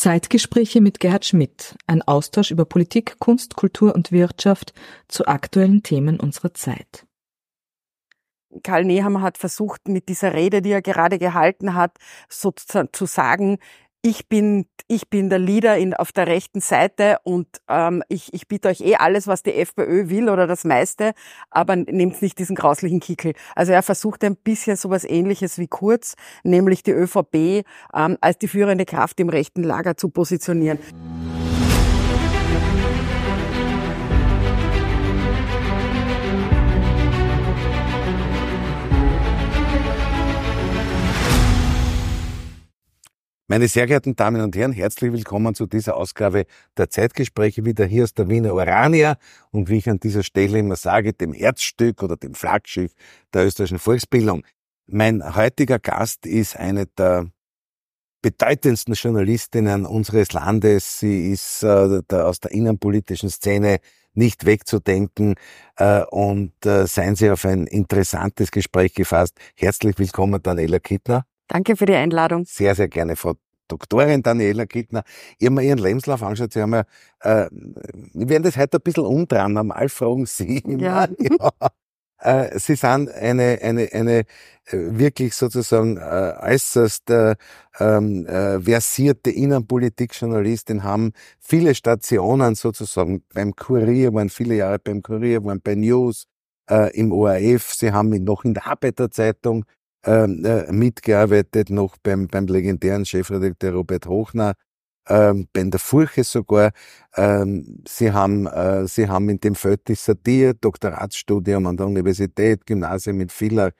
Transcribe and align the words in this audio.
Zeitgespräche 0.00 0.80
mit 0.80 0.98
Gerhard 0.98 1.26
Schmidt, 1.26 1.76
ein 1.86 2.00
Austausch 2.00 2.50
über 2.50 2.64
Politik, 2.64 3.16
Kunst, 3.18 3.54
Kultur 3.54 3.94
und 3.94 4.12
Wirtschaft 4.12 4.72
zu 5.08 5.26
aktuellen 5.26 5.82
Themen 5.82 6.18
unserer 6.18 6.54
Zeit. 6.54 7.06
Karl 8.62 8.86
Nehammer 8.86 9.20
hat 9.20 9.36
versucht, 9.36 9.88
mit 9.88 10.08
dieser 10.08 10.32
Rede, 10.32 10.62
die 10.62 10.70
er 10.70 10.80
gerade 10.80 11.18
gehalten 11.18 11.74
hat, 11.74 11.98
sozusagen 12.30 12.88
zu 12.94 13.04
sagen, 13.04 13.58
ich 14.02 14.28
bin, 14.28 14.66
ich 14.88 15.10
bin 15.10 15.28
der 15.28 15.38
Leader 15.38 15.76
in, 15.76 15.92
auf 15.92 16.12
der 16.12 16.26
rechten 16.26 16.60
Seite 16.60 17.18
und 17.22 17.46
ähm, 17.68 18.02
ich, 18.08 18.32
ich 18.32 18.48
biete 18.48 18.68
euch 18.68 18.80
eh 18.80 18.96
alles, 18.96 19.26
was 19.26 19.42
die 19.42 19.54
FPÖ 19.54 20.08
will 20.08 20.30
oder 20.30 20.46
das 20.46 20.64
meiste, 20.64 21.12
aber 21.50 21.76
nehmt 21.76 22.22
nicht 22.22 22.38
diesen 22.38 22.56
grauslichen 22.56 23.00
Kickel. 23.00 23.34
Also 23.54 23.72
er 23.72 23.82
versucht 23.82 24.24
ein 24.24 24.36
bisschen 24.36 24.76
sowas 24.76 25.04
ähnliches 25.04 25.58
wie 25.58 25.68
Kurz, 25.68 26.14
nämlich 26.44 26.82
die 26.82 26.92
ÖVP 26.92 27.64
ähm, 27.94 28.16
als 28.20 28.38
die 28.38 28.48
führende 28.48 28.86
Kraft 28.86 29.20
im 29.20 29.28
rechten 29.28 29.62
Lager 29.62 29.96
zu 29.96 30.08
positionieren. 30.08 30.78
Meine 43.50 43.66
sehr 43.66 43.88
geehrten 43.88 44.14
Damen 44.14 44.42
und 44.42 44.54
Herren, 44.54 44.70
herzlich 44.70 45.12
willkommen 45.12 45.56
zu 45.56 45.66
dieser 45.66 45.96
Ausgabe 45.96 46.46
der 46.76 46.88
Zeitgespräche 46.88 47.64
wieder 47.64 47.84
hier 47.84 48.04
aus 48.04 48.14
der 48.14 48.28
Wiener 48.28 48.54
Orania 48.54 49.16
und 49.50 49.68
wie 49.68 49.78
ich 49.78 49.90
an 49.90 49.98
dieser 49.98 50.22
Stelle 50.22 50.60
immer 50.60 50.76
sage, 50.76 51.14
dem 51.14 51.32
Herzstück 51.32 52.04
oder 52.04 52.16
dem 52.16 52.34
Flaggschiff 52.34 52.92
der 53.34 53.46
österreichischen 53.46 53.80
Volksbildung. 53.80 54.44
Mein 54.86 55.34
heutiger 55.34 55.80
Gast 55.80 56.26
ist 56.26 56.56
eine 56.56 56.86
der 56.86 57.26
bedeutendsten 58.22 58.94
Journalistinnen 58.94 59.84
unseres 59.84 60.32
Landes. 60.32 61.00
Sie 61.00 61.32
ist 61.32 61.64
äh, 61.64 62.02
der, 62.08 62.28
aus 62.28 62.38
der 62.38 62.52
innenpolitischen 62.52 63.30
Szene 63.30 63.80
nicht 64.14 64.46
wegzudenken 64.46 65.34
äh, 65.74 66.04
und 66.04 66.54
äh, 66.64 66.86
seien 66.86 67.16
Sie 67.16 67.28
auf 67.28 67.44
ein 67.44 67.66
interessantes 67.66 68.52
Gespräch 68.52 68.94
gefasst. 68.94 69.36
Herzlich 69.56 69.98
willkommen, 69.98 70.40
Daniela 70.40 70.78
Kittner. 70.78 71.24
Danke 71.50 71.76
für 71.76 71.84
die 71.84 71.94
Einladung. 71.94 72.44
Sehr, 72.46 72.76
sehr 72.76 72.86
gerne, 72.86 73.16
Frau 73.16 73.34
Doktorin 73.66 74.22
Daniela 74.22 74.66
Kittner. 74.66 75.02
Ich 75.38 75.46
habe 75.46 75.56
mir 75.56 75.62
Ihren 75.62 75.78
Lebenslauf 75.78 76.22
angeschaut. 76.22 76.52
Sie 76.52 76.62
haben 76.62 76.74
ja, 76.74 76.84
äh, 77.20 77.48
wir 77.50 78.28
werden 78.28 78.44
das 78.44 78.56
heute 78.56 78.78
ein 78.78 78.82
bisschen 78.82 79.04
umdrehen. 79.04 79.52
Normal 79.54 79.88
fragen 79.88 80.26
Sie. 80.26 80.62
Ja. 80.78 81.08
ja. 81.18 81.50
Äh, 82.20 82.56
Sie 82.56 82.76
sind 82.76 83.10
eine, 83.10 83.58
eine, 83.62 83.88
eine 83.92 84.18
äh, 84.18 84.24
wirklich 84.72 85.34
sozusagen 85.34 85.96
äh, 85.96 86.34
äußerst 86.40 87.10
äh, 87.10 87.34
ähm, 87.80 88.26
äh, 88.26 88.60
versierte 88.60 89.30
Innenpolitikjournalistin, 89.30 90.84
haben 90.84 91.12
viele 91.40 91.74
Stationen 91.74 92.54
sozusagen 92.54 93.24
beim 93.34 93.56
Kurier, 93.56 94.14
waren 94.14 94.28
viele 94.28 94.54
Jahre 94.54 94.78
beim 94.78 95.02
Kurier, 95.02 95.44
waren 95.44 95.60
bei 95.60 95.74
News, 95.74 96.26
äh, 96.70 96.96
im 96.96 97.12
ORF. 97.12 97.74
Sie 97.74 97.92
haben 97.92 98.10
noch 98.22 98.44
in 98.44 98.54
der 98.54 98.66
Arbeiterzeitung 98.66 99.64
ähm, 100.04 100.44
äh, 100.44 100.70
mitgearbeitet, 100.72 101.70
noch 101.70 101.96
beim, 102.02 102.28
beim 102.28 102.46
legendären 102.46 103.04
Chefredakteur 103.04 103.72
Robert 103.72 104.06
Hochner, 104.06 104.54
ähm, 105.08 105.48
bei 105.52 105.62
der 105.64 105.80
Furche 105.80 106.24
sogar. 106.24 106.72
Ähm, 107.16 107.82
sie 107.88 108.12
haben, 108.12 108.46
äh, 108.46 108.86
sie 108.86 109.08
haben 109.08 109.28
in 109.28 109.40
dem 109.40 109.54
Feld 109.54 109.88
dissertiert, 109.88 110.58
Doktoratsstudium 110.62 111.66
an 111.66 111.76
der 111.76 111.86
Universität, 111.86 112.66
Gymnasium 112.66 113.20
in 113.20 113.28
Villach, 113.28 113.72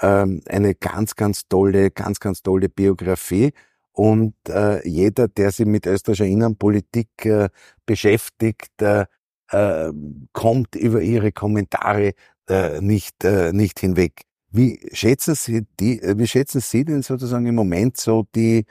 ähm, 0.00 0.42
eine 0.48 0.74
ganz, 0.74 1.16
ganz 1.16 1.48
tolle, 1.48 1.90
ganz, 1.90 2.20
ganz 2.20 2.42
tolle 2.42 2.68
Biografie. 2.68 3.52
Und 3.92 4.34
äh, 4.48 4.86
jeder, 4.88 5.28
der 5.28 5.50
sich 5.50 5.66
mit 5.66 5.86
österreichischer 5.86 6.26
Innenpolitik 6.26 7.08
äh, 7.26 7.48
beschäftigt, 7.84 8.80
äh, 8.80 9.06
äh, 9.50 9.92
kommt 10.32 10.76
über 10.76 11.00
ihre 11.02 11.32
Kommentare 11.32 12.12
äh, 12.48 12.80
nicht, 12.80 13.24
äh, 13.24 13.52
nicht 13.52 13.80
hinweg. 13.80 14.27
Wie 14.50 14.80
schätzen 14.92 15.34
Sie 15.34 15.66
die, 15.78 16.00
äh, 16.02 16.18
wie 16.18 16.26
schätzen 16.26 16.60
Sie 16.60 16.84
denn 16.84 17.02
sozusagen 17.02 17.46
im 17.46 17.54
Moment 17.54 17.96
so 17.96 18.26
die, 18.34 18.64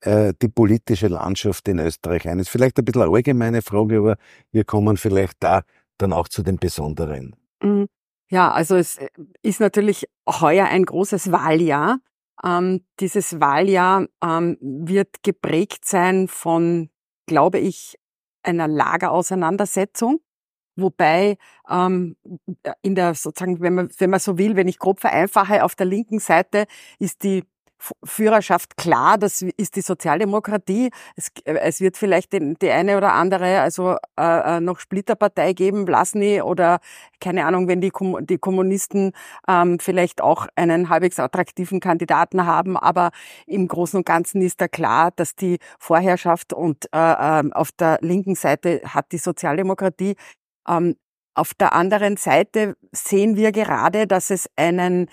äh, 0.00 0.34
die 0.40 0.48
politische 0.48 1.08
Landschaft 1.08 1.68
in 1.68 1.78
Österreich 1.78 2.28
ein? 2.28 2.38
ist 2.38 2.50
vielleicht 2.50 2.78
ein 2.78 2.84
bisschen 2.84 3.02
eine 3.02 3.12
allgemeine 3.12 3.62
Frage, 3.62 3.98
aber 3.98 4.16
wir 4.50 4.64
kommen 4.64 4.96
vielleicht 4.96 5.36
da 5.40 5.62
dann 5.98 6.12
auch 6.12 6.28
zu 6.28 6.42
den 6.42 6.58
Besonderen. 6.58 7.36
Mhm. 7.62 7.86
Ja, 8.30 8.50
also 8.50 8.76
es 8.76 8.98
äh, 8.98 9.08
ist 9.42 9.60
natürlich 9.60 10.06
heuer 10.28 10.66
ein 10.66 10.84
großes 10.84 11.32
Wahljahr. 11.32 11.98
Ähm, 12.44 12.84
dieses 12.98 13.40
Wahljahr 13.40 14.06
ähm, 14.22 14.56
wird 14.60 15.22
geprägt 15.22 15.84
sein 15.84 16.28
von, 16.28 16.90
glaube 17.26 17.58
ich, 17.58 17.98
einer 18.42 18.68
Lagerauseinandersetzung. 18.68 20.20
Wobei 20.76 21.36
ähm, 21.68 22.16
in 22.82 22.94
der 22.94 23.14
sozusagen, 23.14 23.60
wenn 23.60 23.74
man, 23.74 23.90
wenn 23.98 24.10
man 24.10 24.20
so 24.20 24.38
will, 24.38 24.56
wenn 24.56 24.68
ich 24.68 24.78
grob 24.78 25.00
vereinfache, 25.00 25.64
auf 25.64 25.74
der 25.74 25.86
linken 25.86 26.18
Seite 26.18 26.66
ist 26.98 27.22
die 27.22 27.44
Führerschaft 28.04 28.76
klar, 28.76 29.18
das 29.18 29.42
ist 29.42 29.76
die 29.76 29.80
Sozialdemokratie. 29.80 30.90
Es, 31.16 31.32
es 31.44 31.80
wird 31.80 31.96
vielleicht 31.96 32.32
die, 32.32 32.54
die 32.54 32.70
eine 32.70 32.96
oder 32.96 33.12
andere 33.12 33.60
also 33.60 33.96
äh, 34.18 34.56
äh 34.56 34.60
noch 34.60 34.78
Splitterpartei 34.78 35.52
geben, 35.52 35.86
Vlasny 35.86 36.42
oder 36.42 36.78
keine 37.20 37.44
Ahnung, 37.44 37.68
wenn 37.68 37.80
die, 37.80 37.92
die 38.20 38.38
Kommunisten 38.38 39.12
ähm, 39.48 39.78
vielleicht 39.80 40.20
auch 40.20 40.46
einen 40.54 40.88
halbwegs 40.88 41.18
attraktiven 41.18 41.80
Kandidaten 41.80 42.46
haben. 42.46 42.76
Aber 42.76 43.10
im 43.46 43.66
Großen 43.66 43.98
und 43.98 44.06
Ganzen 44.06 44.42
ist 44.42 44.60
da 44.60 44.68
klar, 44.68 45.10
dass 45.16 45.34
die 45.34 45.58
Vorherrschaft 45.78 46.52
und 46.52 46.86
äh, 46.92 46.98
ähm, 47.40 47.52
auf 47.52 47.72
der 47.72 47.98
linken 48.00 48.34
Seite 48.34 48.82
hat 48.84 49.10
die 49.12 49.18
Sozialdemokratie. 49.18 50.14
Ähm, 50.68 50.96
auf 51.34 51.54
der 51.54 51.72
anderen 51.72 52.16
Seite 52.16 52.76
sehen 52.92 53.36
wir 53.36 53.52
gerade, 53.52 54.06
dass 54.06 54.30
es 54.30 54.50
einen, 54.56 55.08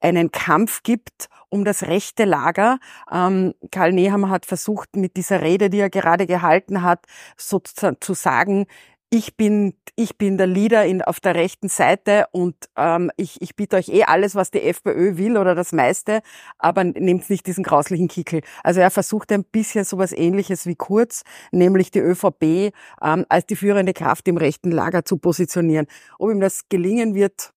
einen 0.00 0.30
Kampf 0.30 0.82
gibt 0.82 1.28
um 1.50 1.64
das 1.64 1.84
rechte 1.84 2.24
Lager. 2.24 2.78
Ähm, 3.10 3.54
Karl 3.70 3.92
Nehammer 3.92 4.30
hat 4.30 4.46
versucht, 4.46 4.96
mit 4.96 5.16
dieser 5.16 5.40
Rede, 5.40 5.70
die 5.70 5.80
er 5.80 5.90
gerade 5.90 6.26
gehalten 6.26 6.82
hat, 6.82 7.04
sozusagen 7.36 7.96
zu 8.00 8.14
sagen, 8.14 8.66
ich 9.10 9.36
bin, 9.36 9.74
ich 9.96 10.18
bin 10.18 10.36
der 10.36 10.46
Leader 10.46 10.84
in, 10.84 11.00
auf 11.00 11.18
der 11.20 11.34
rechten 11.34 11.68
Seite 11.68 12.26
und 12.30 12.54
ähm, 12.76 13.10
ich, 13.16 13.40
ich 13.40 13.56
biete 13.56 13.76
euch 13.76 13.88
eh 13.88 14.04
alles, 14.04 14.34
was 14.34 14.50
die 14.50 14.60
FPÖ 14.62 15.16
will 15.16 15.38
oder 15.38 15.54
das 15.54 15.72
meiste, 15.72 16.20
aber 16.58 16.84
nehmt 16.84 17.30
nicht 17.30 17.46
diesen 17.46 17.64
grauslichen 17.64 18.08
Kickel. 18.08 18.42
Also 18.62 18.80
er 18.80 18.90
versucht 18.90 19.32
ein 19.32 19.44
bisschen 19.44 19.84
sowas 19.84 20.12
ähnliches 20.12 20.66
wie 20.66 20.76
Kurz, 20.76 21.22
nämlich 21.52 21.90
die 21.90 22.00
ÖVP 22.00 22.74
ähm, 23.02 23.24
als 23.28 23.46
die 23.46 23.56
führende 23.56 23.94
Kraft 23.94 24.28
im 24.28 24.36
rechten 24.36 24.70
Lager 24.70 25.04
zu 25.04 25.16
positionieren. 25.16 25.86
Ob 26.18 26.30
ihm 26.30 26.40
das 26.40 26.68
gelingen 26.68 27.14
wird, 27.14 27.54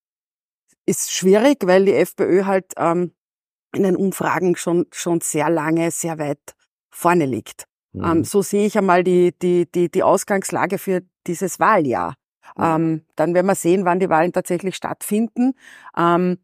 ist 0.85 1.11
schwierig, 1.11 1.67
weil 1.67 1.85
die 1.85 1.95
FPÖ 1.95 2.45
halt 2.45 2.73
ähm, 2.77 3.11
in 3.75 3.83
den 3.83 3.97
Umfragen 3.97 4.55
schon, 4.55 4.85
schon 4.93 5.19
sehr 5.21 5.49
lange, 5.49 5.91
sehr 5.91 6.17
weit 6.17 6.55
vorne 6.89 7.25
liegt. 7.25 7.70
Mhm. 7.93 8.03
Ähm, 8.03 8.23
so 8.23 8.41
sehe 8.41 8.65
ich 8.65 8.77
einmal 8.77 9.03
die, 9.03 9.33
die, 9.41 9.69
die, 9.71 9.89
die 9.89 10.03
Ausgangslage 10.03 10.77
für 10.77 11.01
dieses 11.27 11.59
Wahljahr. 11.59 12.15
Mhm. 12.57 12.63
Ähm, 12.63 13.01
dann 13.15 13.33
werden 13.33 13.47
wir 13.47 13.55
sehen, 13.55 13.85
wann 13.85 13.99
die 13.99 14.09
Wahlen 14.09 14.33
tatsächlich 14.33 14.75
stattfinden. 14.75 15.53
Ähm, 15.97 16.37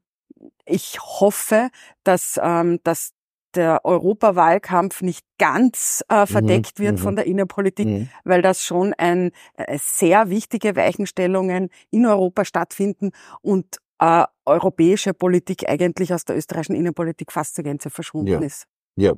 ich 0.65 0.99
hoffe, 0.99 1.69
dass, 2.03 2.39
ähm, 2.41 2.79
dass 2.83 3.13
der 3.55 3.85
Europawahlkampf 3.85 5.01
nicht 5.01 5.25
ganz 5.39 6.03
äh, 6.09 6.21
mhm. 6.21 6.27
verdeckt 6.27 6.79
mhm, 6.79 6.83
wird 6.83 6.99
von 6.99 7.15
der 7.15 7.25
Innenpolitik, 7.25 7.87
mhm. 7.87 8.09
weil 8.23 8.41
das 8.41 8.63
schon 8.63 8.93
ein 8.93 9.31
äh, 9.55 9.77
sehr 9.81 10.29
wichtige 10.29 10.75
Weichenstellungen 10.75 11.69
in 11.89 12.05
Europa 12.05 12.45
stattfinden 12.45 13.11
und 13.41 13.77
äh, 13.99 14.25
europäische 14.45 15.13
Politik 15.13 15.67
eigentlich 15.67 16.13
aus 16.13 16.25
der 16.25 16.37
österreichischen 16.37 16.75
Innenpolitik 16.75 17.31
fast 17.31 17.55
zur 17.55 17.63
Gänze 17.63 17.89
verschwunden 17.89 18.33
ja. 18.33 18.39
ist. 18.39 18.67
Ja, 18.95 19.13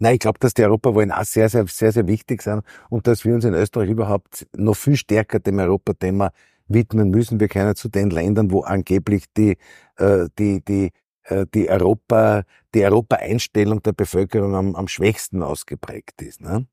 Nein, 0.00 0.14
ich 0.14 0.20
glaube, 0.20 0.38
dass 0.38 0.54
die 0.54 0.64
Europawahlen 0.64 1.12
auch 1.12 1.24
sehr, 1.24 1.50
sehr, 1.50 1.66
sehr, 1.66 1.92
sehr 1.92 2.06
wichtig 2.06 2.42
sind 2.42 2.62
und 2.88 3.06
dass 3.06 3.24
wir 3.24 3.34
uns 3.34 3.44
in 3.44 3.52
Österreich 3.52 3.90
überhaupt 3.90 4.46
noch 4.56 4.74
viel 4.74 4.96
stärker 4.96 5.40
dem 5.40 5.58
Europathema 5.58 6.32
widmen 6.68 7.10
müssen. 7.10 7.38
Wir 7.38 7.48
können 7.48 7.76
zu 7.76 7.88
den 7.90 8.08
Ländern, 8.08 8.50
wo 8.50 8.62
angeblich 8.62 9.26
die, 9.36 9.58
äh, 9.96 10.28
die, 10.38 10.64
die, 10.64 10.90
äh, 11.24 11.44
die 11.52 11.68
Europa, 11.68 12.44
die 12.74 12.82
Europa-Einstellung 12.84 13.82
der 13.82 13.92
Bevölkerung 13.92 14.54
am, 14.54 14.74
am 14.74 14.88
schwächsten 14.88 15.42
ausgeprägt 15.42 16.22
ist. 16.22 16.40
Ne? 16.40 16.66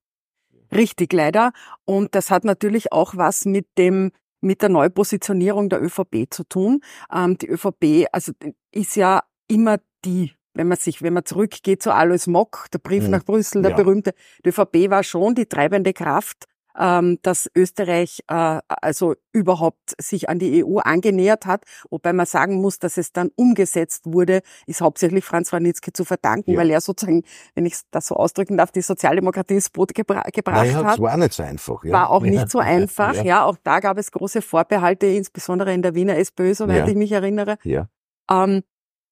Richtig, 0.72 1.12
leider. 1.12 1.52
Und 1.84 2.16
das 2.16 2.32
hat 2.32 2.46
natürlich 2.46 2.94
auch 2.94 3.18
was 3.18 3.46
mit 3.46 3.68
dem 3.78 4.12
mit 4.40 4.62
der 4.62 4.70
Neupositionierung 4.70 5.68
der 5.68 5.82
ÖVP 5.82 6.28
zu 6.30 6.44
tun. 6.44 6.82
Ähm, 7.12 7.38
die 7.40 7.48
ÖVP, 7.48 8.08
also 8.12 8.32
ist 8.72 8.96
ja 8.96 9.24
immer 9.48 9.80
die 10.06 10.32
wenn 10.58 10.68
man 10.68 10.78
sich, 10.78 11.02
wenn 11.02 11.14
man 11.14 11.26
zurückgeht 11.26 11.82
zu 11.82 11.94
Alois 11.94 12.28
Mock, 12.28 12.68
der 12.74 12.80
Brief 12.80 13.04
mhm. 13.04 13.12
nach 13.12 13.24
Brüssel, 13.24 13.62
der 13.62 13.72
ja. 13.72 13.78
berühmte, 13.78 14.14
die 14.44 14.50
ÖVP 14.50 14.90
war 14.90 15.04
schon 15.04 15.36
die 15.36 15.46
treibende 15.46 15.94
Kraft 15.94 16.46
ähm, 16.78 17.20
dass 17.24 17.50
Österreich 17.56 18.24
äh, 18.28 18.60
also 18.68 19.16
überhaupt 19.34 19.96
sich 20.00 20.30
an 20.30 20.40
die 20.40 20.64
EU 20.64 20.78
angenähert 20.80 21.46
hat, 21.46 21.64
wobei 21.90 22.14
man 22.14 22.26
sagen 22.26 22.62
muss, 22.62 22.80
dass 22.80 22.98
es 22.98 23.12
dann 23.12 23.30
umgesetzt 23.36 24.04
wurde, 24.06 24.42
ist 24.68 24.82
hauptsächlich 24.82 25.26
Franz 25.26 25.52
Warnitzky 25.52 25.92
zu 25.92 26.06
verdanken, 26.06 26.52
ja. 26.52 26.60
weil 26.60 26.70
er 26.70 26.82
sozusagen, 26.82 27.24
wenn 27.56 27.66
ich 27.66 27.76
das 27.92 28.08
so 28.08 28.16
ausdrücken 28.16 28.58
darf, 28.58 28.72
die 28.72 28.82
Sozialdemokratie 28.82 29.56
ins 29.56 29.70
Boot 29.70 29.94
gebra 29.94 30.24
gebracht 30.32 30.68
naja, 30.68 30.84
hat. 30.84 31.00
War 31.00 31.18
nicht 31.18 31.34
so 31.34 31.44
einfach. 31.44 31.84
Ja. 31.84 31.94
War 31.94 32.10
auch 32.10 32.24
ja. 32.24 32.32
nicht 32.32 32.50
so 32.50 32.60
einfach. 32.60 33.16
Ja. 33.16 33.24
ja. 33.24 33.46
auch 33.46 33.58
da 33.64 33.80
gab 33.80 33.98
es 33.98 34.12
große 34.12 34.42
Vorbehalte, 34.42 35.08
insbesondere 35.08 35.74
in 35.74 35.82
der 35.82 35.96
Wiener 35.96 36.18
SPÖ, 36.18 36.54
soweit 36.54 36.88
ich 36.88 36.96
mich 36.96 37.12
erinnere. 37.12 37.58
Ja. 37.64 37.90
Ähm, 38.30 38.64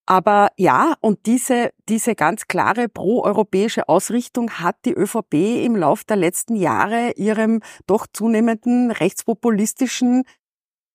aber 0.05 0.49
ja, 0.57 0.95
und 1.01 1.25
diese, 1.25 1.71
diese 1.89 2.15
ganz 2.15 2.47
klare 2.47 2.87
proeuropäische 2.87 3.89
Ausrichtung 3.89 4.51
hat 4.51 4.77
die 4.85 4.93
ÖVP 4.93 5.33
im 5.65 5.75
Lauf 5.75 6.03
der 6.03 6.17
letzten 6.17 6.55
Jahre 6.55 7.13
ihrem 7.15 7.61
doch 7.87 8.05
zunehmenden 8.11 8.91
rechtspopulistischen, 8.91 10.23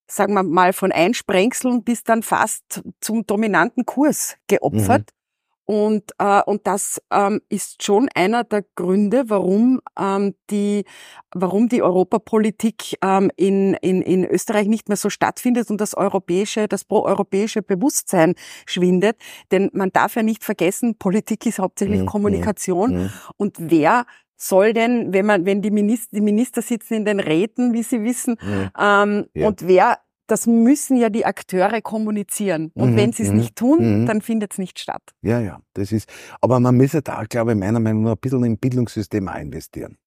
sagen 0.07 0.33
wir 0.33 0.43
mal, 0.43 0.71
von 0.71 0.91
Einsprengseln 0.91 1.83
bis 1.83 2.03
dann 2.03 2.23
fast 2.23 2.83
zum 3.01 3.25
dominanten 3.25 3.85
Kurs 3.85 4.37
geopfert. 4.47 5.09
Mhm. 5.11 5.20
Und, 5.65 6.11
äh, 6.17 6.41
und 6.43 6.67
das 6.67 7.01
ähm, 7.11 7.41
ist 7.49 7.83
schon 7.83 8.09
einer 8.13 8.43
der 8.43 8.65
Gründe, 8.75 9.25
warum 9.27 9.79
ähm, 9.97 10.35
die, 10.49 10.83
warum 11.33 11.69
die 11.69 11.81
Europapolitik 11.81 12.97
ähm, 13.01 13.31
in, 13.37 13.75
in, 13.75 14.01
in 14.01 14.25
Österreich 14.25 14.67
nicht 14.67 14.89
mehr 14.89 14.97
so 14.97 15.09
stattfindet 15.09 15.69
und 15.69 15.79
das 15.79 15.95
europäische, 15.95 16.67
das 16.67 16.83
proeuropäische 16.83 17.61
Bewusstsein 17.61 18.33
schwindet. 18.65 19.17
Denn 19.51 19.69
man 19.73 19.91
darf 19.91 20.15
ja 20.15 20.23
nicht 20.23 20.43
vergessen, 20.43 20.97
Politik 20.97 21.45
ist 21.45 21.59
hauptsächlich 21.59 22.01
mhm. 22.01 22.07
Kommunikation. 22.07 23.03
Mhm. 23.03 23.09
Und 23.37 23.57
wer 23.59 24.05
soll 24.35 24.73
denn, 24.73 25.13
wenn 25.13 25.25
man, 25.25 25.45
wenn 25.45 25.61
die 25.61 25.71
Minister, 25.71 26.09
die 26.15 26.21
Minister 26.21 26.61
sitzen 26.61 26.95
in 26.95 27.05
den 27.05 27.19
Räten, 27.19 27.73
wie 27.73 27.83
Sie 27.83 28.03
wissen, 28.03 28.37
mhm. 28.41 28.69
ähm, 28.79 29.25
ja. 29.35 29.47
und 29.47 29.67
wer 29.67 29.99
das 30.31 30.47
müssen 30.47 30.95
ja 30.95 31.09
die 31.09 31.25
Akteure 31.25 31.81
kommunizieren. 31.81 32.71
Und 32.73 32.93
mhm, 32.93 32.97
wenn 32.97 33.11
sie 33.11 33.23
es 33.23 33.29
mhm, 33.29 33.37
nicht 33.37 33.55
tun, 33.55 34.01
mhm. 34.01 34.05
dann 34.05 34.21
findet 34.21 34.53
es 34.53 34.57
nicht 34.57 34.79
statt. 34.79 35.01
Ja, 35.21 35.39
ja, 35.39 35.59
das 35.73 35.91
ist, 35.91 36.09
aber 36.39 36.59
man 36.59 36.75
müsste 36.77 37.01
da, 37.01 37.23
glaube 37.23 37.51
ich, 37.51 37.57
meiner 37.57 37.79
Meinung 37.79 38.03
nach 38.03 38.13
ein 38.13 38.19
bisschen 38.21 38.43
im 38.45 38.57
Bildungssystem 38.57 39.27
auch 39.27 39.35
investieren. 39.35 39.97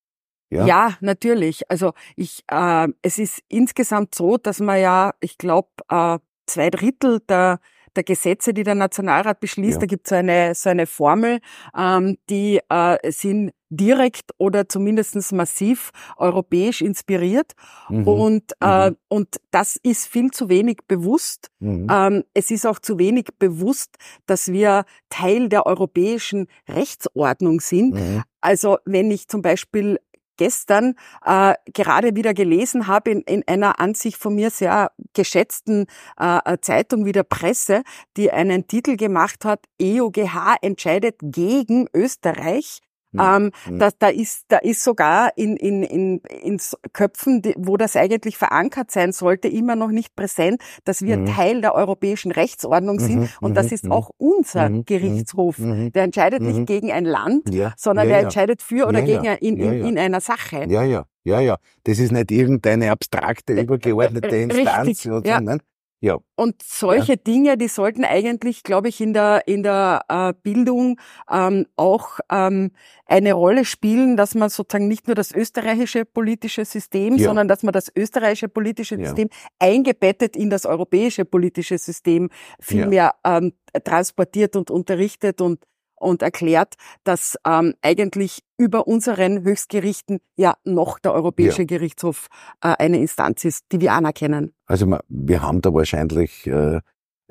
Ja, 0.50 0.66
ja 0.66 0.96
natürlich. 1.00 1.70
Also 1.70 1.92
ich, 2.16 2.42
äh, 2.50 2.88
es 3.02 3.18
ist 3.18 3.42
insgesamt 3.48 4.14
so, 4.14 4.38
dass 4.38 4.60
man 4.60 4.80
ja, 4.80 5.12
ich 5.20 5.36
glaube, 5.36 5.68
äh, 5.90 6.18
zwei 6.46 6.70
Drittel 6.70 7.20
der 7.28 7.60
der 7.96 8.02
Gesetze, 8.02 8.52
die 8.52 8.64
der 8.64 8.74
Nationalrat 8.74 9.40
beschließt, 9.40 9.74
ja. 9.74 9.80
da 9.80 9.86
gibt 9.86 10.06
es 10.06 10.10
so 10.10 10.16
eine, 10.16 10.54
so 10.54 10.68
eine 10.68 10.86
Formel, 10.86 11.38
ähm, 11.78 12.16
die 12.28 12.60
äh, 12.68 13.12
sind 13.12 13.52
direkt 13.76 14.32
oder 14.38 14.68
zumindestens 14.68 15.32
massiv 15.32 15.90
europäisch 16.16 16.80
inspiriert. 16.80 17.52
Mhm. 17.88 18.08
Und, 18.08 18.52
äh, 18.60 18.90
mhm. 18.90 18.96
und 19.08 19.40
das 19.50 19.76
ist 19.82 20.06
viel 20.06 20.30
zu 20.30 20.48
wenig 20.48 20.78
bewusst. 20.88 21.50
Mhm. 21.60 21.86
Ähm, 21.90 22.24
es 22.34 22.50
ist 22.50 22.66
auch 22.66 22.78
zu 22.78 22.98
wenig 22.98 23.28
bewusst, 23.38 23.96
dass 24.26 24.52
wir 24.52 24.84
Teil 25.08 25.48
der 25.48 25.66
europäischen 25.66 26.46
Rechtsordnung 26.68 27.60
sind. 27.60 27.94
Mhm. 27.94 28.22
Also 28.40 28.78
wenn 28.84 29.10
ich 29.10 29.28
zum 29.28 29.42
Beispiel 29.42 29.98
gestern 30.36 30.94
äh, 31.24 31.54
gerade 31.72 32.16
wieder 32.16 32.34
gelesen 32.34 32.86
habe 32.86 33.10
in, 33.10 33.20
in 33.22 33.46
einer 33.46 33.80
an 33.80 33.94
sich 33.94 34.16
von 34.16 34.34
mir 34.34 34.50
sehr 34.50 34.90
geschätzten 35.12 35.86
äh, 36.18 36.58
Zeitung 36.60 37.04
wie 37.04 37.12
der 37.12 37.22
Presse, 37.22 37.82
die 38.16 38.30
einen 38.30 38.66
Titel 38.66 38.96
gemacht 38.96 39.44
hat, 39.44 39.64
EOGH 39.80 40.56
entscheidet 40.62 41.16
gegen 41.20 41.86
Österreich. 41.94 42.80
Mhm. 43.14 43.20
Ähm, 43.20 43.50
mhm. 43.70 43.78
da, 43.78 43.90
da, 43.98 44.08
ist, 44.08 44.44
da 44.48 44.58
ist 44.58 44.82
sogar 44.82 45.30
in, 45.36 45.56
in, 45.56 45.82
in, 45.82 46.18
in 46.42 46.60
Köpfen, 46.92 47.42
die, 47.42 47.54
wo 47.56 47.76
das 47.76 47.96
eigentlich 47.96 48.36
verankert 48.36 48.90
sein 48.90 49.12
sollte, 49.12 49.48
immer 49.48 49.76
noch 49.76 49.90
nicht 49.90 50.14
präsent, 50.16 50.60
dass 50.84 51.02
wir 51.02 51.16
mhm. 51.16 51.26
Teil 51.26 51.60
der 51.60 51.74
europäischen 51.74 52.32
Rechtsordnung 52.32 52.98
sind. 52.98 53.20
Mhm. 53.20 53.28
Und 53.40 53.54
das 53.56 53.66
mhm. 53.66 53.72
ist 53.72 53.90
auch 53.90 54.10
unser. 54.18 54.70
Gerichtshof. 54.84 55.56
Der 55.58 56.02
entscheidet 56.02 56.42
nicht 56.42 56.66
gegen 56.66 56.90
ein 56.90 57.04
Land, 57.04 57.54
ja. 57.54 57.72
sondern 57.76 58.06
ja, 58.06 58.14
der 58.14 58.18
ja. 58.18 58.24
entscheidet 58.24 58.62
für 58.62 58.86
oder 58.86 59.02
gegen 59.02 59.24
in, 59.24 59.56
in, 59.56 59.86
in 59.86 59.98
einer 59.98 60.20
Sache. 60.20 60.66
Ja, 60.68 60.82
ja. 60.82 61.04
Ja, 61.24 61.40
ja. 61.40 61.56
Das 61.84 61.98
ist 61.98 62.12
nicht 62.12 62.30
irgendeine 62.30 62.90
abstrakte, 62.90 63.54
übergeordnete 63.54 64.36
Instanz. 64.36 64.88
Richtig, 64.88 65.10
oder 65.10 65.36
so, 65.38 65.40
nein? 65.42 65.60
Ja. 66.04 66.18
Und 66.36 66.62
solche 66.62 67.12
ja. 67.12 67.16
Dinge, 67.16 67.56
die 67.56 67.68
sollten 67.68 68.04
eigentlich, 68.04 68.62
glaube 68.62 68.90
ich, 68.90 69.00
in 69.00 69.14
der 69.14 69.48
in 69.48 69.62
der 69.62 70.04
äh, 70.10 70.34
Bildung 70.42 71.00
ähm, 71.30 71.64
auch 71.76 72.20
ähm, 72.30 72.72
eine 73.06 73.32
Rolle 73.32 73.64
spielen, 73.64 74.14
dass 74.18 74.34
man 74.34 74.50
sozusagen 74.50 74.86
nicht 74.86 75.06
nur 75.06 75.14
das 75.14 75.32
österreichische 75.32 76.04
politische 76.04 76.66
System, 76.66 77.16
ja. 77.16 77.24
sondern 77.24 77.48
dass 77.48 77.62
man 77.62 77.72
das 77.72 77.90
österreichische 77.96 78.50
politische. 78.50 78.98
System 78.98 79.30
eingebettet 79.58 80.36
in 80.36 80.50
das 80.50 80.66
europäische 80.66 81.24
politische 81.24 81.78
System 81.78 82.28
viel 82.60 82.86
mehr 82.86 83.14
ähm, 83.24 83.54
transportiert 83.82 84.56
und 84.56 84.70
unterrichtet 84.70 85.40
und 85.40 85.64
und 86.04 86.22
erklärt, 86.22 86.74
dass 87.04 87.36
ähm, 87.46 87.74
eigentlich 87.82 88.42
über 88.56 88.86
unseren 88.86 89.42
Höchstgerichten 89.42 90.20
ja 90.36 90.54
noch 90.64 90.98
der 90.98 91.12
Europäische 91.12 91.62
ja. 91.62 91.66
Gerichtshof 91.66 92.28
äh, 92.62 92.74
eine 92.78 92.98
Instanz 92.98 93.44
ist, 93.44 93.64
die 93.72 93.80
wir 93.80 93.92
anerkennen. 93.92 94.52
Also 94.66 94.98
wir 95.08 95.42
haben 95.42 95.60
da 95.60 95.74
wahrscheinlich 95.74 96.46
äh, 96.46 96.80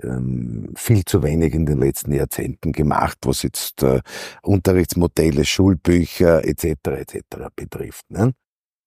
ähm, 0.02 0.74
viel 0.75 1.06
zu 1.06 1.24
wenig 1.24 1.54
in 1.54 1.66
den 1.66 1.80
letzten 1.80 2.14
Jahrzehnten 2.14 2.72
gemacht, 2.72 3.20
was 3.25 3.44
jetzt 3.44 3.84
äh, 3.84 4.02
Unterrichtsmodelle, 4.42 5.46
Schulbücher 5.46 6.44
etc. 6.46 6.66
etc. 6.86 7.22
betrifft. 7.56 8.10
Ne? 8.10 8.34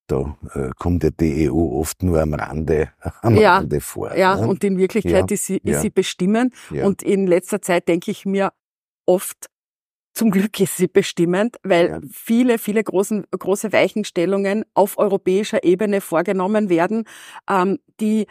Da 0.09 0.37
äh, 0.55 0.71
kommt 0.77 1.03
ja 1.05 1.11
die 1.11 1.51
EU 1.51 1.79
oft 1.81 2.03
nur 2.03 2.21
am 2.21 2.35
Rande, 2.35 2.91
am 3.23 3.37
ja, 3.37 3.57
Rande 3.57 3.81
vor. 3.81 4.17
Ja, 4.17 4.37
ne? 4.37 4.47
und 4.47 4.63
in 4.65 4.79
Wirklichkeit 4.79 5.31
ja, 5.31 5.35
ist 5.35 5.47
sie, 5.47 5.57
ist 5.59 5.65
ja. 5.65 5.81
sie 5.81 5.91
bestimmend. 5.91 6.55
Und 6.71 7.03
in 7.03 7.27
letzter 7.27 7.61
Zeit 7.63 7.89
denke 7.89 8.11
ich 8.11 8.27
mir 8.27 8.53
oft, 9.05 9.47
zum 10.17 10.31
Glück 10.31 10.59
ist 10.61 10.77
sie 10.79 10.89
bestimmend, 10.89 11.57
weil 11.63 11.89
ja. 11.89 12.01
viele, 12.11 12.59
viele 12.59 12.83
großen, 12.83 13.27
große 13.31 13.73
Weichenstellungen 13.73 14.65
auf 14.75 14.99
europäischer 14.99 15.63
Ebene 15.63 16.01
vorgenommen 16.01 16.71
werden, 16.71 17.05
ähm, 17.49 17.79
die 18.01 18.27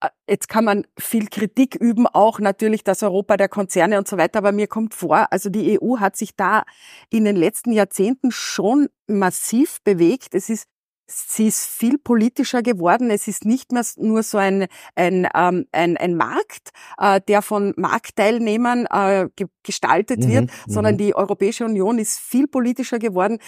äh, 0.00 0.08
Jetzt 0.28 0.48
kann 0.48 0.64
man 0.64 0.86
viel 0.98 1.28
Kritik 1.28 1.74
üben, 1.74 2.06
auch 2.06 2.40
natürlich 2.40 2.84
das 2.84 3.02
Europa 3.02 3.36
der 3.36 3.48
Konzerne 3.48 3.98
und 3.98 4.06
so 4.06 4.16
weiter, 4.18 4.38
aber 4.38 4.52
mir 4.52 4.66
kommt 4.66 4.94
vor, 4.94 5.26
also 5.30 5.50
die 5.50 5.80
EU 5.80 5.98
hat 5.98 6.16
sich 6.16 6.36
da 6.36 6.64
in 7.10 7.24
den 7.24 7.36
letzten 7.36 7.72
Jahrzehnten 7.72 8.30
schon 8.30 8.88
massiv 9.06 9.82
bewegt. 9.82 10.34
Es 10.34 10.48
ist 10.50 10.68
sie 11.10 11.48
ist 11.48 11.66
viel 11.66 11.98
politischer 11.98 12.62
geworden. 12.62 13.10
Es 13.10 13.28
ist 13.28 13.44
nicht 13.44 13.72
mehr 13.72 13.84
nur 13.96 14.22
so 14.22 14.38
ein, 14.38 14.66
ein, 14.94 15.26
ähm, 15.34 15.66
ein, 15.72 15.96
ein 15.96 16.16
Markt, 16.16 16.70
äh, 16.98 17.20
der 17.26 17.42
von 17.42 17.72
Marktteilnehmern 17.76 18.86
äh, 18.86 19.28
ge 19.36 19.46
gestaltet 19.62 20.20
mhm, 20.20 20.28
wird, 20.28 20.44
mhm. 20.44 20.72
sondern 20.72 20.96
die 20.96 21.14
Europäische 21.14 21.66
Union 21.66 21.98
ist 21.98 22.18
viel 22.18 22.48
politischer 22.48 22.98
geworden. 22.98 23.38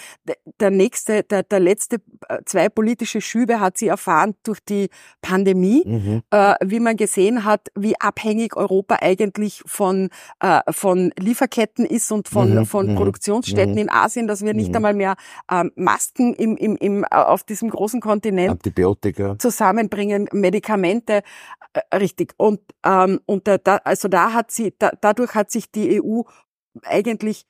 Der 0.59 0.69
nächste, 0.69 1.23
der, 1.23 1.41
der 1.41 1.59
letzte 1.59 1.97
äh, 2.29 2.37
zwei 2.45 2.69
politische 2.69 3.19
Schübe 3.19 3.59
hat 3.59 3.79
sie 3.79 3.87
erfahren 3.87 4.35
durch 4.43 4.59
die 4.59 4.89
Pandemie, 5.21 5.83
mhm. 5.85 6.21
äh, 6.29 6.53
wie 6.63 6.79
man 6.79 6.97
gesehen 6.97 7.45
hat, 7.45 7.69
wie 7.75 7.99
abhängig 7.99 8.55
Europa 8.55 8.99
eigentlich 9.01 9.63
von, 9.65 10.09
äh, 10.39 10.61
von 10.69 11.11
Lieferketten 11.17 11.85
ist 11.85 12.11
und 12.11 12.27
von, 12.27 12.57
mhm, 12.57 12.65
von 12.67 12.91
mhm, 12.91 12.95
Produktionsstätten 12.95 13.73
mhm. 13.73 13.79
in 13.79 13.89
Asien, 13.89 14.27
dass 14.27 14.45
wir 14.45 14.53
nicht 14.53 14.75
einmal 14.75 14.93
mehr 14.93 15.15
ähm, 15.51 15.71
Masken 15.75 16.35
im, 16.35 16.55
im, 16.57 16.77
im, 16.77 17.05
auf 17.05 17.43
diesem 17.53 17.69
großen 17.69 18.01
Kontinent 18.01 18.51
Antibiotika. 18.51 19.37
zusammenbringen, 19.39 20.27
Medikamente, 20.31 21.21
äh, 21.73 21.95
richtig. 21.95 22.33
Und, 22.37 22.59
ähm, 22.85 23.19
und 23.25 23.47
da, 23.47 23.57
also 23.83 24.07
da 24.07 24.33
hat 24.33 24.51
sie, 24.51 24.73
da, 24.77 24.91
dadurch 24.99 25.35
hat 25.35 25.51
sich 25.51 25.71
die 25.71 26.01
EU 26.01 26.23
eigentlich 26.83 27.45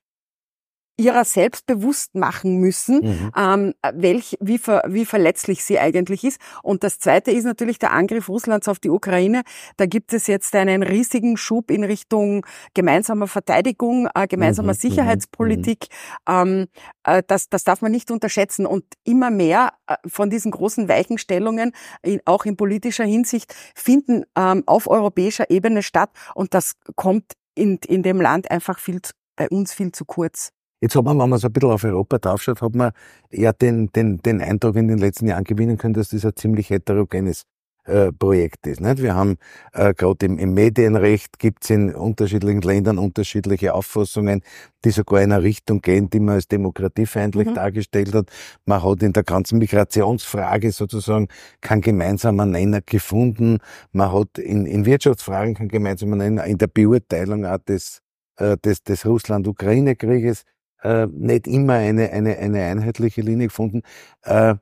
ihrer 0.97 1.25
selbst 1.25 1.65
bewusst 1.65 2.13
machen 2.13 2.57
müssen, 2.57 2.99
mhm. 3.01 3.31
ähm, 3.35 3.73
welch, 3.93 4.37
wie, 4.39 4.59
ver, 4.59 4.83
wie 4.87 5.05
verletzlich 5.05 5.63
sie 5.63 5.79
eigentlich 5.79 6.23
ist. 6.23 6.39
Und 6.61 6.83
das 6.83 6.99
Zweite 6.99 7.31
ist 7.31 7.45
natürlich 7.45 7.79
der 7.79 7.91
Angriff 7.91 8.29
Russlands 8.29 8.67
auf 8.67 8.79
die 8.79 8.89
Ukraine. 8.89 9.41
Da 9.77 9.87
gibt 9.87 10.13
es 10.13 10.27
jetzt 10.27 10.55
einen 10.55 10.83
riesigen 10.83 11.35
Schub 11.35 11.71
in 11.71 11.83
Richtung 11.83 12.45
gemeinsamer 12.75 13.27
Verteidigung, 13.27 14.07
äh, 14.13 14.27
gemeinsamer 14.27 14.73
mhm. 14.73 14.77
Sicherheitspolitik. 14.77 15.87
Mhm. 16.27 16.33
Ähm, 16.33 16.67
äh, 17.03 17.23
das, 17.25 17.49
das 17.49 17.63
darf 17.63 17.81
man 17.81 17.91
nicht 17.91 18.11
unterschätzen. 18.11 18.67
Und 18.67 18.85
immer 19.03 19.31
mehr 19.31 19.73
äh, 19.87 19.95
von 20.05 20.29
diesen 20.29 20.51
großen 20.51 20.87
Weichenstellungen, 20.87 21.71
in, 22.03 22.21
auch 22.25 22.45
in 22.45 22.55
politischer 22.55 23.05
Hinsicht, 23.05 23.55
finden 23.73 24.25
ähm, 24.37 24.61
auf 24.67 24.87
europäischer 24.87 25.49
Ebene 25.49 25.81
statt. 25.81 26.11
Und 26.35 26.53
das 26.53 26.75
kommt 26.95 27.33
in, 27.55 27.79
in 27.87 28.03
dem 28.03 28.21
Land 28.21 28.51
einfach 28.51 28.77
viel, 28.77 29.01
bei 29.35 29.49
uns 29.49 29.73
viel 29.73 29.91
zu 29.91 30.05
kurz. 30.05 30.51
Jetzt 30.83 30.97
hat 30.97 31.05
man, 31.05 31.17
wenn 31.17 31.29
man 31.29 31.39
so 31.39 31.47
ein 31.47 31.53
bisschen 31.53 31.71
auf 31.71 31.85
Europa 31.85 32.17
draufschaut, 32.17 32.61
hat 32.61 32.75
man 32.75 32.91
eher 33.29 33.53
den, 33.53 33.89
den, 33.93 34.17
den 34.17 34.41
Eindruck 34.41 34.75
in 34.75 34.89
den 34.89 34.97
letzten 34.97 35.27
Jahren 35.27 35.45
gewinnen 35.45 35.77
können, 35.77 35.93
dass 35.93 36.09
das 36.09 36.25
ein 36.25 36.35
ziemlich 36.35 36.71
heterogenes 36.71 37.43
äh, 37.85 38.11
Projekt 38.11 38.67
ist. 38.67 38.81
Nicht? 38.81 39.01
Wir 39.01 39.15
haben 39.15 39.37
äh, 39.71 39.93
gerade 39.93 40.25
im, 40.25 40.37
im 40.37 40.53
Medienrecht 40.53 41.39
gibt 41.39 41.63
es 41.63 41.69
in 41.69 41.95
unterschiedlichen 41.95 42.61
Ländern 42.63 42.97
unterschiedliche 42.97 43.73
Auffassungen, 43.73 44.41
die 44.83 44.89
sogar 44.89 45.21
in 45.21 45.31
eine 45.31 45.41
Richtung 45.41 45.79
gehen, 45.79 46.09
die 46.09 46.19
man 46.19 46.35
als 46.35 46.49
demokratiefeindlich 46.49 47.47
mhm. 47.47 47.53
dargestellt 47.53 48.13
hat. 48.13 48.27
Man 48.65 48.83
hat 48.83 49.03
in 49.03 49.13
der 49.13 49.23
ganzen 49.23 49.59
Migrationsfrage 49.59 50.73
sozusagen 50.73 51.29
keinen 51.61 51.79
gemeinsamen 51.79 52.51
Nenner 52.51 52.81
gefunden. 52.81 53.59
Man 53.93 54.11
hat 54.11 54.37
in, 54.37 54.65
in 54.65 54.85
Wirtschaftsfragen 54.85 55.55
keinen 55.55 55.69
gemeinsamen 55.69 56.17
Nenner. 56.17 56.43
In 56.43 56.57
der 56.57 56.67
Beurteilung 56.67 57.45
auch 57.45 57.59
des, 57.59 58.01
äh, 58.35 58.57
des, 58.57 58.83
des 58.83 59.05
Russland-Ukraine-Krieges 59.05 60.43
äh, 60.83 61.07
nicht 61.07 61.47
immer 61.47 61.73
eine, 61.73 62.11
eine, 62.11 62.37
eine 62.37 62.63
einheitliche 62.63 63.21
Linie 63.21 63.47
gefunden. 63.47 63.81
Äh, 64.23 64.55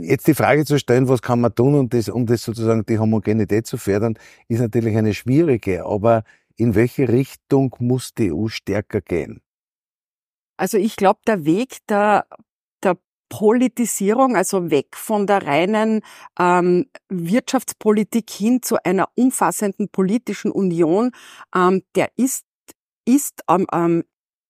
Jetzt 0.00 0.28
die 0.28 0.34
Frage 0.34 0.64
zu 0.64 0.78
stellen, 0.78 1.08
was 1.08 1.20
kann 1.20 1.40
man 1.40 1.54
tun, 1.54 1.74
um 1.74 1.88
das, 1.88 2.08
um 2.08 2.24
das 2.24 2.44
sozusagen 2.44 2.86
die 2.86 3.00
Homogenität 3.00 3.66
zu 3.66 3.78
fördern, 3.78 4.16
ist 4.46 4.60
natürlich 4.60 4.96
eine 4.96 5.12
schwierige. 5.12 5.84
Aber 5.86 6.22
in 6.56 6.76
welche 6.76 7.08
Richtung 7.08 7.74
muss 7.80 8.14
die 8.14 8.32
EU 8.32 8.46
stärker 8.46 9.00
gehen? 9.00 9.40
Also 10.56 10.78
ich 10.78 10.94
glaube, 10.94 11.18
der 11.26 11.44
Weg 11.44 11.78
der, 11.88 12.26
der 12.84 12.96
Politisierung, 13.28 14.36
also 14.36 14.70
weg 14.70 14.96
von 14.96 15.26
der 15.26 15.44
reinen 15.44 16.02
ähm, 16.38 16.86
Wirtschaftspolitik 17.08 18.30
hin 18.30 18.62
zu 18.62 18.76
einer 18.84 19.08
umfassenden 19.16 19.88
politischen 19.88 20.52
Union, 20.52 21.10
ähm, 21.56 21.82
der 21.96 22.10
ist, 22.16 22.44
ist 23.04 23.42
ähm, 23.48 24.04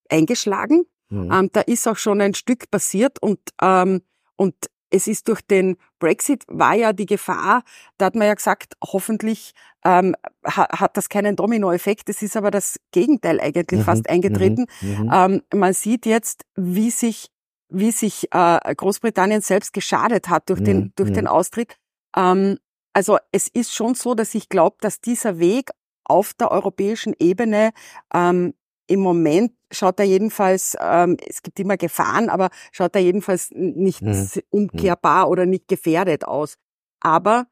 eingeschlagen. 0.09 0.85
Mhm. 1.09 1.31
Ähm, 1.31 1.49
da 1.53 1.61
ist 1.61 1.87
auch 1.87 1.97
schon 1.97 2.21
ein 2.21 2.33
Stück 2.33 2.69
passiert 2.71 3.21
und, 3.21 3.39
ähm, 3.61 4.01
und 4.35 4.55
es 4.89 5.07
ist 5.07 5.27
durch 5.27 5.41
den 5.41 5.77
Brexit 5.99 6.43
war 6.47 6.73
ja 6.73 6.93
die 6.93 7.05
Gefahr, 7.05 7.63
da 7.97 8.05
hat 8.05 8.15
man 8.15 8.27
ja 8.27 8.33
gesagt, 8.33 8.75
hoffentlich 8.83 9.53
ähm, 9.83 10.15
hat 10.43 10.97
das 10.97 11.09
keinen 11.09 11.35
Dominoeffekt. 11.35 12.09
Es 12.09 12.21
ist 12.21 12.37
aber 12.37 12.49
das 12.49 12.79
Gegenteil 12.91 13.39
eigentlich 13.39 13.81
mhm, 13.81 13.83
fast 13.83 14.09
eingetreten. 14.09 14.65
Mhm, 14.81 14.89
mhm, 14.89 15.11
ähm, 15.13 15.41
man 15.53 15.73
sieht 15.73 16.05
jetzt, 16.05 16.45
wie 16.55 16.91
sich 16.91 17.29
wie 17.67 17.91
sich 17.91 18.27
äh, 18.31 18.75
Großbritannien 18.75 19.41
selbst 19.41 19.73
geschadet 19.73 20.29
hat 20.29 20.49
durch 20.49 20.63
den 20.63 20.93
durch 20.95 21.11
den 21.11 21.27
Austritt. 21.27 21.77
Ähm, 22.15 22.57
also 22.93 23.17
es 23.31 23.47
ist 23.47 23.73
schon 23.73 23.95
so, 23.95 24.13
dass 24.15 24.33
ich 24.35 24.49
glaube, 24.49 24.77
dass 24.79 25.01
dieser 25.01 25.39
Weg 25.39 25.71
auf 26.05 26.33
der 26.33 26.51
europäischen 26.51 27.13
Ebene 27.19 27.71
ähm, 28.13 28.53
im 28.87 28.99
Moment 28.99 29.51
schaut 29.71 29.99
er 29.99 30.05
jedenfalls, 30.05 30.75
ähm, 30.79 31.17
es 31.27 31.41
gibt 31.41 31.59
immer 31.59 31.77
Gefahren, 31.77 32.29
aber 32.29 32.49
schaut 32.71 32.95
er 32.95 33.01
jedenfalls 33.01 33.49
nicht 33.51 34.01
mhm. 34.01 34.27
umkehrbar 34.49 35.29
oder 35.29 35.45
nicht 35.45 35.67
gefährdet 35.67 36.25
aus. 36.25 36.55
Aber 36.99 37.47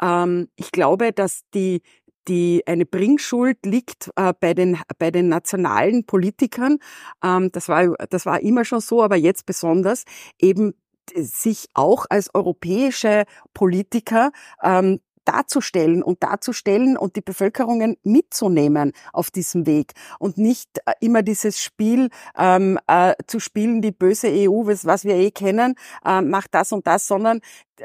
ähm, 0.00 0.48
ich 0.56 0.72
glaube, 0.72 1.12
dass 1.12 1.42
die, 1.54 1.82
die 2.28 2.62
eine 2.66 2.86
Bringschuld 2.86 3.64
liegt 3.64 4.10
äh, 4.16 4.32
bei 4.38 4.54
den 4.54 4.78
bei 4.98 5.10
den 5.10 5.28
nationalen 5.28 6.04
Politikern. 6.06 6.78
Ähm, 7.22 7.50
das 7.52 7.68
war 7.68 7.94
das 8.10 8.26
war 8.26 8.40
immer 8.40 8.64
schon 8.64 8.80
so, 8.80 9.02
aber 9.02 9.16
jetzt 9.16 9.46
besonders 9.46 10.04
eben 10.40 10.74
sich 11.14 11.66
auch 11.74 12.06
als 12.10 12.34
europäische 12.34 13.24
Politiker 13.54 14.32
ähm, 14.62 15.00
darzustellen 15.26 16.02
und 16.02 16.22
darzustellen 16.22 16.96
und 16.96 17.16
die 17.16 17.20
Bevölkerungen 17.20 17.96
mitzunehmen 18.02 18.92
auf 19.12 19.30
diesem 19.30 19.66
Weg 19.66 19.92
und 20.18 20.38
nicht 20.38 20.78
äh, 20.86 20.92
immer 21.00 21.22
dieses 21.22 21.62
Spiel 21.62 22.08
ähm, 22.36 22.78
äh, 22.86 23.14
zu 23.26 23.40
spielen, 23.40 23.82
die 23.82 23.92
böse 23.92 24.28
EU, 24.28 24.66
was 24.66 25.04
wir 25.04 25.14
eh 25.14 25.30
kennen, 25.30 25.74
äh, 26.04 26.22
macht 26.22 26.54
das 26.54 26.72
und 26.72 26.86
das, 26.86 27.06
sondern 27.06 27.40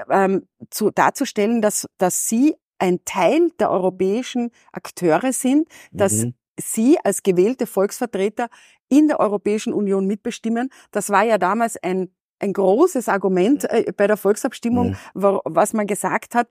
ähm, 0.10 0.48
zu, 0.70 0.92
darzustellen, 0.92 1.62
dass, 1.62 1.88
dass 1.98 2.28
sie 2.28 2.56
ein 2.80 3.00
Teil 3.06 3.52
der 3.60 3.70
europäischen 3.70 4.52
Akteure 4.72 5.34
sind, 5.34 5.68
dass 5.92 6.14
mhm. 6.14 6.34
sie 6.60 6.98
als 7.04 7.24
gewählte 7.24 7.68
Volksvertreter 7.68 8.50
in 8.90 9.08
der 9.08 9.20
Europäischen 9.20 9.74
Union 9.74 10.08
mitbestimmen. 10.08 10.70
Das 10.92 11.10
war 11.10 11.24
ja 11.24 11.38
damals 11.38 11.78
ein 11.82 12.12
ein 12.42 12.54
großes 12.54 13.08
Argument 13.08 13.66
äh, 13.70 13.94
bei 13.96 14.08
der 14.08 14.18
Volksabstimmung, 14.18 14.96
was 15.14 15.74
man 15.74 15.88
gesagt 15.88 16.36
hat, 16.36 16.48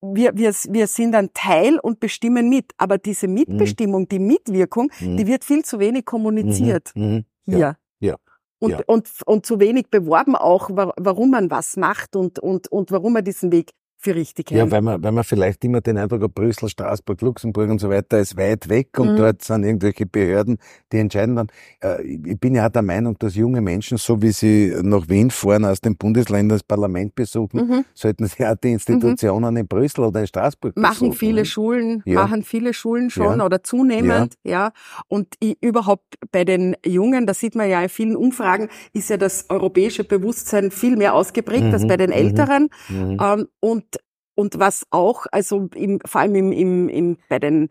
wir, 0.00 0.36
wir, 0.36 0.52
wir 0.52 0.86
sind 0.86 1.14
ein 1.14 1.30
Teil 1.32 1.78
und 1.78 2.00
bestimmen 2.00 2.48
mit. 2.48 2.72
Aber 2.76 2.98
diese 2.98 3.28
Mitbestimmung, 3.28 4.02
mhm. 4.02 4.08
die 4.08 4.18
Mitwirkung, 4.18 4.90
mhm. 5.00 5.16
die 5.16 5.26
wird 5.26 5.44
viel 5.44 5.64
zu 5.64 5.78
wenig 5.78 6.04
kommuniziert 6.04 6.92
mhm. 6.94 7.02
mhm. 7.04 7.24
hier. 7.46 7.58
Ja. 7.58 7.76
ja. 8.00 8.16
Und, 8.58 8.70
ja. 8.70 8.80
und, 8.86 9.10
und 9.26 9.46
zu 9.46 9.60
wenig 9.60 9.88
beworben 9.90 10.34
auch, 10.34 10.70
warum 10.70 11.30
man 11.30 11.50
was 11.50 11.76
macht 11.76 12.16
und, 12.16 12.38
und, 12.38 12.68
und 12.68 12.90
warum 12.90 13.12
man 13.12 13.24
diesen 13.24 13.52
Weg 13.52 13.72
für 13.98 14.14
richtig 14.14 14.50
Ja, 14.50 14.70
weil 14.70 14.82
man, 14.82 15.02
weil 15.02 15.12
man 15.12 15.24
vielleicht 15.24 15.64
immer 15.64 15.80
den 15.80 15.98
Eindruck 15.98 16.22
hat, 16.22 16.34
Brüssel, 16.34 16.68
Straßburg, 16.68 17.20
Luxemburg 17.22 17.70
und 17.70 17.80
so 17.80 17.88
weiter 17.88 18.18
ist 18.18 18.36
weit 18.36 18.68
weg 18.68 18.98
und 18.98 19.12
mhm. 19.12 19.16
dort 19.16 19.42
sind 19.42 19.64
irgendwelche 19.64 20.06
Behörden, 20.06 20.58
die 20.92 20.98
entscheiden 20.98 21.36
dann. 21.36 21.46
Äh, 21.82 22.02
ich 22.02 22.38
bin 22.38 22.54
ja 22.54 22.66
auch 22.66 22.70
der 22.70 22.82
Meinung, 22.82 23.18
dass 23.18 23.34
junge 23.34 23.60
Menschen, 23.60 23.98
so 23.98 24.20
wie 24.22 24.32
sie 24.32 24.74
nach 24.82 25.08
Wien 25.08 25.30
fahren, 25.30 25.64
aus 25.64 25.80
den 25.80 25.96
Bundesländern 25.96 26.56
das 26.56 26.62
Parlament 26.62 27.14
besuchen, 27.14 27.66
mhm. 27.66 27.84
sollten 27.94 28.26
sie 28.26 28.46
auch 28.46 28.54
die 28.56 28.72
Institutionen 28.72 29.54
mhm. 29.54 29.60
in 29.60 29.66
Brüssel 29.66 30.04
oder 30.04 30.20
in 30.20 30.26
Straßburg 30.26 30.76
machen 30.76 31.08
besuchen. 31.10 31.12
Viele 31.12 31.44
Schulen, 31.44 32.02
ja. 32.04 32.22
Machen 32.22 32.42
viele 32.42 32.74
Schulen 32.74 33.10
schon 33.10 33.38
ja. 33.38 33.44
oder 33.44 33.62
zunehmend, 33.62 34.34
ja. 34.44 34.50
ja. 34.50 34.72
Und 35.08 35.34
ich, 35.40 35.56
überhaupt 35.62 36.16
bei 36.30 36.44
den 36.44 36.76
Jungen, 36.84 37.26
das 37.26 37.40
sieht 37.40 37.54
man 37.54 37.68
ja 37.68 37.82
in 37.82 37.88
vielen 37.88 38.16
Umfragen, 38.16 38.68
ist 38.92 39.10
ja 39.10 39.16
das 39.16 39.46
europäische 39.48 40.04
Bewusstsein 40.04 40.70
viel 40.70 40.96
mehr 40.96 41.14
ausgeprägt 41.14 41.72
als 41.72 41.82
mhm. 41.84 41.88
bei 41.88 41.96
den 41.96 42.10
mhm. 42.10 42.16
Älteren. 42.16 42.68
Mhm. 42.88 43.18
Ähm, 43.20 43.48
und 43.60 43.85
und 44.36 44.58
was 44.58 44.86
auch, 44.90 45.26
also 45.32 45.68
im, 45.74 45.98
vor 46.04 46.20
allem 46.20 46.34
im, 46.36 46.52
im, 46.52 46.88
im, 46.88 47.16
bei 47.28 47.38
den 47.38 47.68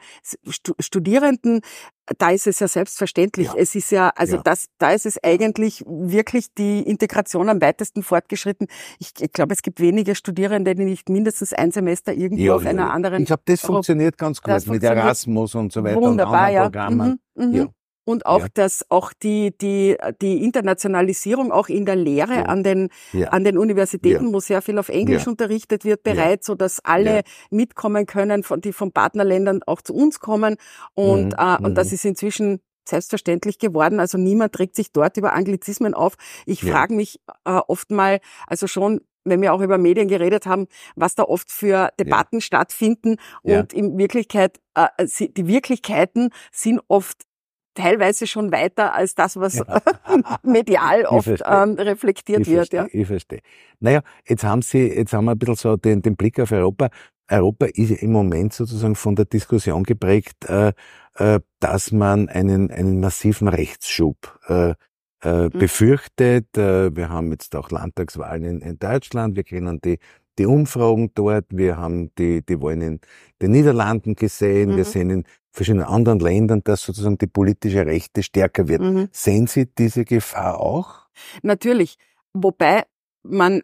Studierenden, 0.79 1.62
da 2.17 2.31
ist 2.31 2.48
es 2.48 2.60
ja 2.60 2.67
selbstverständlich. 2.67 3.48
Ja. 3.48 3.53
Es 3.55 3.75
ist 3.75 3.91
ja, 3.91 4.12
also 4.15 4.38
ja. 4.38 4.41
das, 4.43 4.65
da 4.79 4.91
ist 4.91 5.05
es 5.05 5.24
eigentlich 5.24 5.84
wirklich 5.88 6.53
die 6.53 6.81
Integration 6.81 7.50
am 7.50 7.62
weitesten 7.62 8.03
fortgeschritten. 8.03 8.67
Ich, 9.00 9.12
ich 9.19 9.31
glaube, 9.31 9.53
es 9.53 9.62
gibt 9.62 9.79
wenige 9.79 10.15
Studierende, 10.15 10.75
die 10.75 10.86
nicht 10.86 11.07
mindestens 11.07 11.53
ein 11.53 11.72
Semester 11.72 12.13
irgendwo 12.13 12.43
ja, 12.43 12.55
auf 12.55 12.65
einer 12.65 12.91
anderen. 12.91 13.22
Ich 13.22 13.27
glaube, 13.27 13.43
das 13.45 13.62
funktioniert 13.62 14.17
ganz 14.17 14.41
gut 14.41 14.67
mit 14.67 14.84
Erasmus 14.84 15.55
und 15.55 15.72
so 15.72 15.84
weiter 15.84 16.01
wunderbar, 16.01 16.50
und 16.50 16.55
anderen 16.55 16.72
Programmen. 16.72 17.19
Mhm, 17.36 17.45
mhm. 17.45 17.69
Und 18.05 18.25
auch, 18.25 18.41
ja. 18.41 18.47
dass 18.53 18.89
auch 18.89 19.12
die, 19.13 19.57
die, 19.57 19.97
die 20.21 20.43
Internationalisierung 20.43 21.51
auch 21.51 21.67
in 21.67 21.85
der 21.85 21.95
Lehre 21.95 22.35
ja. 22.35 22.41
an 22.43 22.63
den, 22.63 22.89
ja. 23.13 23.29
an 23.29 23.43
den 23.43 23.57
Universitäten, 23.57 24.33
wo 24.33 24.39
sehr 24.39 24.62
viel 24.62 24.77
auf 24.77 24.89
Englisch 24.89 25.27
unterrichtet 25.27 25.83
wird, 25.85 26.03
bereits, 26.03 26.45
so 26.47 26.55
dass 26.55 26.79
alle 26.85 27.24
mitkommen 27.50 28.05
können, 28.05 28.43
von, 28.43 28.62
die 28.62 28.74
von 28.74 28.91
Partnerländern 28.91 29.62
auch 29.65 29.81
zu 29.81 29.93
uns 29.93 30.19
kommen. 30.19 30.57
Und, 30.93 31.33
mhm. 31.33 31.33
äh, 31.38 31.57
und 31.63 31.75
das 31.75 31.89
mhm. 31.89 31.93
ist 31.95 32.05
inzwischen 32.05 32.59
selbstverständlich 32.88 33.57
geworden. 33.57 34.00
Also 34.00 34.17
niemand 34.17 34.53
trägt 34.53 34.75
sich 34.75 34.91
dort 34.91 35.17
über 35.17 35.33
Anglizismen 35.33 35.93
auf. 35.93 36.15
Ich 36.45 36.62
frage 36.62 36.93
mich 36.93 37.19
äh, 37.45 37.59
oft 37.67 37.91
mal, 37.91 38.19
also 38.47 38.67
schon 38.67 39.01
wenn 39.25 39.41
wir 39.41 39.53
auch 39.53 39.62
über 39.62 39.77
Medien 39.77 40.07
geredet 40.07 40.45
haben, 40.45 40.67
was 40.95 41.15
da 41.15 41.24
oft 41.24 41.51
für 41.51 41.89
Debatten 42.00 42.41
stattfinden. 42.41 43.17
Und 43.41 43.74
in 43.74 43.97
Wirklichkeit, 43.97 44.59
äh, 44.75 44.88
die 45.07 45.47
Wirklichkeiten 45.47 46.29
sind 46.51 46.79
oft 46.88 47.24
teilweise 47.75 48.25
schon 48.27 48.51
weiter 48.51 48.94
als 48.94 49.15
das, 49.15 49.38
was 49.38 49.55
ja. 49.55 49.82
medial 50.44 51.05
oft 51.05 51.27
ähm, 51.46 51.74
reflektiert 51.74 52.41
ich 52.41 52.48
wird. 52.48 52.70
Verstehe, 52.70 52.79
ja. 52.82 53.01
Ich 53.01 53.08
verstehe. 53.08 53.41
Naja, 53.79 54.01
jetzt 54.27 54.44
haben 54.44 54.62
Sie, 54.62 54.88
jetzt 54.88 55.13
haben 55.13 55.25
wir 55.25 55.32
ein 55.32 55.38
bisschen 55.39 55.55
so 55.55 55.77
den, 55.77 56.01
den 56.01 56.15
Blick 56.15 56.39
auf 56.39 56.51
Europa. 56.51 56.89
Europa 57.29 57.65
ist 57.65 57.91
im 57.91 58.12
Moment 58.12 58.53
sozusagen 58.53 58.96
von 58.96 59.15
der 59.15 59.25
Diskussion 59.25 59.84
geprägt, 59.84 60.46
äh, 60.48 60.74
äh, 61.15 61.39
dass 61.60 61.91
man 61.91 62.29
einen, 62.29 62.72
einen 62.72 63.00
massiven 63.00 63.48
Rechtsschub 63.48 64.39
äh, 64.48 64.74
äh, 65.24 65.46
mhm. 65.46 65.50
befürchtet. 65.50 66.58
Äh, 66.58 66.96
wir 66.96 67.10
haben 67.10 67.32
jetzt 67.32 67.55
auch 67.55 67.72
Landtagswahlen 67.72 68.44
in, 68.44 68.62
in 68.62 68.79
Deutschland. 68.79 69.36
Wir 69.36 69.44
kennen 69.44 69.79
die 69.84 69.98
die 70.38 70.46
Umfragen 70.46 71.12
dort, 71.15 71.46
wir 71.50 71.77
haben 71.77 72.13
die, 72.15 72.46
die 72.46 72.62
Wahlen 72.62 72.82
in 72.82 73.00
den 73.41 73.51
Niederlanden 73.51 74.15
gesehen, 74.15 74.72
mhm. 74.72 74.77
wir 74.77 74.86
sehen 74.86 75.10
in 75.10 75.24
verschiedenen 75.55 75.85
anderen 75.85 76.19
Ländern, 76.19 76.62
dass 76.63 76.83
sozusagen 76.83 77.17
die 77.17 77.27
politische 77.27 77.85
Rechte 77.85 78.24
stärker 78.24 78.67
wird. 78.67 78.81
Mhm. 78.81 79.09
Sehen 79.12 79.47
Sie 79.47 79.65
diese 79.65 80.05
Gefahr 80.05 80.59
auch? 80.59 81.07
Natürlich. 81.41 81.97
Wobei 82.33 82.83
man, 83.24 83.62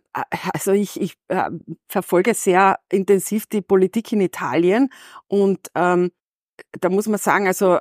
also 0.53 0.71
ich, 0.71 0.99
ich 0.99 1.15
äh, 1.27 1.49
verfolge 1.87 2.33
sehr 2.33 2.79
intensiv 2.91 3.45
die 3.47 3.61
Politik 3.61 4.11
in 4.11 4.21
Italien 4.21 4.89
und 5.27 5.59
ähm, 5.75 6.11
da 6.79 6.89
muss 6.89 7.07
man 7.07 7.19
sagen, 7.19 7.47
also 7.47 7.79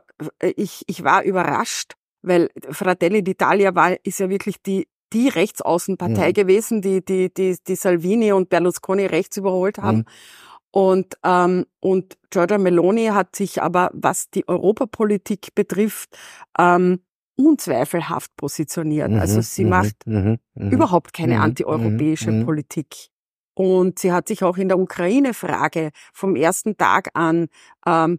ich, 0.56 0.82
ich 0.86 1.04
war 1.04 1.22
überrascht, 1.22 1.94
weil 2.22 2.50
Fratelli 2.70 3.20
d'Italia 3.20 3.74
war, 3.74 3.96
ist 4.04 4.20
ja 4.20 4.28
wirklich 4.28 4.60
die 4.62 4.88
die 5.12 5.28
Rechtsaußenpartei 5.28 6.28
mhm. 6.28 6.32
gewesen, 6.34 6.82
die, 6.82 7.04
die, 7.04 7.34
die, 7.34 7.56
die 7.66 7.74
Salvini 7.74 8.32
und 8.32 8.48
Berlusconi 8.48 9.06
rechts 9.06 9.36
überholt 9.36 9.78
haben. 9.78 9.98
Mhm. 9.98 10.04
Und, 10.72 11.16
ähm, 11.24 11.66
und 11.80 12.16
Giorgia 12.30 12.58
Meloni 12.58 13.06
hat 13.06 13.34
sich 13.34 13.60
aber, 13.60 13.90
was 13.92 14.30
die 14.30 14.46
Europapolitik 14.46 15.54
betrifft, 15.54 16.16
ähm, 16.58 17.00
unzweifelhaft 17.36 18.36
positioniert. 18.36 19.10
Mhm, 19.10 19.18
also 19.18 19.40
sie 19.40 19.64
mhm, 19.64 19.70
macht 19.70 20.06
mhm, 20.06 20.38
mhm, 20.54 20.70
überhaupt 20.70 21.12
keine 21.12 21.40
antieuropäische 21.40 22.44
Politik. 22.44 23.08
Und 23.54 23.98
sie 23.98 24.12
hat 24.12 24.28
sich 24.28 24.44
auch 24.44 24.56
in 24.56 24.68
der 24.68 24.78
Ukraine-Frage 24.78 25.90
vom 26.12 26.36
ersten 26.36 26.76
Tag 26.76 27.10
an 27.14 27.48
ähm, 27.86 28.18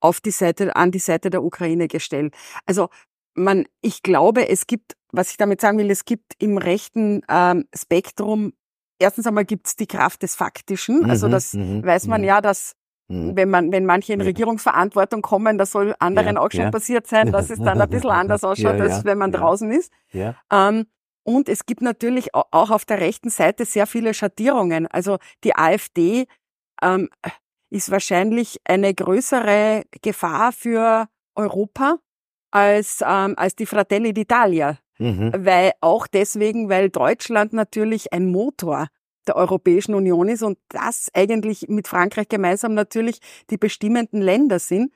auf 0.00 0.20
die 0.20 0.30
Seite, 0.30 0.76
an 0.76 0.92
die 0.92 0.98
Seite 0.98 1.30
der 1.30 1.42
Ukraine 1.42 1.88
gestellt. 1.88 2.34
Also 2.64 2.88
man, 3.34 3.66
ich 3.80 4.02
glaube, 4.02 4.48
es 4.48 4.66
gibt, 4.66 4.96
was 5.12 5.30
ich 5.30 5.36
damit 5.36 5.60
sagen 5.60 5.78
will, 5.78 5.90
es 5.90 6.04
gibt 6.04 6.34
im 6.38 6.58
rechten 6.58 7.22
ähm, 7.28 7.64
Spektrum 7.74 8.52
erstens 8.98 9.26
einmal 9.26 9.44
gibt's 9.44 9.76
die 9.76 9.86
Kraft 9.86 10.22
des 10.22 10.34
Faktischen. 10.34 11.08
Also 11.08 11.28
mhm, 11.28 11.32
das 11.32 11.54
mhm, 11.54 11.84
weiß 11.84 12.06
man 12.06 12.20
mhm. 12.20 12.26
ja, 12.26 12.40
dass 12.40 12.74
mhm. 13.08 13.36
wenn 13.36 13.50
man, 13.50 13.72
wenn 13.72 13.86
manche 13.86 14.12
in 14.12 14.20
Regierungsverantwortung 14.20 15.22
kommen, 15.22 15.58
das 15.58 15.72
soll 15.72 15.94
anderen 15.98 16.36
ja, 16.36 16.40
auch 16.40 16.50
schon 16.50 16.62
ja. 16.62 16.70
passiert 16.70 17.06
sein, 17.06 17.32
dass 17.32 17.50
es 17.50 17.58
dann 17.58 17.80
ein 17.80 17.88
bisschen 17.90 18.10
anders 18.10 18.44
ausschaut, 18.44 18.78
ja, 18.78 18.84
als 18.84 19.04
wenn 19.04 19.18
man 19.18 19.32
draußen 19.32 19.70
ist. 19.70 19.92
Ähm, 20.50 20.86
und 21.24 21.48
es 21.48 21.66
gibt 21.66 21.82
natürlich 21.82 22.34
auch 22.34 22.70
auf 22.70 22.86
der 22.86 23.00
rechten 23.00 23.28
Seite 23.28 23.66
sehr 23.66 23.86
viele 23.86 24.14
Schattierungen. 24.14 24.86
Also 24.86 25.18
die 25.44 25.54
AfD 25.54 26.26
ähm, 26.82 27.10
ist 27.70 27.90
wahrscheinlich 27.90 28.60
eine 28.64 28.94
größere 28.94 29.84
Gefahr 30.00 30.52
für 30.52 31.06
Europa 31.34 31.98
als, 32.50 33.04
ähm, 33.06 33.34
als 33.36 33.54
die 33.56 33.66
Fratelli 33.66 34.10
d'Italia. 34.10 34.78
Mhm. 34.98 35.32
Weil 35.36 35.72
auch 35.80 36.06
deswegen, 36.06 36.68
weil 36.68 36.90
Deutschland 36.90 37.52
natürlich 37.52 38.12
ein 38.12 38.26
Motor 38.30 38.88
der 39.26 39.36
Europäischen 39.36 39.94
Union 39.94 40.28
ist 40.28 40.42
und 40.42 40.58
das 40.68 41.08
eigentlich 41.14 41.68
mit 41.68 41.86
Frankreich 41.86 42.28
gemeinsam 42.28 42.74
natürlich 42.74 43.20
die 43.50 43.58
bestimmenden 43.58 44.22
Länder 44.22 44.58
sind. 44.58 44.92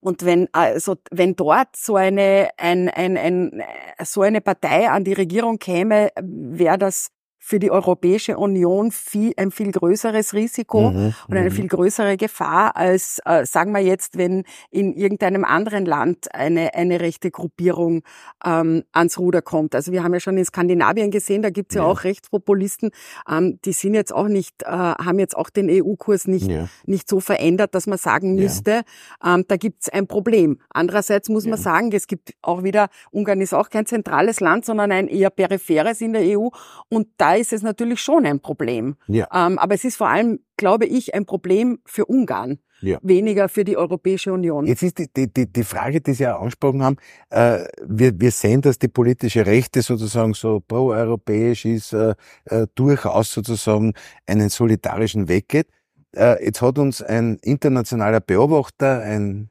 Und 0.00 0.24
wenn 0.24 0.48
also 0.52 0.96
wenn 1.10 1.36
dort 1.36 1.76
so 1.76 1.94
eine 1.96 2.50
ein, 2.56 2.88
ein, 2.88 3.16
ein 3.16 3.62
so 4.02 4.22
eine 4.22 4.40
Partei 4.40 4.88
an 4.88 5.04
die 5.04 5.12
Regierung 5.12 5.58
käme, 5.58 6.10
wäre 6.20 6.78
das 6.78 7.10
für 7.44 7.58
die 7.58 7.72
Europäische 7.72 8.38
Union 8.38 8.92
viel, 8.92 9.32
ein 9.36 9.50
viel 9.50 9.72
größeres 9.72 10.32
Risiko 10.32 10.92
mhm, 10.92 11.12
und 11.26 11.36
eine 11.36 11.50
mhm. 11.50 11.54
viel 11.54 11.66
größere 11.66 12.16
Gefahr 12.16 12.76
als, 12.76 13.18
äh, 13.24 13.44
sagen 13.44 13.72
wir 13.72 13.80
jetzt, 13.80 14.16
wenn 14.16 14.44
in 14.70 14.94
irgendeinem 14.94 15.44
anderen 15.44 15.84
Land 15.84 16.32
eine, 16.36 16.74
eine 16.74 17.00
rechte 17.00 17.32
Gruppierung 17.32 18.02
ähm, 18.44 18.84
ans 18.92 19.18
Ruder 19.18 19.42
kommt. 19.42 19.74
Also 19.74 19.90
wir 19.90 20.04
haben 20.04 20.14
ja 20.14 20.20
schon 20.20 20.38
in 20.38 20.44
Skandinavien 20.44 21.10
gesehen, 21.10 21.42
da 21.42 21.50
gibt's 21.50 21.74
ja, 21.74 21.82
ja 21.82 21.88
auch 21.88 22.04
Rechtspopulisten, 22.04 22.92
ähm, 23.28 23.58
die 23.64 23.72
sind 23.72 23.94
jetzt 23.94 24.14
auch 24.14 24.28
nicht, 24.28 24.62
äh, 24.62 24.68
haben 24.68 25.18
jetzt 25.18 25.36
auch 25.36 25.50
den 25.50 25.68
EU-Kurs 25.68 26.28
nicht, 26.28 26.48
ja. 26.48 26.68
nicht 26.86 27.08
so 27.08 27.18
verändert, 27.18 27.74
dass 27.74 27.88
man 27.88 27.98
sagen 27.98 28.36
müsste, 28.36 28.84
ja. 29.24 29.34
ähm, 29.34 29.44
da 29.48 29.56
gibt's 29.56 29.88
ein 29.88 30.06
Problem. 30.06 30.60
Andererseits 30.70 31.28
muss 31.28 31.44
man 31.46 31.58
sagen, 31.58 31.90
es 31.90 32.06
gibt 32.06 32.34
auch 32.40 32.62
wieder, 32.62 32.88
Ungarn 33.10 33.40
ist 33.40 33.52
auch 33.52 33.68
kein 33.68 33.84
zentrales 33.84 34.38
Land, 34.38 34.64
sondern 34.64 34.92
ein 34.92 35.08
eher 35.08 35.30
peripheres 35.30 36.00
in 36.00 36.12
der 36.12 36.38
EU 36.38 36.48
und 36.88 37.08
da 37.16 37.31
ist 37.34 37.52
es 37.52 37.62
natürlich 37.62 38.00
schon 38.00 38.26
ein 38.26 38.40
Problem. 38.40 38.96
Ja. 39.06 39.26
Ähm, 39.32 39.58
aber 39.58 39.74
es 39.74 39.84
ist 39.84 39.96
vor 39.96 40.08
allem, 40.08 40.40
glaube 40.56 40.86
ich, 40.86 41.14
ein 41.14 41.26
Problem 41.26 41.80
für 41.84 42.06
Ungarn. 42.06 42.58
Ja. 42.84 42.98
weniger 43.00 43.48
für 43.48 43.62
die 43.62 43.76
Europäische 43.76 44.32
Union. 44.32 44.66
Jetzt 44.66 44.82
ist 44.82 44.98
die, 44.98 45.32
die, 45.32 45.46
die 45.46 45.62
Frage, 45.62 46.00
die 46.00 46.14
Sie 46.14 46.24
ja 46.24 46.36
angesprochen 46.36 46.82
haben, 46.82 46.96
äh, 47.30 47.64
wir, 47.86 48.18
wir 48.20 48.32
sehen, 48.32 48.60
dass 48.60 48.76
die 48.76 48.88
politische 48.88 49.46
Rechte 49.46 49.82
sozusagen 49.82 50.34
so 50.34 50.58
pro-europäisch 50.58 51.64
ist, 51.64 51.92
äh, 51.92 52.16
äh, 52.46 52.66
durchaus 52.74 53.32
sozusagen 53.32 53.92
einen 54.26 54.48
solidarischen 54.48 55.28
Weg 55.28 55.48
geht. 55.48 55.68
Äh, 56.16 56.44
jetzt 56.44 56.60
hat 56.60 56.76
uns 56.76 57.00
ein 57.02 57.38
internationaler 57.42 58.18
Beobachter, 58.18 59.00
ein, 59.00 59.50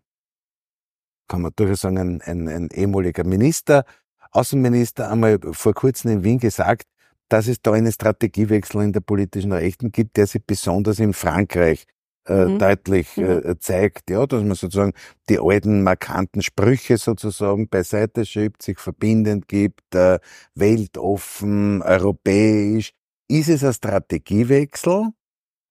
kann 1.30 1.42
man 1.42 1.54
durchaus 1.56 1.80
sagen, 1.80 1.98
ein, 2.00 2.22
ein, 2.22 2.50
ein 2.50 2.70
ehemaliger 2.70 3.24
Minister, 3.24 3.86
Außenminister 4.32 5.12
einmal 5.12 5.40
vor 5.52 5.74
kurzem 5.74 6.12
in 6.12 6.24
Wien 6.24 6.40
gesagt, 6.40 6.88
dass 7.32 7.48
es 7.48 7.62
da 7.62 7.72
einen 7.72 7.92
Strategiewechsel 7.94 8.82
in 8.82 8.92
der 8.92 9.00
politischen 9.00 9.54
Rechten 9.54 9.94
gibt, 9.94 10.18
der 10.18 10.28
sich 10.28 10.46
besonders 10.46 11.00
in 11.00 11.14
Frankreich 11.14 11.86
äh, 12.28 12.46
mhm. 12.46 12.60
deutlich 12.60 13.16
mhm. 13.16 13.24
äh, 13.24 13.58
zeigt, 13.58 14.10
ja, 14.10 14.28
dass 14.28 14.44
man 14.44 14.56
sozusagen 14.56 14.92
die 15.30 15.40
alten 15.40 15.82
markanten 15.82 16.42
Sprüche 16.42 16.98
sozusagen 16.98 17.70
beiseite 17.70 18.26
schiebt, 18.26 18.62
sich 18.62 18.80
verbindend 18.80 19.48
gibt, 19.48 19.96
äh, 19.96 20.20
weltoffen, 20.56 21.82
europäisch. 21.82 22.92
Ist 23.30 23.48
es 23.48 23.64
ein 23.64 23.74
Strategiewechsel 23.74 25.12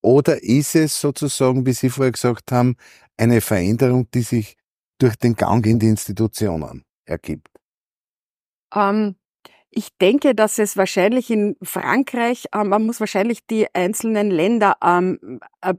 oder 0.03 0.43
ist 0.43 0.75
es 0.75 0.99
sozusagen, 0.99 1.67
wie 1.67 1.75
Sie 1.75 1.91
vorher 1.91 2.13
gesagt 2.13 2.53
haben, 2.53 2.77
eine 3.19 3.43
Veränderung, 3.43 4.11
die 4.13 4.23
sich 4.23 4.57
durch 4.99 5.17
den 5.17 5.35
Gang 5.35 5.67
in 5.67 5.79
die 5.79 5.89
Institutionen 5.89 6.85
ergibt? 7.05 7.49
Ähm, 8.75 9.17
ich 9.71 9.97
denke, 9.99 10.35
dass 10.35 10.59
es 10.59 10.77
wahrscheinlich 10.77 11.31
in 11.31 11.57
Frankreich, 11.63 12.47
äh, 12.53 12.65
man 12.65 12.85
muss 12.85 13.01
wahrscheinlich 13.01 13.47
die 13.47 13.73
einzelnen 13.75 14.31
Länder 14.31 14.77
ähm, 14.83 15.41
äh, 15.61 15.75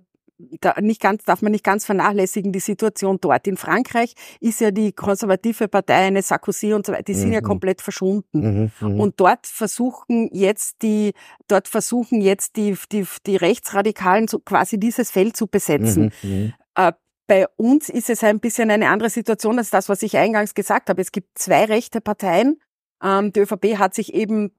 da 0.60 0.76
nicht 0.82 1.02
ganz, 1.02 1.24
darf 1.24 1.42
man 1.42 1.52
nicht 1.52 1.64
ganz 1.64 1.86
vernachlässigen, 1.86 2.52
die 2.52 2.60
Situation 2.60 3.20
dort. 3.22 3.48
In 3.48 3.58
Frankreich 3.58 4.16
ist 4.40 4.60
ja 4.62 4.72
die 4.72 4.92
konservative 4.92 5.68
Partei, 5.68 6.08
eine 6.08 6.22
Sarkozy 6.22 6.74
und 6.74 6.86
so 6.86 6.94
weiter, 6.94 7.04
die 7.04 7.14
sind 7.14 7.28
mhm. 7.28 7.34
ja 7.34 7.42
komplett 7.42 7.82
verschwunden. 7.82 8.72
Mhm, 8.82 8.90
mhm, 8.94 9.00
und 9.00 9.20
dort 9.20 9.46
versuchen 9.46 10.30
jetzt 10.34 10.82
die, 10.82 11.14
dort 11.48 11.68
versuchen 11.68 12.22
jetzt 12.22 12.56
die, 12.56 12.76
die, 12.92 13.06
die 13.26 13.36
Rechtsradikalen 13.36 14.28
so 14.28 14.40
quasi 14.40 14.80
dieses 14.80 15.12
Feld 15.12 15.38
zu 15.38 15.48
besetzen. 15.48 16.12
Mhm, 16.24 16.30
mhm. 16.30 16.54
Äh, 16.76 16.94
bei 17.28 17.48
uns 17.56 17.88
ist 17.88 18.10
es 18.10 18.24
ein 18.24 18.40
bisschen 18.40 18.72
eine 18.72 18.90
andere 18.90 19.10
Situation 19.10 19.58
als 19.58 19.70
das, 19.70 19.90
was 19.90 20.04
ich 20.04 20.18
eingangs 20.18 20.54
gesagt 20.54 20.90
habe. 20.90 21.02
Es 21.02 21.12
gibt 21.12 21.38
zwei 21.38 21.66
rechte 21.66 22.02
Parteien 22.02 22.60
die 23.04 23.40
ÖVP 23.40 23.78
hat 23.78 23.96
sich 23.96 24.14
eben 24.14 24.52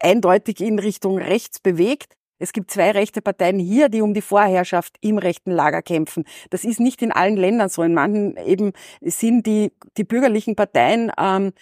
eindeutig 0.00 0.60
in 0.60 0.78
Richtung 0.78 1.18
rechts 1.18 1.60
bewegt. 1.60 2.14
Es 2.38 2.52
gibt 2.52 2.70
zwei 2.70 2.92
rechte 2.92 3.20
Parteien 3.20 3.58
hier, 3.58 3.88
die 3.88 4.00
um 4.00 4.14
die 4.14 4.22
Vorherrschaft 4.22 4.96
im 5.00 5.18
rechten 5.18 5.50
Lager 5.50 5.82
kämpfen. 5.82 6.24
Das 6.50 6.64
ist 6.64 6.80
nicht 6.80 7.02
in 7.02 7.12
allen 7.12 7.36
Ländern 7.36 7.68
so. 7.68 7.82
In 7.82 7.94
manchen 7.94 8.36
eben 8.36 8.72
sind 9.00 9.46
die, 9.46 9.72
die 9.96 10.04
bürgerlichen 10.04 10.54
Parteien 10.54 11.10
ähm, 11.18 11.52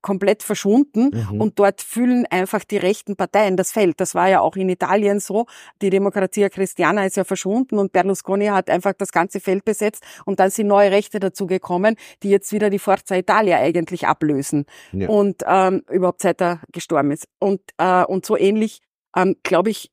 komplett 0.00 0.42
verschwunden 0.42 1.10
mhm. 1.12 1.40
und 1.40 1.58
dort 1.58 1.82
fühlen 1.82 2.24
einfach 2.30 2.64
die 2.64 2.76
rechten 2.76 3.16
Parteien 3.16 3.56
das 3.56 3.72
Feld. 3.72 4.00
Das 4.00 4.14
war 4.14 4.28
ja 4.28 4.40
auch 4.40 4.56
in 4.56 4.68
Italien 4.68 5.20
so. 5.20 5.46
Die 5.82 5.90
Demokratia 5.90 6.48
Christiana 6.48 7.04
ist 7.04 7.16
ja 7.16 7.24
verschwunden 7.24 7.78
und 7.78 7.92
Berlusconi 7.92 8.46
hat 8.46 8.70
einfach 8.70 8.92
das 8.96 9.10
ganze 9.12 9.40
Feld 9.40 9.64
besetzt 9.64 10.04
und 10.24 10.40
dann 10.40 10.50
sind 10.50 10.68
neue 10.68 10.90
Rechte 10.90 11.20
dazugekommen, 11.20 11.96
die 12.22 12.30
jetzt 12.30 12.52
wieder 12.52 12.70
die 12.70 12.78
Forza 12.78 13.16
Italia 13.16 13.58
eigentlich 13.58 14.06
ablösen 14.06 14.66
ja. 14.92 15.08
und 15.08 15.42
ähm, 15.46 15.82
überhaupt 15.90 16.22
seit 16.22 16.40
er 16.40 16.60
gestorben 16.72 17.10
ist. 17.10 17.26
Und, 17.40 17.60
äh, 17.78 18.04
und 18.04 18.24
so 18.24 18.36
ähnlich, 18.36 18.80
ähm, 19.16 19.36
glaube 19.42 19.70
ich, 19.70 19.90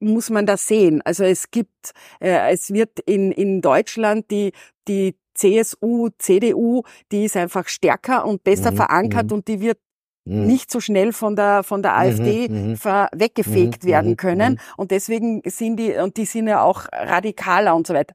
muss 0.00 0.30
man 0.30 0.46
das 0.46 0.66
sehen. 0.66 1.02
Also 1.02 1.24
es 1.24 1.50
gibt, 1.50 1.92
äh, 2.20 2.52
es 2.52 2.72
wird 2.72 3.00
in, 3.00 3.32
in 3.32 3.60
Deutschland 3.60 4.30
die, 4.30 4.52
die 4.88 5.14
CSU, 5.40 6.10
CDU, 6.18 6.82
die 7.10 7.24
ist 7.24 7.36
einfach 7.36 7.68
stärker 7.68 8.26
und 8.26 8.44
besser 8.44 8.72
mhm, 8.72 8.76
verankert 8.76 9.26
mhm. 9.26 9.32
und 9.32 9.48
die 9.48 9.60
wird 9.60 9.78
mhm. 10.26 10.46
nicht 10.46 10.70
so 10.70 10.80
schnell 10.80 11.12
von 11.12 11.34
der 11.34 11.62
von 11.62 11.82
der 11.82 11.96
AfD 11.96 12.48
mhm, 12.48 12.72
mhm. 12.72 12.78
weggefegt 13.14 13.84
werden 13.84 14.16
können 14.16 14.60
und 14.76 14.90
deswegen 14.90 15.42
sind 15.46 15.76
die 15.76 15.94
und 15.94 16.16
die 16.16 16.26
sind 16.26 16.46
ja 16.48 16.62
auch 16.62 16.86
radikaler 16.92 17.74
und 17.74 17.86
so 17.86 17.94
weiter 17.94 18.14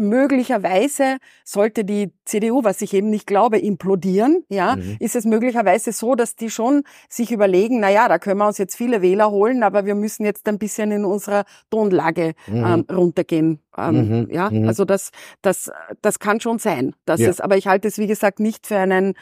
möglicherweise 0.00 1.18
sollte 1.44 1.84
die 1.84 2.12
CDU, 2.24 2.64
was 2.64 2.82
ich 2.82 2.94
eben 2.94 3.10
nicht 3.10 3.26
glaube, 3.26 3.58
implodieren, 3.58 4.44
ja, 4.48 4.76
mhm. 4.76 4.96
ist 4.98 5.16
es 5.16 5.24
möglicherweise 5.24 5.92
so, 5.92 6.14
dass 6.14 6.36
die 6.36 6.50
schon 6.50 6.82
sich 7.08 7.30
überlegen, 7.30 7.80
na 7.80 7.90
ja, 7.90 8.08
da 8.08 8.18
können 8.18 8.38
wir 8.38 8.46
uns 8.46 8.58
jetzt 8.58 8.76
viele 8.76 9.02
Wähler 9.02 9.30
holen, 9.30 9.62
aber 9.62 9.86
wir 9.86 9.94
müssen 9.94 10.24
jetzt 10.24 10.48
ein 10.48 10.58
bisschen 10.58 10.90
in 10.90 11.04
unserer 11.04 11.44
Tonlage 11.70 12.32
mhm. 12.46 12.64
ähm, 12.64 12.86
runtergehen. 12.90 13.60
Ähm, 13.76 14.20
mhm. 14.22 14.28
Ja, 14.30 14.50
mhm. 14.50 14.66
also 14.66 14.84
das, 14.84 15.10
das, 15.42 15.70
das 16.02 16.18
kann 16.18 16.40
schon 16.40 16.58
sein. 16.58 16.94
Dass 17.04 17.20
ja. 17.20 17.28
es, 17.28 17.40
aber 17.40 17.56
ich 17.56 17.66
halte 17.66 17.88
es, 17.88 17.98
wie 17.98 18.06
gesagt, 18.06 18.40
nicht 18.40 18.66
für 18.66 18.78
einen 18.78 19.14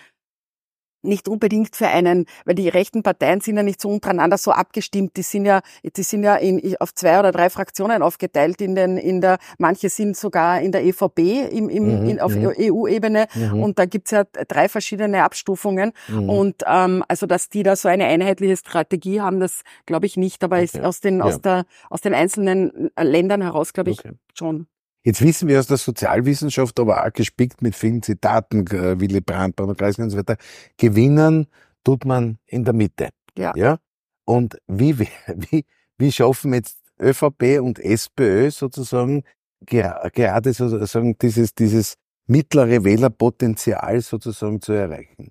nicht 1.03 1.29
unbedingt 1.29 1.77
für 1.77 1.89
einen, 1.89 2.27
weil 2.45 2.55
die 2.55 2.69
rechten 2.69 3.03
Parteien 3.03 3.41
sind 3.41 3.57
ja 3.57 3.63
nicht 3.63 3.81
so 3.81 3.89
untereinander 3.89 4.39
so 4.39 4.51
abgestimmt. 4.53 5.17
Die 5.17 5.23
sind 5.23 5.45
ja, 5.45 5.61
die 5.85 6.03
sind 6.03 6.25
ja 6.25 6.37
in, 6.37 6.77
auf 6.81 6.95
zwei 6.95 7.19
oder 7.19 7.33
drei 7.33 7.51
Fraktionen 7.51 8.03
aufgeteilt 8.03 8.61
in 8.61 8.75
den, 8.75 8.97
in 8.97 9.21
der, 9.21 9.39
manche 9.59 9.89
sind 9.89 10.17
sogar 10.17 10.61
in 10.61 10.73
der 10.73 10.85
EVP 10.85 11.49
im, 11.51 11.69
im, 11.69 12.03
mhm, 12.03 12.09
in, 12.09 12.21
auf 12.21 12.35
mhm. 12.35 12.53
EU-Ebene 12.59 13.27
mhm. 13.35 13.63
und 13.63 13.79
da 13.79 13.87
gibt's 13.87 14.11
ja 14.11 14.25
drei 14.25 14.69
verschiedene 14.69 15.23
Abstufungen 15.23 15.93
mhm. 16.09 16.31
und 16.31 16.63
ähm, 16.67 17.05
also 17.09 17.27
dass 17.27 17.49
die 17.49 17.63
da 17.63 17.77
so 17.77 17.89
eine 17.89 18.07
einheitliche 18.07 18.57
Strategie 18.57 19.21
haben, 19.21 19.41
das 19.41 19.63
glaube 19.87 20.07
ich 20.07 20.17
nicht, 20.17 20.43
aber 20.45 20.57
okay. 20.57 20.65
ist 20.65 20.81
aus 20.81 21.01
den 21.01 21.19
ja. 21.19 21.25
aus 21.25 21.41
der 21.41 21.65
aus 21.91 22.01
den 22.01 22.15
einzelnen 22.15 22.91
Ländern 23.01 23.43
heraus 23.43 23.73
glaube 23.73 23.91
ich 23.91 24.01
okay. 24.01 24.13
schon. 24.35 24.67
Jetzt 25.09 25.23
wissen 25.23 25.49
wir 25.49 25.59
aus 25.59 25.69
der 25.69 25.79
Sozialwissenschaft, 25.79 26.79
aber 26.79 27.03
auch 27.03 27.11
gespickt 27.15 27.63
mit 27.63 27.75
vielen 27.75 28.03
Zitaten, 28.03 28.67
äh, 28.67 29.01
Willy 29.01 29.23
Brandt, 29.23 29.57
Bruno 29.57 29.75
Kreisky 29.75 30.03
und 30.03 30.11
so 30.11 30.19
weiter, 30.19 30.37
gewinnen 30.77 31.47
tut 31.83 32.05
man 32.05 32.39
in 32.45 32.63
der 32.63 32.75
Mitte. 32.75 33.09
Ja. 33.35 33.55
ja? 33.57 33.79
Und 34.27 34.61
wie, 34.67 34.99
wie, 34.99 35.65
wie 35.97 36.13
schaffen 36.13 36.53
jetzt 36.53 36.79
ÖVP 37.01 37.59
und 37.59 37.79
SPÖ 37.79 38.51
sozusagen 38.51 39.25
gerade 39.65 40.53
sozusagen 40.53 41.17
dieses, 41.17 41.55
dieses 41.55 41.95
mittlere 42.27 42.85
Wählerpotenzial 42.85 44.03
sozusagen 44.03 44.61
zu 44.61 44.73
erreichen? 44.73 45.31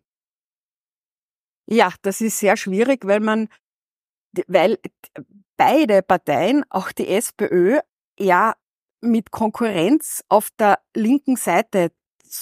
Ja, 1.70 1.94
das 2.02 2.22
ist 2.22 2.40
sehr 2.40 2.58
schwierig, 2.58 3.06
weil 3.06 3.20
man 3.20 3.48
weil 4.48 4.80
beide 5.56 6.02
Parteien, 6.02 6.66
auch 6.72 6.92
die 6.92 7.10
SPÖ, 7.10 7.78
ja 8.18 8.56
mit 9.02 9.32
Konkurrenz 9.32 10.24
auf 10.30 10.50
der 10.58 10.80
linken 10.96 11.36
Seite 11.36 11.92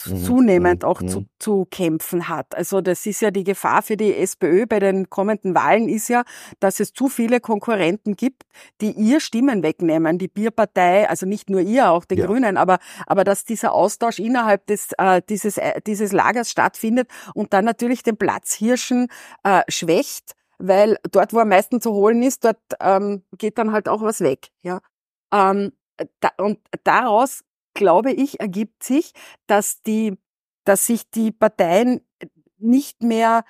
mhm. 0.06 0.24
zunehmend 0.24 0.84
mhm. 0.84 0.89
auch 0.89 1.02
mhm. 1.02 1.08
Zu, 1.08 1.26
zu 1.39 1.68
kämpfen 1.70 2.28
hat. 2.28 2.56
Also 2.56 2.82
das 2.82 3.06
ist 3.06 3.22
ja 3.22 3.32
die 3.32 3.44
Gefahr 3.44 3.82
für 3.82 3.98
die 3.98 4.15
SPÖ 4.15 4.65
bei 4.65 4.80
den 4.80 5.10
kommenden 5.10 5.56
Wahlen 5.56 5.89
ist 5.89 6.08
ja, 6.08 6.24
dass 6.60 6.80
es 6.80 6.94
zu 6.94 7.08
viele 7.08 7.39
Konkurrenten 7.39 8.15
gibt, 8.15 8.44
die 8.82 8.91
ihr 8.91 9.20
Stimmen 9.20 9.63
wegnehmen. 9.63 10.18
Die 10.18 10.28
Bierpartei, 10.28 11.10
also 11.10 11.26
nicht 11.26 11.50
nur 11.50 11.62
ihr, 11.62 11.91
auch 11.91 12.06
die 12.06 12.15
ja. 12.15 12.26
Grünen, 12.26 12.58
aber, 12.58 12.80
aber 13.08 13.24
dass 13.24 13.46
dieser 13.46 13.74
Austausch 13.74 14.20
innerhalb 14.20 14.65
des, 14.68 14.89
äh, 14.98 15.22
dieses, 15.28 15.58
äh, 15.58 15.82
dieses 15.86 16.12
Lagers 16.12 16.50
stattfindet 16.50 17.10
und 17.34 17.54
dann 17.54 17.65
natürlich 17.65 18.04
den 18.04 18.18
Platzhirschen 18.18 19.08
äh, 19.44 19.62
schwächt 19.68 20.34
weil 20.58 20.98
dort, 21.12 21.34
wo 21.34 21.39
am 21.39 21.50
meisten 21.50 21.82
zu 21.82 21.91
holen 21.91 22.24
ist, 22.24 22.46
dort 22.46 22.58
ähm, 22.80 23.24
geht 23.38 23.58
dann 23.58 23.74
halt 23.74 23.89
auch 23.89 24.02
was 24.02 24.22
weg. 24.22 24.48
Ja, 24.62 24.80
ähm, 25.34 25.74
und 26.38 26.60
daraus 26.84 27.44
glaube 27.74 28.12
ich 28.12 28.40
ergibt 28.40 28.84
sich, 28.84 29.14
dass 29.48 29.82
die, 29.84 30.18
dass 30.64 30.86
sich 30.86 31.10
die 31.10 31.32
Parteien 31.32 32.02
nicht 32.58 33.04
mehr 33.04 33.44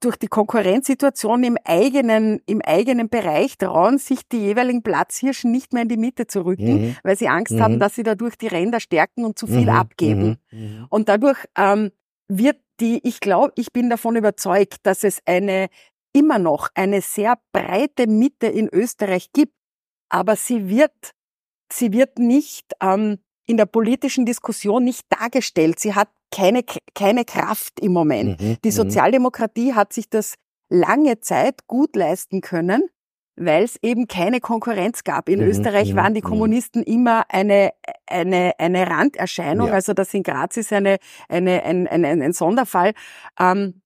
durch 0.00 0.16
die 0.16 0.28
Konkurrenzsituation 0.28 1.42
im 1.42 1.56
eigenen, 1.64 2.40
im 2.46 2.62
eigenen 2.62 3.08
Bereich 3.08 3.58
trauen, 3.58 3.98
sich 3.98 4.28
die 4.28 4.38
jeweiligen 4.38 4.82
Platzhirschen 4.82 5.50
nicht 5.50 5.72
mehr 5.72 5.82
in 5.82 5.88
die 5.88 5.96
Mitte 5.96 6.28
zu 6.28 6.44
rücken, 6.44 6.80
mhm. 6.80 6.96
weil 7.02 7.16
sie 7.16 7.28
Angst 7.28 7.54
mhm. 7.54 7.62
haben, 7.62 7.80
dass 7.80 7.96
sie 7.96 8.04
dadurch 8.04 8.36
die 8.36 8.46
Ränder 8.46 8.78
stärken 8.78 9.24
und 9.24 9.38
zu 9.38 9.46
viel 9.46 9.62
mhm. 9.62 9.68
abgeben. 9.70 10.38
Mhm. 10.50 10.58
Mhm. 10.60 10.86
Und 10.90 11.08
dadurch 11.08 11.38
ähm, 11.56 11.90
wird 12.28 12.60
die, 12.80 13.00
ich 13.02 13.18
glaube, 13.18 13.52
ich 13.56 13.72
bin 13.72 13.90
davon 13.90 14.14
überzeugt, 14.14 14.78
dass 14.84 15.02
es 15.02 15.20
eine 15.26 15.68
immer 16.12 16.38
noch 16.38 16.68
eine 16.74 17.00
sehr 17.00 17.38
breite 17.52 18.06
Mitte 18.06 18.46
in 18.46 18.68
Österreich 18.68 19.32
gibt, 19.32 19.54
aber 20.08 20.36
sie 20.36 20.68
wird, 20.68 21.12
sie 21.72 21.92
wird 21.92 22.18
nicht 22.18 22.72
ähm, 22.80 23.18
in 23.46 23.56
der 23.56 23.66
politischen 23.66 24.26
Diskussion 24.26 24.84
nicht 24.84 25.06
dargestellt. 25.08 25.80
Sie 25.80 25.94
hat 25.94 26.08
keine, 26.30 26.62
keine 26.94 27.24
Kraft 27.24 27.80
im 27.80 27.92
Moment. 27.92 28.40
Mhm, 28.40 28.56
die 28.62 28.68
mhm. 28.68 28.72
Sozialdemokratie 28.72 29.74
hat 29.74 29.92
sich 29.92 30.10
das 30.10 30.34
lange 30.68 31.20
Zeit 31.20 31.66
gut 31.66 31.96
leisten 31.96 32.42
können, 32.42 32.82
weil 33.36 33.64
es 33.64 33.78
eben 33.82 34.06
keine 34.06 34.40
Konkurrenz 34.40 35.04
gab. 35.04 35.28
In 35.28 35.40
mhm, 35.40 35.46
Österreich 35.46 35.92
mhm, 35.92 35.96
waren 35.96 36.14
die 36.14 36.20
mhm. 36.20 36.26
Kommunisten 36.26 36.82
immer 36.82 37.24
eine, 37.30 37.72
eine, 38.06 38.52
eine 38.58 38.86
Randerscheinung. 38.86 39.68
Ja. 39.68 39.74
Also 39.74 39.94
das 39.94 40.12
in 40.12 40.22
Graz 40.22 40.56
ist 40.58 40.72
eine, 40.72 40.98
eine, 41.28 41.62
ein, 41.62 41.86
ein, 41.86 42.04
ein 42.04 42.32
Sonderfall. 42.32 42.92
Ähm, 43.40 43.80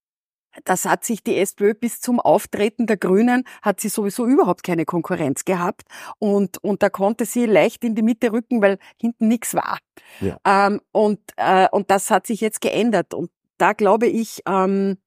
das 0.64 0.84
hat 0.84 1.04
sich 1.04 1.22
die 1.22 1.36
SPÖ 1.36 1.74
bis 1.74 2.00
zum 2.00 2.20
Auftreten 2.20 2.86
der 2.86 2.96
Grünen 2.96 3.44
hat 3.62 3.80
sie 3.80 3.88
sowieso 3.88 4.26
überhaupt 4.26 4.62
keine 4.62 4.84
Konkurrenz 4.84 5.44
gehabt 5.44 5.82
und 6.18 6.62
und 6.62 6.82
da 6.82 6.90
konnte 6.90 7.24
sie 7.24 7.46
leicht 7.46 7.84
in 7.84 7.94
die 7.94 8.02
Mitte 8.02 8.32
rücken, 8.32 8.62
weil 8.62 8.78
hinten 9.00 9.28
nichts 9.28 9.54
war. 9.54 9.78
Ja. 10.20 10.38
Ähm, 10.44 10.80
und 10.92 11.20
äh, 11.36 11.68
und 11.70 11.90
das 11.90 12.10
hat 12.10 12.26
sich 12.26 12.40
jetzt 12.40 12.60
geändert 12.60 13.14
und 13.14 13.30
da 13.58 13.74
glaube 13.74 14.08
ich, 14.08 14.42
ähm, 14.48 14.98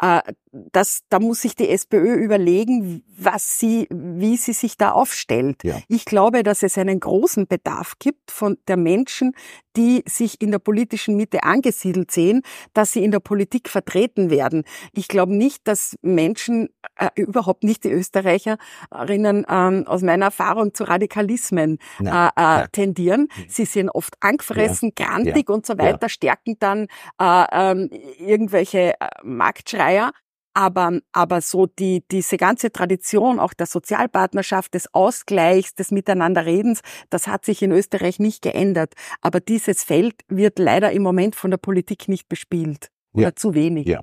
äh, 0.00 0.22
das, 0.52 1.02
da 1.08 1.20
muss 1.20 1.42
sich 1.42 1.54
die 1.54 1.68
SPÖ 1.68 2.14
überlegen, 2.14 3.04
was 3.16 3.58
sie, 3.58 3.86
wie 3.90 4.36
sie 4.36 4.52
sich 4.52 4.76
da 4.76 4.92
aufstellt. 4.92 5.62
Ja. 5.62 5.78
Ich 5.88 6.04
glaube, 6.04 6.42
dass 6.42 6.62
es 6.62 6.76
einen 6.76 6.98
großen 6.98 7.46
Bedarf 7.46 7.94
gibt 7.98 8.30
von 8.30 8.58
der 8.66 8.76
Menschen, 8.76 9.32
die 9.76 10.02
sich 10.08 10.40
in 10.40 10.50
der 10.50 10.58
politischen 10.58 11.16
Mitte 11.16 11.44
angesiedelt 11.44 12.10
sehen, 12.10 12.42
dass 12.74 12.92
sie 12.92 13.04
in 13.04 13.12
der 13.12 13.20
Politik 13.20 13.68
vertreten 13.68 14.30
werden. 14.30 14.64
Ich 14.92 15.06
glaube 15.06 15.34
nicht, 15.34 15.68
dass 15.68 15.96
Menschen, 16.02 16.70
äh, 16.96 17.08
überhaupt 17.14 17.62
nicht 17.62 17.84
die 17.84 17.90
Österreicherinnen 17.90 19.46
ähm, 19.48 19.84
aus 19.86 20.02
meiner 20.02 20.26
Erfahrung 20.26 20.74
zu 20.74 20.84
Radikalismen 20.84 21.78
äh, 22.00 22.28
äh, 22.34 22.66
tendieren. 22.72 23.28
Mhm. 23.36 23.44
Sie 23.48 23.64
sind 23.64 23.90
oft 23.90 24.16
angefressen, 24.20 24.92
ja. 24.98 25.06
grantig 25.06 25.48
ja. 25.48 25.54
und 25.54 25.64
so 25.64 25.78
weiter, 25.78 26.08
stärken 26.08 26.56
dann 26.58 26.88
äh, 27.20 27.44
ähm, 27.52 27.90
irgendwelche 28.18 28.94
äh, 29.00 29.08
Marktschreier. 29.22 30.12
Aber, 30.54 30.98
aber 31.12 31.40
so 31.40 31.66
die, 31.66 32.04
diese 32.10 32.36
ganze 32.36 32.72
Tradition 32.72 33.38
auch 33.38 33.54
der 33.54 33.66
Sozialpartnerschaft, 33.66 34.74
des 34.74 34.92
Ausgleichs, 34.92 35.74
des 35.74 35.90
Miteinanderredens, 35.90 36.80
das 37.08 37.26
hat 37.26 37.44
sich 37.44 37.62
in 37.62 37.72
Österreich 37.72 38.18
nicht 38.18 38.42
geändert. 38.42 38.94
Aber 39.20 39.40
dieses 39.40 39.84
Feld 39.84 40.14
wird 40.28 40.58
leider 40.58 40.90
im 40.92 41.02
Moment 41.02 41.36
von 41.36 41.50
der 41.50 41.58
Politik 41.58 42.08
nicht 42.08 42.28
bespielt. 42.28 42.90
Oder 43.12 43.28
ja. 43.28 43.34
zu 43.34 43.54
wenig. 43.54 43.86
Ja. 43.86 44.02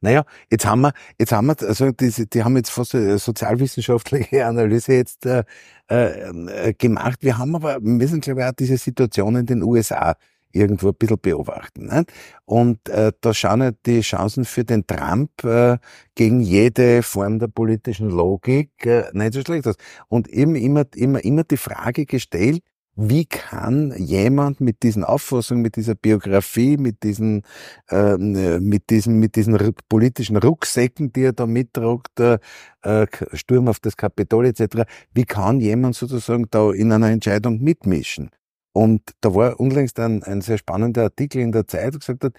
Naja, 0.00 0.24
jetzt 0.48 0.64
haben 0.64 0.82
wir, 0.82 0.92
jetzt 1.18 1.32
haben 1.32 1.46
wir, 1.46 1.56
also 1.60 1.90
die, 1.90 2.28
die 2.28 2.44
haben 2.44 2.56
jetzt 2.56 2.70
fast 2.70 2.94
eine 2.94 3.18
sozialwissenschaftliche 3.18 4.46
Analyse 4.46 4.92
jetzt 4.92 5.26
äh, 5.26 5.42
äh, 5.88 6.72
gemacht. 6.74 7.18
Wir 7.22 7.36
haben 7.36 7.56
aber, 7.56 7.80
wir 7.80 7.80
müssen 7.80 8.20
glaube 8.20 8.42
ich 8.42 8.46
auch 8.46 8.52
diese 8.52 8.76
Situation 8.76 9.34
in 9.34 9.46
den 9.46 9.62
USA 9.62 10.14
irgendwo 10.58 10.88
ein 10.88 10.94
bisschen 10.94 11.18
beobachten. 11.20 11.86
Nicht? 11.86 12.12
Und 12.44 12.88
äh, 12.88 13.12
da 13.20 13.32
schauen 13.32 13.62
ja 13.62 13.70
die 13.86 14.00
Chancen 14.00 14.44
für 14.44 14.64
den 14.64 14.86
Trump 14.86 15.44
äh, 15.44 15.78
gegen 16.14 16.40
jede 16.40 17.02
Form 17.02 17.38
der 17.38 17.48
politischen 17.48 18.10
Logik 18.10 18.70
äh, 18.84 19.04
nicht 19.12 19.34
so 19.34 19.40
schlecht 19.40 19.66
aus. 19.66 19.76
Und 20.08 20.28
eben 20.28 20.56
immer, 20.56 20.84
immer, 20.94 21.24
immer 21.24 21.44
die 21.44 21.56
Frage 21.56 22.06
gestellt, 22.06 22.62
wie 23.00 23.26
kann 23.26 23.94
jemand 23.96 24.60
mit 24.60 24.82
diesen 24.82 25.04
Auffassungen, 25.04 25.62
mit 25.62 25.76
dieser 25.76 25.94
Biografie, 25.94 26.76
mit 26.76 27.04
diesen, 27.04 27.42
äh, 27.90 28.16
mit 28.16 28.90
diesen, 28.90 29.20
mit 29.20 29.36
diesen 29.36 29.56
politischen 29.88 30.36
Rucksäcken, 30.36 31.12
die 31.12 31.22
er 31.22 31.32
da 31.32 31.46
mittragt, 31.46 32.18
äh, 32.18 32.38
Sturm 33.34 33.68
auf 33.68 33.78
das 33.78 33.96
Kapitol 33.96 34.46
etc., 34.46 34.82
wie 35.14 35.24
kann 35.24 35.60
jemand 35.60 35.94
sozusagen 35.94 36.46
da 36.50 36.72
in 36.72 36.90
einer 36.90 37.10
Entscheidung 37.10 37.60
mitmischen? 37.60 38.30
Und 38.72 39.02
da 39.20 39.34
war 39.34 39.58
unlängst 39.58 39.98
ein, 39.98 40.22
ein 40.22 40.40
sehr 40.40 40.58
spannender 40.58 41.04
Artikel 41.04 41.40
in 41.40 41.52
der 41.52 41.66
Zeit, 41.66 41.94
der 41.94 41.98
gesagt 41.98 42.24
hat, 42.24 42.32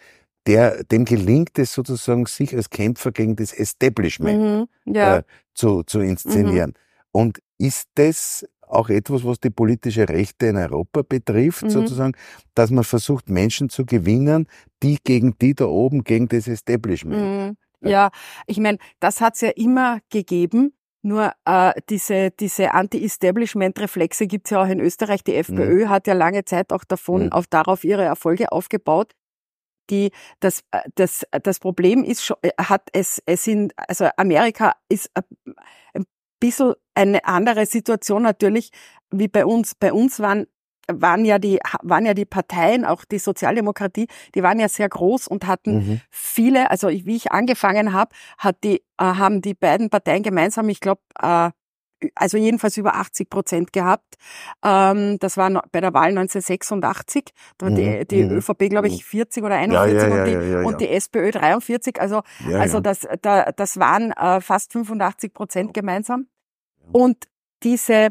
der, 0.47 0.83
dem 0.85 1.05
gelingt 1.05 1.59
es 1.59 1.73
sozusagen, 1.73 2.25
sich 2.25 2.55
als 2.55 2.69
Kämpfer 2.69 3.11
gegen 3.11 3.35
das 3.35 3.53
Establishment 3.53 4.67
mhm, 4.85 4.93
ja. 4.93 5.17
äh, 5.17 5.23
zu, 5.53 5.83
zu 5.83 5.99
inszenieren. 5.99 6.71
Mhm. 6.71 6.75
Und 7.11 7.39
ist 7.57 7.89
das 7.95 8.45
auch 8.61 8.89
etwas, 8.89 9.25
was 9.25 9.39
die 9.39 9.49
politische 9.49 10.07
Rechte 10.07 10.47
in 10.47 10.57
Europa 10.57 11.01
betrifft, 11.01 11.63
mhm. 11.63 11.69
sozusagen, 11.69 12.13
dass 12.55 12.69
man 12.69 12.83
versucht, 12.83 13.29
Menschen 13.29 13.69
zu 13.69 13.85
gewinnen, 13.85 14.47
die 14.83 14.97
gegen 15.03 15.37
die 15.39 15.55
da 15.55 15.65
oben, 15.65 16.03
gegen 16.03 16.27
das 16.27 16.47
Establishment. 16.47 17.57
Mhm. 17.81 17.89
Ja, 17.89 18.11
ich 18.45 18.59
meine, 18.59 18.77
das 18.99 19.21
hat's 19.21 19.41
ja 19.41 19.49
immer 19.49 19.99
gegeben. 20.09 20.73
Nur 21.01 21.31
äh, 21.45 21.73
diese, 21.89 22.31
diese 22.31 22.73
Anti-Establishment-Reflexe 22.73 24.27
gibt's 24.27 24.49
ja 24.49 24.62
auch 24.62 24.67
in 24.67 24.81
Österreich. 24.81 25.23
Die 25.23 25.35
FPÖ 25.35 25.85
mhm. 25.85 25.89
hat 25.89 26.07
ja 26.07 26.13
lange 26.13 26.43
Zeit 26.43 26.73
auch 26.73 26.83
davon 26.83 27.25
mhm. 27.25 27.31
auf 27.31 27.47
darauf 27.47 27.83
ihre 27.83 28.03
Erfolge 28.03 28.51
aufgebaut. 28.51 29.13
Die, 29.89 30.12
das, 30.39 30.63
äh, 30.71 30.81
das, 30.95 31.25
das 31.43 31.59
Problem 31.59 32.03
ist 32.03 32.25
schon, 32.25 32.38
äh, 32.41 32.51
hat 32.57 32.89
es, 32.91 33.21
es 33.25 33.43
sind, 33.45 33.73
also 33.77 34.09
Amerika 34.17 34.73
ist 34.89 35.09
ein 35.15 36.05
bisschen 36.39 36.73
eine 36.95 37.23
andere 37.25 37.65
Situation 37.65 38.23
natürlich 38.23 38.71
wie 39.09 39.29
bei 39.29 39.45
uns. 39.45 39.75
Bei 39.75 39.93
uns 39.93 40.19
waren 40.19 40.47
waren 40.91 41.25
ja 41.25 41.39
die 41.39 41.60
waren 41.82 42.06
ja 42.06 42.13
die 42.13 42.25
Parteien, 42.25 42.86
auch 42.86 43.06
die 43.06 43.19
Sozialdemokratie, 43.19 44.08
die 44.36 44.43
waren 44.43 44.60
ja 44.60 44.69
sehr 44.69 44.89
groß 44.89 45.28
und 45.28 45.47
hatten 45.47 45.75
mhm. 45.75 46.02
viele. 46.10 46.71
Also 46.71 46.89
wie 46.89 47.15
ich 47.15 47.32
angefangen 47.32 47.93
habe, 47.93 48.12
hat 48.38 48.63
die 48.63 48.78
äh, 48.97 49.04
haben 49.04 49.41
die 49.41 49.54
beiden 49.54 49.89
Parteien 49.89 50.23
gemeinsam, 50.23 50.69
ich 50.69 50.80
glaube, 50.80 51.02
äh, 51.21 51.52
also 52.15 52.38
jedenfalls 52.38 52.78
über 52.78 52.95
80 52.95 53.30
Prozent 53.30 53.73
gehabt. 53.73 54.15
Ähm, 54.63 55.19
das 55.19 55.38
war 55.38 55.49
bei 55.71 55.82
der 55.82 55.93
Wahl 55.93 56.10
1986. 56.10 57.32
Da 57.58 57.67
hat 57.67 57.78
die, 57.78 57.89
mhm. 57.89 58.08
die 58.08 58.23
mhm. 58.23 58.38
ÖVP, 58.38 58.69
glaube 58.69 58.88
ich, 58.88 59.06
40 59.06 59.43
oder 59.43 59.56
41 59.56 60.02
ja, 60.02 60.08
ja, 60.08 60.15
und, 60.15 60.25
die, 60.25 60.52
ja, 60.52 60.62
und 60.62 60.82
die 60.82 60.89
SPÖ 60.89 61.32
43. 61.32 61.99
Also, 61.99 62.21
also 62.54 62.80
das, 62.80 63.08
da, 63.21 63.52
das 63.52 63.80
waren 63.80 64.12
äh, 64.12 64.41
fast 64.41 64.73
85 64.73 65.34
Prozent 65.34 65.73
gemeinsam. 65.73 66.28
Und 66.91 67.28
diese 67.63 68.10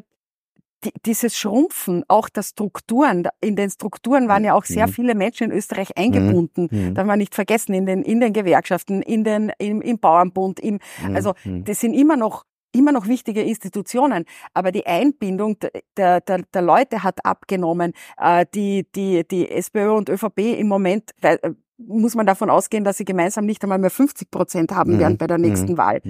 die, 0.84 0.92
dieses 1.04 1.36
Schrumpfen 1.36 2.04
auch 2.08 2.28
der 2.28 2.42
Strukturen, 2.42 3.26
in 3.40 3.56
den 3.56 3.70
Strukturen 3.70 4.28
waren 4.28 4.44
ja 4.44 4.54
auch 4.54 4.64
sehr 4.64 4.86
mhm. 4.86 4.92
viele 4.92 5.14
Menschen 5.14 5.50
in 5.50 5.56
Österreich 5.56 5.96
eingebunden. 5.96 6.68
Mhm. 6.70 6.88
mhm. 6.88 6.94
Darf 6.94 7.06
man 7.06 7.18
nicht 7.18 7.34
vergessen, 7.34 7.74
in 7.74 7.86
den, 7.86 8.02
in 8.02 8.20
den 8.20 8.32
Gewerkschaften, 8.32 9.02
in 9.02 9.24
den, 9.24 9.52
im, 9.58 9.80
im 9.82 9.98
Bauernbund, 9.98 10.60
im, 10.60 10.78
mhm. 11.06 11.16
also, 11.16 11.34
mhm. 11.44 11.64
das 11.64 11.80
sind 11.80 11.94
immer 11.94 12.16
noch 12.16 12.44
immer 12.70 12.92
noch 12.92 13.08
wichtige 13.08 13.42
Institutionen, 13.42 14.26
aber 14.52 14.72
die 14.72 14.86
Einbindung 14.86 15.56
der, 15.96 16.20
der, 16.20 16.42
der 16.42 16.62
Leute 16.62 17.02
hat 17.02 17.24
abgenommen. 17.24 17.94
Äh, 18.18 18.44
die, 18.54 18.86
die, 18.94 19.26
die 19.26 19.50
SPÖ 19.50 19.90
und 19.90 20.10
ÖVP 20.10 20.38
im 20.58 20.68
Moment 20.68 21.12
äh, 21.22 21.38
muss 21.78 22.14
man 22.14 22.26
davon 22.26 22.50
ausgehen, 22.50 22.84
dass 22.84 22.98
sie 22.98 23.06
gemeinsam 23.06 23.46
nicht 23.46 23.62
einmal 23.62 23.78
mehr 23.78 23.90
50 23.90 24.30
Prozent 24.30 24.72
haben 24.72 24.94
mhm. 24.94 24.98
werden 24.98 25.16
bei 25.16 25.26
der 25.26 25.38
nächsten 25.38 25.72
mhm. 25.72 25.78
Wahl. 25.78 26.02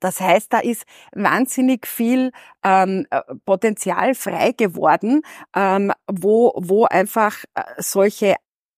Das 0.00 0.20
heißt, 0.20 0.52
da 0.52 0.58
ist 0.58 0.84
wahnsinnig 1.12 1.86
viel 1.86 2.32
ähm, 2.62 3.06
äh, 3.10 3.22
Potenzial 3.44 4.14
frei 4.14 4.52
geworden, 4.52 5.22
ähm, 5.54 5.92
wo, 6.10 6.52
wo 6.56 6.84
einfach 6.84 7.44
äh, 7.54 7.62
solche 7.78 8.36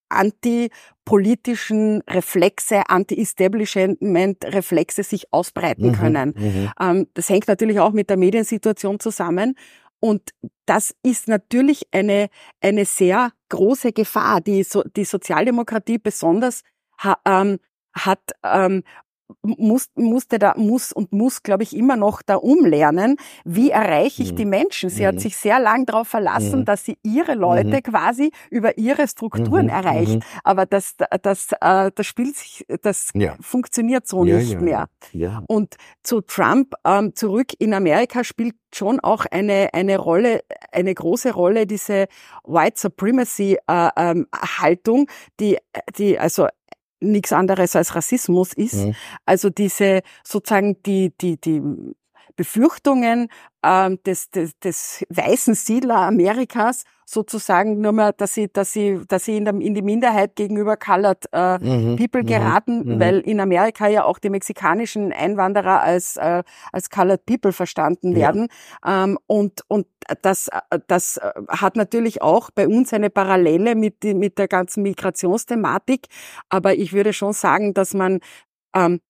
anti 0.08 0.70
politischen 1.04 2.02
Reflexe, 2.02 2.88
Anti-Establishment-Reflexe 2.88 5.02
sich 5.02 5.32
ausbreiten 5.32 5.88
mhm, 5.88 5.94
können. 5.94 6.34
Mhm. 6.36 6.70
Ähm, 6.78 7.08
das 7.14 7.30
hängt 7.30 7.48
natürlich 7.48 7.80
auch 7.80 7.92
mit 7.92 8.10
der 8.10 8.18
Mediensituation 8.18 9.00
zusammen. 9.00 9.56
Und 10.00 10.34
das 10.66 10.94
ist 11.02 11.28
natürlich 11.28 11.88
eine, 11.92 12.28
eine 12.60 12.84
sehr 12.84 13.32
große 13.48 13.92
Gefahr, 13.92 14.42
die, 14.42 14.64
so, 14.64 14.82
die 14.82 15.04
Sozialdemokratie 15.04 15.98
besonders 15.98 16.62
ha, 16.98 17.16
ähm, 17.24 17.58
hat 17.94 18.20
ähm, 18.44 18.82
muss, 19.42 19.88
musste 19.94 20.38
da, 20.38 20.54
muss 20.56 20.92
und 20.92 21.12
muss, 21.12 21.42
glaube 21.42 21.62
ich, 21.62 21.76
immer 21.76 21.96
noch 21.96 22.22
da 22.22 22.36
umlernen, 22.36 23.16
wie 23.44 23.70
erreiche 23.70 24.22
ich 24.22 24.32
mhm. 24.32 24.36
die 24.36 24.44
Menschen. 24.44 24.90
Sie 24.90 25.02
mhm. 25.02 25.08
hat 25.08 25.20
sich 25.20 25.36
sehr 25.36 25.58
lang 25.60 25.86
darauf 25.86 26.08
verlassen, 26.08 26.60
mhm. 26.60 26.64
dass 26.64 26.84
sie 26.84 26.98
ihre 27.02 27.34
Leute 27.34 27.76
mhm. 27.76 27.82
quasi 27.82 28.30
über 28.50 28.78
ihre 28.78 29.06
Strukturen 29.06 29.66
mhm. 29.66 29.72
erreicht. 29.72 30.14
Mhm. 30.16 30.22
Aber 30.44 30.66
das, 30.66 30.94
das, 31.22 31.48
äh, 31.60 31.90
das 31.94 32.06
spielt 32.06 32.36
sich, 32.36 32.66
das 32.82 33.10
ja. 33.14 33.36
funktioniert 33.40 34.06
so 34.06 34.24
ja, 34.24 34.36
nicht 34.36 34.52
ja, 34.52 34.60
mehr. 34.60 34.88
Ja. 35.12 35.42
Und 35.46 35.76
zu 36.02 36.20
Trump 36.20 36.74
ähm, 36.84 37.14
zurück 37.14 37.52
in 37.58 37.74
Amerika 37.74 38.24
spielt 38.24 38.54
schon 38.74 39.00
auch 39.00 39.24
eine, 39.30 39.70
eine 39.72 39.98
Rolle, 39.98 40.42
eine 40.72 40.94
große 40.94 41.32
Rolle, 41.32 41.66
diese 41.66 42.06
White 42.44 42.78
Supremacy 42.78 43.58
äh, 43.66 43.88
ähm, 43.96 44.26
Haltung, 44.34 45.08
die, 45.40 45.58
die 45.96 46.18
also 46.18 46.48
nichts 47.00 47.32
anderes 47.32 47.76
als 47.76 47.94
Rassismus 47.94 48.52
ist. 48.52 48.74
Mhm. 48.74 48.94
Also 49.24 49.50
diese 49.50 50.02
sozusagen 50.24 50.82
die, 50.82 51.12
die, 51.20 51.40
die 51.40 51.62
Befürchtungen 52.38 53.28
ähm, 53.64 53.98
des, 54.06 54.30
des, 54.30 54.56
des 54.60 55.04
weißen 55.10 55.54
Siedler 55.54 55.96
Amerikas 55.96 56.84
sozusagen 57.04 57.80
nur 57.80 57.92
mal, 57.92 58.12
dass 58.12 58.34
sie, 58.34 58.52
dass 58.52 58.72
sie, 58.72 59.00
dass 59.08 59.24
sie 59.24 59.38
in, 59.38 59.44
der, 59.44 59.54
in 59.54 59.74
die 59.74 59.82
Minderheit 59.82 60.36
gegenüber 60.36 60.76
Colored 60.76 61.24
äh, 61.32 61.58
mhm, 61.58 61.96
People 61.96 62.22
mhm, 62.22 62.26
geraten, 62.26 62.78
mhm. 62.84 63.00
weil 63.00 63.18
in 63.20 63.40
Amerika 63.40 63.88
ja 63.88 64.04
auch 64.04 64.20
die 64.20 64.30
mexikanischen 64.30 65.12
Einwanderer 65.12 65.82
als 65.82 66.16
äh, 66.16 66.44
als 66.70 66.90
Colored 66.90 67.26
People 67.26 67.52
verstanden 67.52 68.14
werden. 68.14 68.48
Ja. 68.84 69.04
Ähm, 69.04 69.18
und 69.26 69.62
und 69.66 69.86
das 70.22 70.48
das 70.86 71.18
hat 71.48 71.76
natürlich 71.76 72.22
auch 72.22 72.50
bei 72.54 72.68
uns 72.68 72.92
eine 72.92 73.10
Parallele 73.10 73.74
mit 73.74 74.04
mit 74.04 74.38
der 74.38 74.46
ganzen 74.46 74.84
Migrationsthematik. 74.84 76.06
Aber 76.50 76.74
ich 76.76 76.92
würde 76.92 77.12
schon 77.12 77.32
sagen, 77.32 77.74
dass 77.74 77.94
man 77.94 78.20
ähm, 78.76 79.00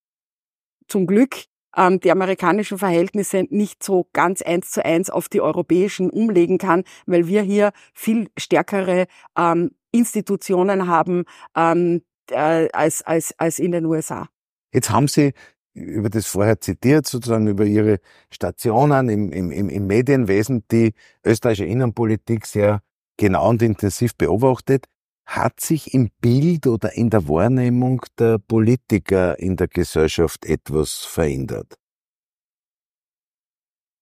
zum 0.87 1.05
Glück 1.05 1.48
ähm, 1.75 1.99
die 1.99 2.11
amerikanischen 2.11 2.77
Verhältnisse 2.77 3.45
nicht 3.49 3.83
so 3.83 4.07
ganz 4.13 4.41
eins 4.41 4.71
zu 4.71 4.83
eins 4.83 5.09
auf 5.09 5.29
die 5.29 5.41
europäischen 5.41 6.09
umlegen 6.09 6.57
kann, 6.57 6.83
weil 7.05 7.27
wir 7.27 7.41
hier 7.41 7.71
viel 7.93 8.29
stärkere 8.37 9.07
ähm, 9.37 9.71
Institutionen 9.91 10.87
haben 10.87 11.25
ähm, 11.55 12.01
äh, 12.29 12.69
als, 12.73 13.01
als, 13.01 13.33
als 13.37 13.59
in 13.59 13.71
den 13.71 13.85
USA. 13.85 14.27
Jetzt 14.71 14.89
haben 14.89 15.07
Sie 15.07 15.33
über 15.73 16.09
das 16.09 16.27
vorher 16.27 16.59
zitiert, 16.59 17.07
sozusagen 17.07 17.47
über 17.47 17.65
Ihre 17.65 17.99
Stationen 18.31 19.09
im, 19.09 19.31
im, 19.31 19.69
im 19.69 19.87
Medienwesen, 19.87 20.63
die 20.71 20.93
österreichische 21.25 21.65
Innenpolitik 21.65 22.45
sehr 22.45 22.81
genau 23.17 23.49
und 23.49 23.61
intensiv 23.61 24.15
beobachtet. 24.15 24.85
Hat 25.29 25.59
sich 25.59 25.93
im 25.93 26.09
Bild 26.21 26.65
oder 26.65 26.93
in 26.93 27.11
der 27.11 27.27
Wahrnehmung 27.27 28.01
der 28.17 28.39
Politiker 28.39 29.37
in 29.37 29.57
der 29.57 29.67
Gesellschaft 29.67 30.43
etwas 30.43 31.05
verändert? 31.05 31.75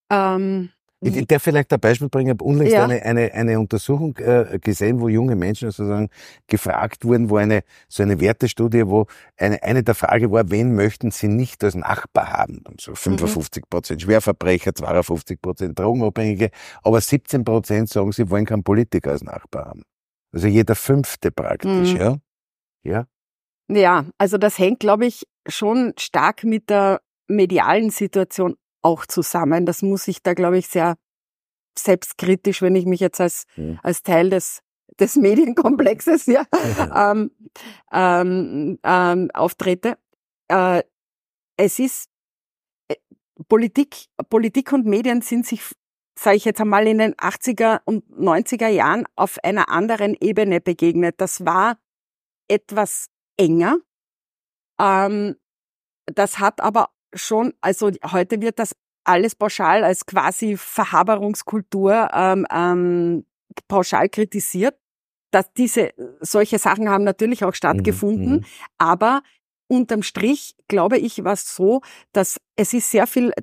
Ähm, 0.10 0.70
ich, 1.02 1.28
darf 1.28 1.44
vielleicht 1.44 1.74
ein 1.74 1.82
Beispiel 1.82 2.08
bringen. 2.08 2.28
Ich 2.28 2.32
habe 2.32 2.46
unlängst 2.46 2.72
ja. 2.72 2.86
eine, 2.86 3.04
eine, 3.04 3.34
eine 3.34 3.60
Untersuchung 3.60 4.16
äh, 4.20 4.58
gesehen, 4.62 5.02
wo 5.02 5.10
junge 5.10 5.36
Menschen 5.36 5.70
sozusagen 5.70 6.08
gefragt 6.48 7.04
wurden, 7.04 7.30
wo 7.30 7.36
eine 7.36 7.64
so 7.90 8.04
eine 8.04 8.22
Wertestudie, 8.22 8.88
wo 8.88 9.08
eine, 9.36 9.62
eine 9.64 9.84
der 9.84 9.96
Frage 9.96 10.32
war, 10.32 10.50
wen 10.50 10.76
möchten 10.76 11.12
sie 11.12 11.28
nicht 11.28 11.62
als 11.62 11.76
Nachbar 11.76 12.32
haben? 12.32 12.64
So 12.80 12.96
55 12.96 13.64
mhm. 13.64 13.70
Prozent 13.70 14.02
Schwerverbrecher, 14.02 14.74
52 14.74 15.42
Prozent 15.42 15.78
Drogenabhängige, 15.78 16.52
aber 16.84 17.02
17 17.02 17.44
Prozent 17.44 17.90
sagen, 17.90 18.14
sie 18.14 18.30
wollen 18.30 18.46
keinen 18.46 18.64
Politiker 18.64 19.12
als 19.12 19.24
Nachbar 19.24 19.66
haben. 19.66 19.84
Also 20.32 20.48
jeder 20.48 20.76
fünfte 20.76 21.32
praktisch, 21.32 21.94
mhm. 21.94 21.98
ja. 21.98 22.18
Ja. 22.84 23.08
Ja, 23.70 24.06
also 24.18 24.38
das 24.38 24.58
hängt, 24.60 24.80
glaube 24.80 25.06
ich, 25.06 25.28
schon 25.48 25.94
stark 25.98 26.44
mit 26.44 26.70
der 26.70 27.02
medialen 27.28 27.90
Situation 27.90 28.56
auch 28.82 29.06
zusammen. 29.06 29.66
Das 29.66 29.82
muss 29.82 30.08
ich 30.08 30.24
da, 30.24 30.34
glaube 30.34 30.58
ich, 30.58 30.68
sehr 30.68 30.96
selbstkritisch, 31.78 32.62
wenn 32.62 32.76
ich 32.76 32.86
mich 32.86 33.00
jetzt 33.00 33.20
als, 33.20 33.46
mhm. 33.56 33.80
als 33.84 34.04
Teil 34.04 34.30
des, 34.30 34.62
des 35.00 35.16
Medienkomplexes 35.16 36.26
ja, 36.28 36.46
ähm, 37.12 37.32
ähm, 37.92 38.80
ähm, 38.84 39.32
auftrete. 39.34 39.98
Äh, 40.48 40.84
es 41.58 41.80
ist 41.80 42.10
äh, 42.88 42.96
Politik, 43.48 44.08
Politik 44.30 44.72
und 44.72 44.86
Medien 44.86 45.22
sind 45.22 45.46
sich 45.46 45.62
sage 46.18 46.38
ich 46.38 46.46
jetzt 46.46 46.62
einmal, 46.62 46.88
in 46.88 46.98
den 46.98 47.14
80er 47.16 47.82
und 47.86 48.04
90er 48.10 48.68
Jahren 48.68 49.06
auf 49.16 49.38
einer 49.44 49.70
anderen 49.70 50.16
Ebene 50.20 50.60
begegnet. 50.62 51.16
Das 51.18 51.46
war 51.46 51.78
etwas 52.48 53.08
enger. 53.38 53.78
Ähm, 54.80 55.36
das 56.06 56.40
hat 56.40 56.62
aber 56.62 56.90
schon, 57.14 57.54
also 57.62 57.92
heute 58.12 58.42
wird 58.42 58.60
das 58.60 58.76
alles 59.04 59.36
pauschal 59.36 59.84
als 59.84 60.06
quasi 60.06 60.58
Verhaberungskultur 60.58 62.10
ähm, 62.14 62.46
ähm, 62.52 63.26
pauschal 63.68 64.10
kritisiert. 64.10 64.76
Dass 65.32 65.52
diese 65.54 65.92
solche 66.22 66.58
Sachen 66.58 66.90
haben 66.90 67.04
natürlich 67.04 67.44
auch 67.44 67.54
stattgefunden, 67.54 68.30
mhm, 68.30 68.36
mhm. 68.38 68.46
aber 68.78 69.22
unterm 69.68 70.02
Strich 70.02 70.56
glaube 70.70 70.98
ich 70.98 71.22
war 71.26 71.34
es 71.34 71.54
so, 71.54 71.82
dass 72.14 72.40
es 72.56 72.74
ist 72.74 72.90
sehr 72.90 73.08
viel 73.08 73.34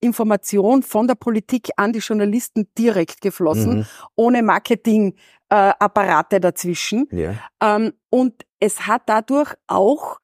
Information 0.00 0.82
von 0.82 1.06
der 1.06 1.14
Politik 1.14 1.70
an 1.76 1.92
die 1.92 1.98
Journalisten 1.98 2.68
direkt 2.76 3.20
geflossen, 3.20 3.78
mhm. 3.78 3.86
ohne 4.16 4.42
Marketingapparate 4.42 6.36
äh, 6.36 6.40
dazwischen. 6.40 7.06
Ja. 7.10 7.34
Ähm, 7.62 7.92
und 8.08 8.46
es 8.60 8.86
hat 8.86 9.02
dadurch 9.06 9.54
auch, 9.66 10.18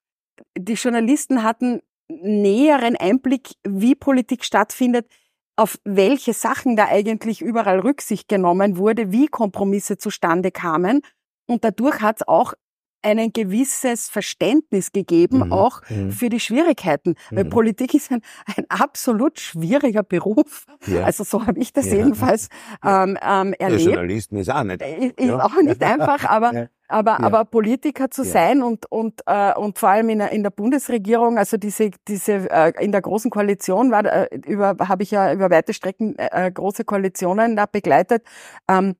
die 0.57 0.73
Journalisten 0.73 1.43
hatten 1.43 1.81
näheren 2.09 2.95
Einblick, 2.95 3.49
wie 3.67 3.95
Politik 3.95 4.43
stattfindet, 4.43 5.07
auf 5.55 5.79
welche 5.83 6.33
Sachen 6.33 6.75
da 6.75 6.85
eigentlich 6.85 7.41
überall 7.41 7.79
Rücksicht 7.79 8.27
genommen 8.27 8.77
wurde, 8.77 9.11
wie 9.11 9.27
Kompromisse 9.27 9.97
zustande 9.97 10.51
kamen. 10.51 11.01
Und 11.47 11.63
dadurch 11.63 12.01
hat 12.01 12.17
es 12.17 12.27
auch 12.27 12.53
ein 13.01 13.31
gewisses 13.31 14.09
Verständnis 14.09 14.91
gegeben, 14.91 15.39
mhm. 15.45 15.53
auch 15.53 15.81
mhm. 15.89 16.11
für 16.11 16.29
die 16.29 16.39
Schwierigkeiten. 16.39 17.15
Mhm. 17.31 17.35
Weil 17.35 17.45
Politik 17.45 17.93
ist 17.93 18.11
ein, 18.11 18.21
ein 18.55 18.65
absolut 18.69 19.39
schwieriger 19.39 20.03
Beruf. 20.03 20.65
Ja. 20.85 21.03
Also 21.03 21.23
so 21.23 21.45
habe 21.45 21.59
ich 21.59 21.73
das 21.73 21.87
ja. 21.87 21.95
jedenfalls 21.95 22.49
ähm, 22.83 23.17
ähm, 23.21 23.53
erlebt. 23.53 23.85
Der 23.85 23.93
Journalisten 23.93 24.37
ist 24.37 24.51
auch 24.51 24.63
nicht. 24.63 24.81
Äh, 24.81 25.13
ist 25.15 25.19
ja. 25.19 25.43
auch 25.43 25.61
nicht 25.61 25.83
einfach, 25.83 26.25
aber. 26.25 26.69
Aber, 26.89 27.17
ja. 27.19 27.25
aber 27.25 27.43
Politiker 27.43 28.09
zu 28.09 28.23
ja. 28.23 28.31
sein 28.31 28.63
und, 28.63 28.89
und, 28.89 29.19
äh, 29.25 29.53
und 29.55 29.77
vor 29.77 29.89
allem 29.89 30.07
in 30.07 30.19
der, 30.19 30.31
in 30.31 30.41
der 30.41 30.51
Bundesregierung, 30.51 31.37
also 31.37 31.57
diese, 31.57 31.91
diese 32.07 32.49
äh, 32.49 32.71
in 32.81 32.93
der 32.93 33.01
großen 33.01 33.29
Koalition 33.29 33.91
war, 33.91 34.05
äh, 34.05 34.29
über, 34.45 34.73
habe 34.79 35.03
ich 35.03 35.11
ja 35.11 35.33
über 35.33 35.49
weite 35.49 35.73
Strecken 35.73 36.15
äh, 36.17 36.49
große 36.49 36.85
Koalitionen 36.85 37.57
da 37.57 37.65
begleitet. 37.65 38.23
Ähm, 38.69 38.95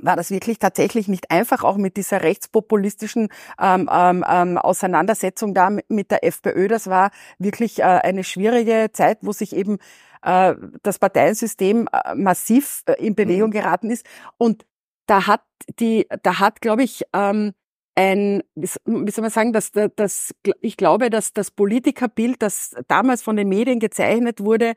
war 0.00 0.16
das 0.16 0.30
wirklich 0.30 0.58
tatsächlich 0.58 1.08
nicht 1.08 1.30
einfach, 1.30 1.64
auch 1.64 1.76
mit 1.76 1.96
dieser 1.96 2.22
rechtspopulistischen 2.22 3.28
ähm, 3.60 3.88
ähm, 3.92 4.24
ähm 4.28 4.58
Auseinandersetzung 4.58 5.54
da 5.54 5.70
mit 5.88 6.10
der 6.10 6.24
FPÖ. 6.24 6.68
Das 6.68 6.88
war 6.88 7.10
wirklich 7.38 7.80
äh, 7.80 7.82
eine 7.82 8.24
schwierige 8.24 8.90
Zeit, 8.92 9.18
wo 9.22 9.32
sich 9.32 9.54
eben 9.54 9.78
äh, 10.22 10.54
das 10.82 10.98
Parteiensystem 10.98 11.88
äh, 11.92 12.14
massiv 12.14 12.82
äh, 12.86 12.94
in 13.04 13.14
Bewegung 13.14 13.48
mhm. 13.48 13.54
geraten 13.54 13.90
ist. 13.90 14.06
Und 14.38 14.66
da 15.06 15.26
hat 15.26 15.42
die, 15.78 16.06
da 16.22 16.40
hat, 16.40 16.60
glaube 16.60 16.82
ich, 16.82 17.04
ähm, 17.12 17.52
ein, 17.94 18.42
wie 18.54 18.66
soll 19.10 19.22
man 19.22 19.30
sagen, 19.30 19.54
dass 19.54 19.72
das, 19.72 20.34
ich 20.60 20.76
glaube, 20.76 21.08
dass 21.08 21.32
das 21.32 21.50
Politikerbild, 21.50 22.42
das 22.42 22.76
damals 22.88 23.22
von 23.22 23.36
den 23.36 23.48
Medien 23.48 23.80
gezeichnet 23.80 24.40
wurde, 24.40 24.74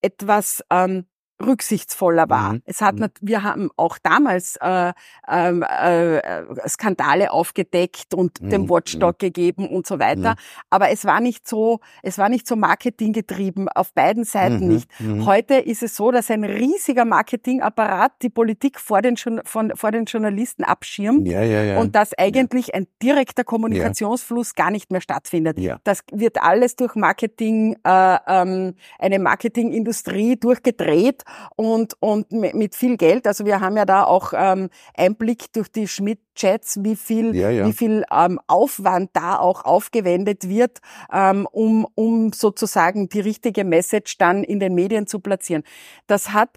etwas 0.00 0.62
ähm, 0.70 1.06
rücksichtsvoller 1.44 2.28
war. 2.28 2.54
Mhm. 2.54 2.62
Es 2.64 2.80
hat, 2.80 2.96
mhm. 2.96 3.08
wir 3.20 3.42
haben 3.42 3.70
auch 3.76 3.98
damals 3.98 4.56
äh, 4.60 4.92
ähm, 5.28 5.62
äh, 5.62 6.42
Skandale 6.68 7.32
aufgedeckt 7.32 8.14
und 8.14 8.40
mhm. 8.40 8.50
dem 8.50 8.68
Watchdog 8.68 9.14
mhm. 9.14 9.18
gegeben 9.18 9.68
und 9.68 9.86
so 9.86 9.98
weiter. 9.98 10.32
Mhm. 10.32 10.36
Aber 10.70 10.90
es 10.90 11.04
war 11.04 11.20
nicht 11.20 11.48
so, 11.48 11.80
es 12.02 12.18
war 12.18 12.28
nicht 12.28 12.46
so 12.46 12.56
marketinggetrieben 12.56 13.68
auf 13.68 13.92
beiden 13.92 14.24
Seiten 14.24 14.68
nicht. 14.68 14.90
Heute 15.24 15.54
ist 15.54 15.82
es 15.82 15.96
so, 15.96 16.10
dass 16.10 16.30
ein 16.30 16.44
riesiger 16.44 17.04
Marketingapparat 17.04 18.12
die 18.22 18.28
Politik 18.28 18.78
vor 18.80 19.02
den, 19.02 19.16
von, 19.16 19.72
vor 19.74 19.90
den 19.90 20.04
Journalisten 20.04 20.64
abschirmt 20.64 21.26
ja, 21.26 21.42
ja, 21.42 21.62
ja. 21.62 21.80
und 21.80 21.94
dass 21.94 22.16
eigentlich 22.18 22.74
ein 22.74 22.86
direkter 23.02 23.44
Kommunikationsfluss 23.44 24.54
gar 24.54 24.70
nicht 24.70 24.90
mehr 24.90 25.00
stattfindet. 25.00 25.58
Das 25.84 26.00
wird 26.12 26.42
alles 26.42 26.76
durch 26.76 26.94
Marketing, 26.94 27.76
äh, 27.84 28.16
ähm, 28.26 28.74
eine 28.98 29.18
Marketingindustrie 29.18 30.36
durchgedreht 30.36 31.24
und, 31.56 31.94
und 32.00 32.30
mit 32.32 32.74
viel 32.74 32.96
Geld. 32.96 33.26
Also 33.26 33.44
wir 33.44 33.60
haben 33.60 33.76
ja 33.76 33.84
da 33.84 34.04
auch 34.04 34.32
ähm, 34.34 34.70
Einblick 34.94 35.52
durch 35.52 35.70
die 35.70 35.88
Schmidt-Chats, 35.88 36.80
wie 36.82 36.96
viel, 36.96 37.34
ja, 37.34 37.50
ja. 37.50 37.66
wie 37.66 37.72
viel 37.72 38.04
ähm, 38.10 38.40
Aufwand 38.46 39.10
da 39.12 39.38
auch 39.38 39.64
aufgewendet 39.64 40.48
wird, 40.48 40.78
ähm, 41.12 41.46
um, 41.50 41.86
um 41.94 42.32
sozusagen 42.32 43.08
die 43.08 43.20
richtige 43.20 43.64
Message 43.64 44.18
dann 44.18 44.44
in 44.44 44.60
den 44.60 44.74
Medien 44.74 45.06
zu 45.06 45.20
platzieren. 45.20 45.62
Das 46.06 46.32
hat, 46.32 46.56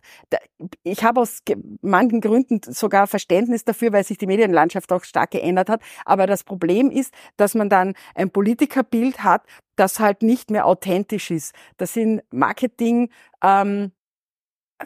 ich 0.83 1.03
habe 1.03 1.21
aus 1.21 1.39
manchen 1.81 2.21
Gründen 2.21 2.61
sogar 2.63 3.07
Verständnis 3.07 3.63
dafür, 3.63 3.91
weil 3.93 4.03
sich 4.03 4.17
die 4.17 4.27
Medienlandschaft 4.27 4.91
auch 4.91 5.03
stark 5.03 5.31
geändert 5.31 5.69
hat. 5.69 5.81
Aber 6.05 6.27
das 6.27 6.43
Problem 6.43 6.89
ist, 6.91 7.13
dass 7.37 7.55
man 7.55 7.69
dann 7.69 7.93
ein 8.15 8.29
Politikerbild 8.29 9.23
hat, 9.23 9.43
das 9.75 9.99
halt 9.99 10.21
nicht 10.21 10.51
mehr 10.51 10.65
authentisch 10.65 11.31
ist. 11.31 11.53
Das 11.77 11.93
sind 11.93 12.21
Marketing, 12.31 13.09
ähm, 13.43 13.91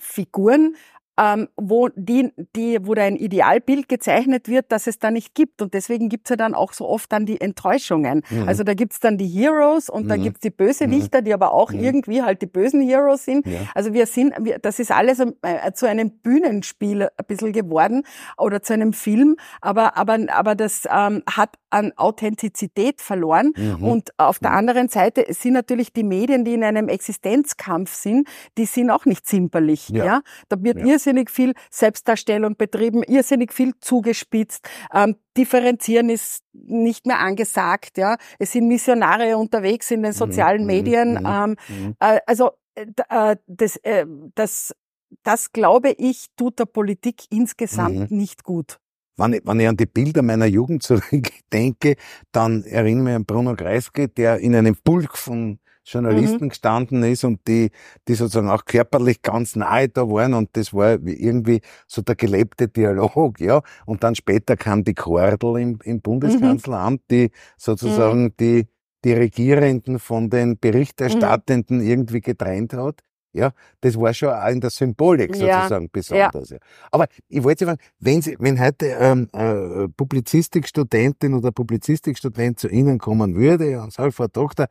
Figuren, 0.01 0.75
ähm, 1.17 1.47
wo 1.55 1.89
die, 1.95 2.31
die, 2.55 2.77
wo 2.81 2.93
da 2.93 3.03
ein 3.03 3.15
Idealbild 3.15 3.89
gezeichnet 3.89 4.47
wird, 4.47 4.71
das 4.71 4.87
es 4.87 4.99
da 4.99 5.11
nicht 5.11 5.33
gibt. 5.33 5.61
Und 5.61 5.73
deswegen 5.73 6.09
gibt's 6.09 6.29
ja 6.29 6.35
dann 6.35 6.53
auch 6.53 6.73
so 6.73 6.87
oft 6.87 7.11
dann 7.11 7.25
die 7.25 7.41
Enttäuschungen. 7.41 8.23
Mhm. 8.29 8.47
Also 8.47 8.63
da 8.63 8.73
gibt's 8.73 8.99
dann 8.99 9.17
die 9.17 9.27
Heroes 9.27 9.89
und 9.89 10.05
mhm. 10.05 10.09
da 10.09 10.17
gibt's 10.17 10.41
die 10.41 10.51
Bösewichter, 10.51 11.21
mhm. 11.21 11.25
die 11.25 11.33
aber 11.33 11.53
auch 11.53 11.71
mhm. 11.71 11.79
irgendwie 11.79 12.21
halt 12.21 12.41
die 12.41 12.47
bösen 12.47 12.81
Heroes 12.81 13.25
sind. 13.25 13.47
Ja. 13.47 13.59
Also 13.73 13.93
wir 13.93 14.05
sind, 14.05 14.33
wir, 14.41 14.59
das 14.59 14.79
ist 14.79 14.91
alles 14.91 15.19
äh, 15.19 15.71
zu 15.73 15.87
einem 15.87 16.11
Bühnenspiel 16.11 17.03
ein 17.03 17.25
bisschen 17.27 17.51
geworden 17.51 18.03
oder 18.37 18.61
zu 18.61 18.73
einem 18.73 18.93
Film, 18.93 19.37
aber, 19.61 19.97
aber, 19.97 20.19
aber 20.29 20.55
das 20.55 20.83
ähm, 20.91 21.23
hat 21.29 21.55
an 21.69 21.93
Authentizität 21.95 23.01
verloren. 23.01 23.53
Mhm. 23.55 23.83
Und 23.83 24.09
auf 24.17 24.39
der 24.39 24.51
anderen 24.51 24.87
Seite 24.87 25.25
sind 25.29 25.53
natürlich 25.53 25.93
die 25.93 26.03
Medien, 26.03 26.45
die 26.45 26.53
in 26.53 26.63
einem 26.63 26.89
Existenzkampf 26.89 27.93
sind, 27.93 28.27
die 28.57 28.65
sind 28.65 28.89
auch 28.89 29.05
nicht 29.05 29.25
zimperlich. 29.25 29.89
Ja, 29.89 30.05
ja? 30.05 30.21
da 30.49 30.61
wird 30.61 30.77
ja 30.85 30.99
irrsinnig 31.07 31.29
viel 31.29 31.53
Selbstdarstellung 31.71 32.55
betrieben, 32.57 33.03
irrsinnig 33.03 33.53
viel 33.53 33.73
zugespitzt. 33.79 34.67
Ähm, 34.93 35.15
differenzieren 35.37 36.09
ist 36.09 36.43
nicht 36.53 37.05
mehr 37.05 37.19
angesagt. 37.19 37.97
Ja, 37.97 38.17
es 38.39 38.51
sind 38.51 38.67
Missionare 38.67 39.37
unterwegs 39.37 39.91
in 39.91 40.03
den 40.03 40.11
mhm, 40.11 40.17
sozialen 40.17 40.61
mhm, 40.61 40.67
Medien. 40.67 41.13
Mhm, 41.13 41.25
ähm, 41.25 41.55
mhm. 41.69 41.95
äh, 41.99 42.19
also 42.25 42.51
äh, 42.75 42.85
äh 43.09 43.35
das, 43.47 43.77
äh, 43.77 44.05
das, 44.35 44.75
das 45.23 45.51
glaube 45.51 45.91
ich 45.97 46.27
tut 46.35 46.59
der 46.59 46.65
Politik 46.65 47.23
insgesamt 47.29 48.11
mhm. 48.11 48.17
nicht 48.17 48.43
gut. 48.43 48.79
Wenn 49.15 49.33
ich, 49.33 49.41
wenn 49.45 49.59
ich 49.59 49.67
an 49.67 49.77
die 49.77 49.87
Bilder 49.87 50.21
meiner 50.21 50.45
Jugend 50.45 50.83
zurückdenke, 50.83 51.95
dann 52.31 52.63
erinnere 52.63 52.89
ich 52.89 53.03
mich 53.03 53.15
an 53.15 53.25
Bruno 53.25 53.55
Kreisky, 53.55 54.07
der 54.09 54.39
in 54.39 54.55
einem 54.55 54.75
Pulk 54.75 55.17
von 55.17 55.59
Journalisten 55.87 56.45
mhm. 56.45 56.49
gestanden 56.49 57.03
ist 57.03 57.23
und 57.23 57.39
die, 57.47 57.71
die 58.07 58.15
sozusagen 58.15 58.49
auch 58.49 58.65
körperlich 58.65 59.21
ganz 59.21 59.55
nahe 59.55 59.87
da 59.87 60.01
waren 60.09 60.33
und 60.33 60.49
das 60.53 60.73
war 60.73 60.99
irgendwie 61.05 61.61
so 61.87 62.01
der 62.01 62.15
gelebte 62.15 62.67
Dialog, 62.67 63.39
ja. 63.39 63.61
Und 63.85 64.03
dann 64.03 64.15
später 64.15 64.57
kam 64.57 64.83
die 64.83 64.93
Kordel 64.93 65.61
im, 65.61 65.79
im 65.83 66.01
Bundeskanzleramt, 66.01 67.01
mhm. 67.01 67.05
die 67.09 67.31
sozusagen 67.57 68.23
mhm. 68.25 68.33
die, 68.39 68.67
die 69.05 69.13
Regierenden 69.13 69.99
von 69.99 70.29
den 70.29 70.59
Berichterstattenden 70.59 71.77
mhm. 71.77 71.87
irgendwie 71.87 72.21
getrennt 72.21 72.73
hat. 72.73 73.01
Ja, 73.33 73.51
das 73.81 73.99
war 73.99 74.13
schon 74.13 74.29
auch 74.29 74.47
in 74.47 74.59
der 74.59 74.71
Symbolik 74.71 75.35
sozusagen 75.35 75.85
ja. 75.85 75.89
besonders. 75.91 76.49
Ja. 76.49 76.57
Aber 76.91 77.07
ich 77.27 77.43
wollte 77.43 77.59
Sie 77.59 77.65
fragen, 77.65 77.81
wenn 77.99 78.21
Sie, 78.21 78.35
wenn 78.39 78.59
heute 78.59 78.87
ähm, 78.99 79.29
äh, 79.31 79.87
Publizistikstudentin 79.89 81.35
oder 81.35 81.51
Publizistikstudent 81.51 82.59
zu 82.59 82.67
Ihnen 82.67 82.97
kommen 82.97 83.35
würde 83.35 83.79
und 83.79 83.93
sagt, 83.93 84.15
Frau 84.15 84.27
Doktor, 84.27 84.67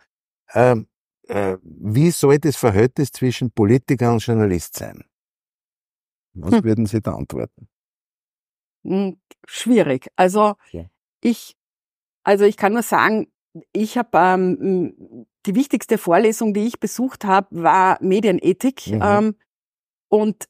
ähm, 0.53 0.89
äh, 1.29 1.57
wie 1.63 2.11
soll 2.11 2.39
das 2.39 2.57
Verhältnis 2.57 3.13
zwischen 3.13 3.51
Politiker 3.51 4.13
und 4.13 4.25
Journalist 4.25 4.77
sein? 4.77 5.05
Was 6.35 6.55
hm. 6.55 6.65
würden 6.65 6.87
Sie 6.87 7.01
da 7.01 7.15
antworten? 7.15 7.69
Hm, 8.85 9.19
schwierig. 9.47 10.09
Also 10.17 10.55
ja. 10.71 10.85
ich, 11.21 11.57
also 12.23 12.45
ich 12.45 12.57
kann 12.57 12.73
nur 12.73 12.83
sagen, 12.83 13.29
ich 13.73 13.97
habe 13.97 14.19
ähm, 14.19 15.27
die 15.47 15.55
wichtigste 15.55 15.99
Vorlesung, 15.99 16.53
die 16.53 16.67
ich 16.67 16.79
besucht 16.79 17.25
habe, 17.25 17.63
war 17.63 17.99
Medienethik. 18.03 18.87
Mhm. 18.89 19.01
Ähm, 19.03 19.35
und 20.09 20.47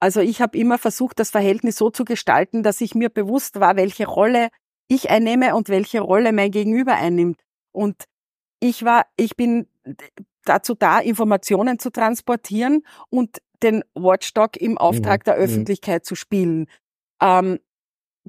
also 0.00 0.20
ich 0.20 0.40
habe 0.40 0.58
immer 0.58 0.78
versucht, 0.78 1.20
das 1.20 1.30
Verhältnis 1.30 1.76
so 1.76 1.90
zu 1.90 2.04
gestalten, 2.04 2.62
dass 2.62 2.80
ich 2.80 2.94
mir 2.94 3.10
bewusst 3.10 3.60
war, 3.60 3.76
welche 3.76 4.06
Rolle 4.06 4.48
ich 4.88 5.10
einnehme 5.10 5.54
und 5.54 5.68
welche 5.68 6.00
Rolle 6.00 6.32
mein 6.32 6.50
Gegenüber 6.50 6.94
einnimmt. 6.94 7.40
Und 7.72 8.04
ich 8.60 8.84
war, 8.84 9.06
ich 9.16 9.36
bin 9.36 9.68
dazu 10.44 10.74
da, 10.74 10.98
Informationen 10.98 11.78
zu 11.78 11.90
transportieren 11.90 12.84
und 13.10 13.38
den 13.62 13.84
Watchdog 13.94 14.56
im 14.56 14.78
Auftrag 14.78 15.20
mhm. 15.20 15.24
der 15.24 15.36
mhm. 15.36 15.42
Öffentlichkeit 15.42 16.02
mhm. 16.02 16.06
zu 16.06 16.14
spielen. 16.14 16.66
Ähm, 17.20 17.58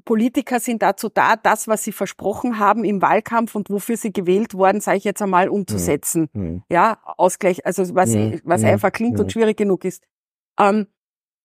Politiker 0.04 0.60
sind 0.60 0.82
dazu 0.82 1.08
da, 1.08 1.36
das, 1.36 1.68
was 1.68 1.84
sie 1.84 1.92
versprochen 1.92 2.58
haben 2.58 2.84
im 2.84 3.00
Wahlkampf 3.00 3.54
und 3.54 3.70
wofür 3.70 3.96
sie 3.96 4.12
gewählt 4.12 4.54
worden, 4.54 4.80
sage 4.80 4.98
ich 4.98 5.04
jetzt 5.04 5.22
einmal, 5.22 5.48
umzusetzen. 5.48 6.28
Mhm. 6.32 6.62
Ja, 6.68 6.98
Ausgleich, 7.04 7.64
also 7.64 7.94
was, 7.94 8.10
mhm. 8.10 8.40
was 8.44 8.62
mhm. 8.62 8.68
einfach 8.68 8.92
klingt 8.92 9.20
und 9.20 9.32
schwierig 9.32 9.56
genug 9.56 9.84
ist. 9.84 10.04
Ähm, 10.58 10.88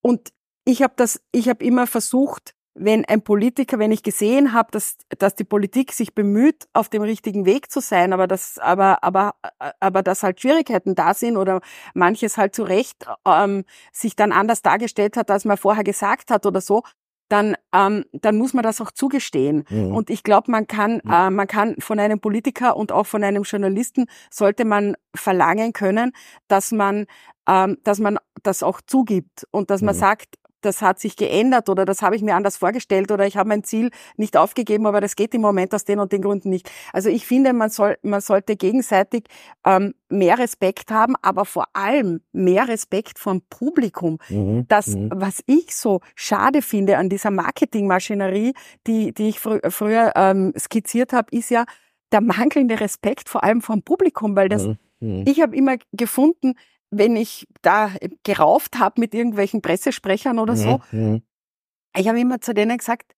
und 0.02 0.32
ich 0.64 0.82
habe 0.82 0.94
das, 0.96 1.22
ich 1.32 1.48
habe 1.48 1.64
immer 1.64 1.86
versucht, 1.86 2.54
wenn 2.80 3.04
ein 3.04 3.22
Politiker, 3.22 3.78
wenn 3.78 3.92
ich 3.92 4.02
gesehen 4.02 4.52
habe, 4.52 4.70
dass, 4.72 4.96
dass 5.18 5.34
die 5.34 5.44
Politik 5.44 5.92
sich 5.92 6.14
bemüht, 6.14 6.66
auf 6.72 6.88
dem 6.88 7.02
richtigen 7.02 7.44
Weg 7.44 7.70
zu 7.70 7.80
sein, 7.80 8.12
aber 8.12 8.26
dass, 8.26 8.58
aber, 8.58 9.04
aber, 9.04 9.34
aber 9.80 10.02
dass 10.02 10.22
halt 10.22 10.40
Schwierigkeiten 10.40 10.94
da 10.94 11.12
sind 11.12 11.36
oder 11.36 11.60
manches 11.94 12.38
halt 12.38 12.54
zu 12.54 12.62
Recht 12.62 13.06
ähm, 13.26 13.64
sich 13.92 14.16
dann 14.16 14.32
anders 14.32 14.62
dargestellt 14.62 15.16
hat, 15.16 15.30
als 15.30 15.44
man 15.44 15.58
vorher 15.58 15.84
gesagt 15.84 16.30
hat 16.30 16.46
oder 16.46 16.62
so, 16.62 16.82
dann, 17.28 17.54
ähm, 17.72 18.04
dann 18.12 18.36
muss 18.36 18.54
man 18.54 18.64
das 18.64 18.80
auch 18.80 18.90
zugestehen. 18.90 19.64
Mhm. 19.68 19.94
Und 19.94 20.10
ich 20.10 20.22
glaube, 20.22 20.50
man 20.50 20.66
kann, 20.66 21.00
mhm. 21.04 21.10
äh, 21.12 21.30
man 21.30 21.46
kann 21.46 21.76
von 21.78 22.00
einem 22.00 22.18
Politiker 22.18 22.76
und 22.76 22.92
auch 22.92 23.06
von 23.06 23.22
einem 23.22 23.44
Journalisten 23.44 24.06
sollte 24.30 24.64
man 24.64 24.96
verlangen 25.14 25.72
können, 25.72 26.12
dass 26.48 26.72
man, 26.72 27.06
ähm, 27.46 27.78
dass 27.84 28.00
man 28.00 28.18
das 28.42 28.62
auch 28.62 28.80
zugibt 28.80 29.46
und 29.50 29.70
dass 29.70 29.80
man 29.82 29.94
mhm. 29.94 30.00
sagt, 30.00 30.39
das 30.60 30.82
hat 30.82 30.98
sich 30.98 31.16
geändert 31.16 31.68
oder 31.68 31.84
das 31.84 32.02
habe 32.02 32.16
ich 32.16 32.22
mir 32.22 32.34
anders 32.34 32.56
vorgestellt 32.56 33.10
oder 33.10 33.26
ich 33.26 33.36
habe 33.36 33.48
mein 33.48 33.64
Ziel 33.64 33.90
nicht 34.16 34.36
aufgegeben, 34.36 34.86
aber 34.86 35.00
das 35.00 35.16
geht 35.16 35.34
im 35.34 35.40
Moment 35.40 35.74
aus 35.74 35.84
den 35.84 35.98
und 35.98 36.12
den 36.12 36.22
Gründen 36.22 36.50
nicht. 36.50 36.70
Also 36.92 37.08
ich 37.08 37.26
finde, 37.26 37.52
man 37.52 37.70
soll, 37.70 37.98
man 38.02 38.20
sollte 38.20 38.56
gegenseitig 38.56 39.24
ähm, 39.64 39.94
mehr 40.08 40.38
Respekt 40.38 40.90
haben, 40.90 41.14
aber 41.22 41.44
vor 41.44 41.66
allem 41.72 42.20
mehr 42.32 42.68
Respekt 42.68 43.18
vom 43.18 43.42
Publikum. 43.48 44.18
Mhm. 44.28 44.66
Das, 44.68 44.88
mhm. 44.88 45.10
was 45.14 45.42
ich 45.46 45.74
so 45.74 46.00
schade 46.14 46.62
finde 46.62 46.98
an 46.98 47.08
dieser 47.08 47.30
Marketingmaschinerie, 47.30 48.54
die, 48.86 49.12
die 49.12 49.28
ich 49.28 49.40
fr 49.40 49.58
früher 49.70 50.12
ähm, 50.16 50.52
skizziert 50.58 51.12
habe, 51.12 51.28
ist 51.36 51.50
ja 51.50 51.64
der 52.12 52.20
mangelnde 52.20 52.80
Respekt 52.80 53.28
vor 53.28 53.44
allem 53.44 53.62
vom 53.62 53.82
Publikum, 53.82 54.36
weil 54.36 54.48
das, 54.48 54.66
mhm. 54.66 54.76
mhm. 55.00 55.24
ich 55.26 55.40
habe 55.40 55.56
immer 55.56 55.76
gefunden, 55.92 56.54
wenn 56.90 57.16
ich 57.16 57.46
da 57.62 57.92
gerauft 58.24 58.78
habe 58.78 59.00
mit 59.00 59.14
irgendwelchen 59.14 59.62
Pressesprechern 59.62 60.38
oder 60.38 60.56
so, 60.56 60.80
mhm. 60.90 61.22
ich 61.96 62.08
habe 62.08 62.20
immer 62.20 62.40
zu 62.40 62.54
denen 62.54 62.78
gesagt, 62.78 63.14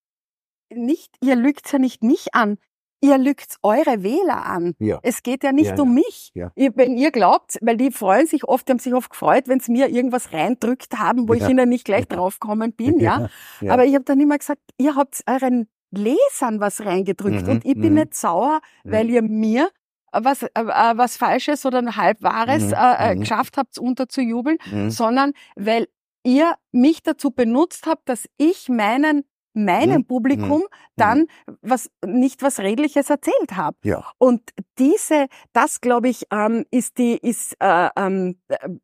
nicht, 0.71 1.17
ihr 1.21 1.37
lügt 1.37 1.71
ja 1.73 1.79
nicht 1.79 2.03
mich 2.03 2.35
an, 2.35 2.59
ihr 3.03 3.19
lügt 3.19 3.57
eure 3.63 4.03
Wähler 4.03 4.47
an. 4.47 4.75
Ja. 4.79 5.01
Es 5.03 5.23
geht 5.23 5.43
ja 5.43 5.53
nicht 5.53 5.77
ja, 5.77 5.83
um 5.83 5.93
mich. 5.93 6.31
Ja. 6.35 6.53
Ihr, 6.55 6.75
wenn 6.77 6.97
ihr 6.97 7.11
glaubt, 7.11 7.59
weil 7.61 7.77
die 7.77 7.91
freuen 7.91 8.27
sich 8.27 8.45
oft, 8.45 8.69
die 8.69 8.73
haben 8.73 8.79
sich 8.79 8.95
oft 8.95 9.11
gefreut, 9.11 9.49
wenn 9.49 9.61
sie 9.61 9.73
mir 9.73 9.89
irgendwas 9.89 10.33
reindrückt 10.33 10.99
haben, 10.99 11.29
wo 11.29 11.35
ich 11.35 11.47
ihnen 11.47 11.69
nicht 11.69 11.85
gleich 11.85 12.07
draufgekommen 12.07 12.73
bin, 12.77 13.01
ja. 13.01 13.29
Aber 13.69 13.85
ich 13.85 13.95
habe 13.95 14.05
dann 14.05 14.21
immer 14.21 14.39
gesagt, 14.39 14.63
ihr 14.79 14.95
habt 14.95 15.23
euren 15.27 15.69
Lesern 15.91 16.61
was 16.61 16.85
reingedrückt 16.85 17.43
mhm. 17.43 17.49
und 17.51 17.65
ich 17.67 17.75
bin 17.75 17.91
mhm. 17.91 18.01
nicht 18.01 18.15
sauer, 18.15 18.61
weil 18.85 19.11
ihr 19.11 19.23
mir 19.23 19.69
was, 20.13 20.43
äh, 20.43 20.49
äh, 20.55 20.97
was 20.97 21.17
Falsches 21.17 21.67
oder 21.67 21.83
Halbwahres 21.97 22.67
mhm. 22.67 22.75
äh, 22.75 23.11
äh 23.11 23.15
mhm. 23.15 23.21
geschafft 23.21 23.57
habt, 23.57 23.79
unterzujubeln, 23.79 24.59
mhm. 24.71 24.91
sondern 24.91 25.33
weil 25.57 25.89
ihr 26.25 26.55
mich 26.71 27.03
dazu 27.03 27.31
benutzt 27.31 27.87
habt, 27.87 28.09
dass 28.09 28.27
ich 28.37 28.69
meinen 28.69 29.25
meinem 29.55 29.99
mhm. 29.99 30.07
Publikum 30.07 30.59
mhm. 30.59 30.67
dann 30.97 31.19
mhm. 31.19 31.59
was 31.63 31.91
nicht 32.05 32.43
was 32.43 32.59
Redliches 32.59 33.11
erzählt 33.11 33.53
habe. 33.53 33.77
Ja. 33.85 34.05
Und 34.19 34.43
diese, 34.79 35.27
das 35.53 35.81
glaube 35.81 36.09
ich, 36.09 36.27
ähm, 36.33 36.65
ist 36.71 36.99
die, 36.99 37.17
ist 37.17 37.57
äh, 37.61 37.89
ähm, 37.97 38.39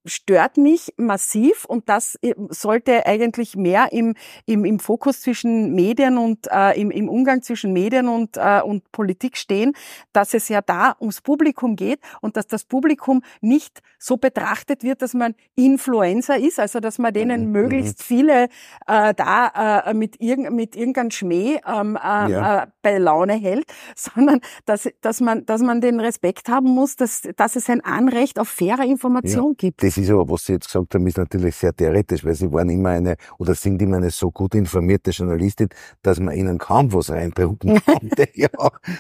stört 0.04 0.56
mich 0.56 0.92
massiv 0.96 1.64
und 1.64 1.88
das 1.88 2.16
äh, 2.22 2.34
sollte 2.50 3.06
eigentlich 3.06 3.56
mehr 3.56 3.88
im 3.92 4.14
im, 4.46 4.64
im 4.64 4.78
Fokus 4.78 5.22
zwischen 5.22 5.74
Medien 5.74 6.18
und 6.18 6.46
äh, 6.50 6.78
im, 6.80 6.90
im 6.90 7.08
Umgang 7.08 7.42
zwischen 7.42 7.72
Medien 7.72 8.08
und 8.08 8.36
äh, 8.36 8.60
und 8.60 8.90
Politik 8.92 9.36
stehen, 9.36 9.72
dass 10.12 10.34
es 10.34 10.48
ja 10.48 10.60
da 10.60 10.96
ums 11.00 11.20
Publikum 11.20 11.76
geht 11.76 12.00
und 12.20 12.36
dass 12.36 12.46
das 12.46 12.64
Publikum 12.64 13.22
nicht 13.40 13.80
so 13.98 14.16
betrachtet 14.16 14.82
wird, 14.82 15.02
dass 15.02 15.14
man 15.14 15.34
Influencer 15.54 16.38
ist, 16.38 16.60
also 16.60 16.80
dass 16.80 16.98
man 16.98 17.12
denen 17.12 17.46
mhm. 17.46 17.52
möglichst 17.52 17.98
mhm. 18.00 18.04
viele 18.04 18.44
äh, 18.86 19.14
da 19.14 19.82
äh, 19.86 19.94
mit 19.94 20.20
irgendeinem 20.20 20.57
mit 20.58 20.74
irgendeinem 20.74 21.12
Schmäh 21.12 21.60
ähm, 21.64 21.96
äh, 21.96 22.30
ja. 22.30 22.64
äh, 22.64 22.66
bei 22.82 22.98
Laune 22.98 23.34
hält, 23.34 23.64
sondern 23.96 24.40
dass, 24.66 24.88
dass, 25.00 25.20
man, 25.20 25.46
dass 25.46 25.62
man 25.62 25.80
den 25.80 26.00
Respekt 26.00 26.48
haben 26.48 26.68
muss, 26.68 26.96
dass, 26.96 27.22
dass 27.36 27.54
es 27.54 27.70
ein 27.70 27.80
Anrecht 27.80 28.40
auf 28.40 28.48
faire 28.48 28.84
Information 28.84 29.52
ja. 29.52 29.54
gibt. 29.56 29.84
Das 29.84 29.96
ist 29.96 30.10
aber, 30.10 30.28
was 30.28 30.44
Sie 30.46 30.54
jetzt 30.54 30.66
gesagt 30.66 30.94
haben, 30.94 31.06
ist 31.06 31.16
natürlich 31.16 31.54
sehr 31.54 31.72
theoretisch, 31.72 32.24
weil 32.24 32.34
Sie 32.34 32.50
waren 32.52 32.68
immer 32.70 32.90
eine 32.90 33.14
oder 33.38 33.54
sind 33.54 33.80
immer 33.80 33.98
eine 33.98 34.10
so 34.10 34.32
gut 34.32 34.56
informierte 34.56 35.12
Journalistin, 35.12 35.68
dass 36.02 36.18
man 36.18 36.34
Ihnen 36.34 36.58
kaum 36.58 36.92
was 36.92 37.10
reindrucken 37.10 37.80
konnte. 37.86 38.28
ja, 38.34 38.48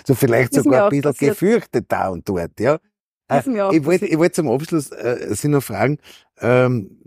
so 0.06 0.14
vielleicht 0.14 0.54
sogar 0.54 0.84
ein 0.84 0.90
bisschen 0.90 1.02
passiert. 1.02 1.32
gefürchtet 1.32 1.86
da 1.88 2.08
und 2.10 2.28
dort, 2.28 2.60
ja. 2.60 2.78
Äh, 3.28 3.40
ich 3.76 3.84
wollte 3.84 4.06
ich 4.06 4.18
wollt 4.18 4.34
zum 4.34 4.48
Abschluss 4.48 4.90
äh, 4.90 5.34
Sie 5.34 5.48
noch 5.48 5.62
fragen, 5.62 5.98
ähm, 6.40 6.98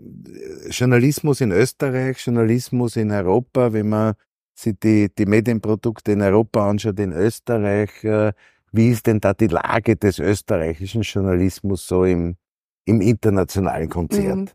Journalismus 0.70 1.40
in 1.40 1.50
Österreich, 1.50 2.18
Journalismus 2.24 2.96
in 2.96 3.10
Europa, 3.10 3.72
wenn 3.72 3.88
man 3.88 4.14
sich 4.54 4.74
die, 4.82 5.08
die 5.14 5.26
Medienprodukte 5.26 6.12
in 6.12 6.22
Europa 6.22 6.68
anschaut, 6.68 6.98
in 7.00 7.12
Österreich, 7.12 8.04
äh, 8.04 8.32
wie 8.72 8.90
ist 8.90 9.06
denn 9.06 9.20
da 9.20 9.34
die 9.34 9.48
Lage 9.48 9.96
des 9.96 10.18
österreichischen 10.18 11.02
Journalismus 11.02 11.86
so 11.86 12.04
im, 12.04 12.36
im 12.84 13.00
internationalen 13.00 13.88
Konzert? 13.88 14.36
Mhm. 14.36 14.48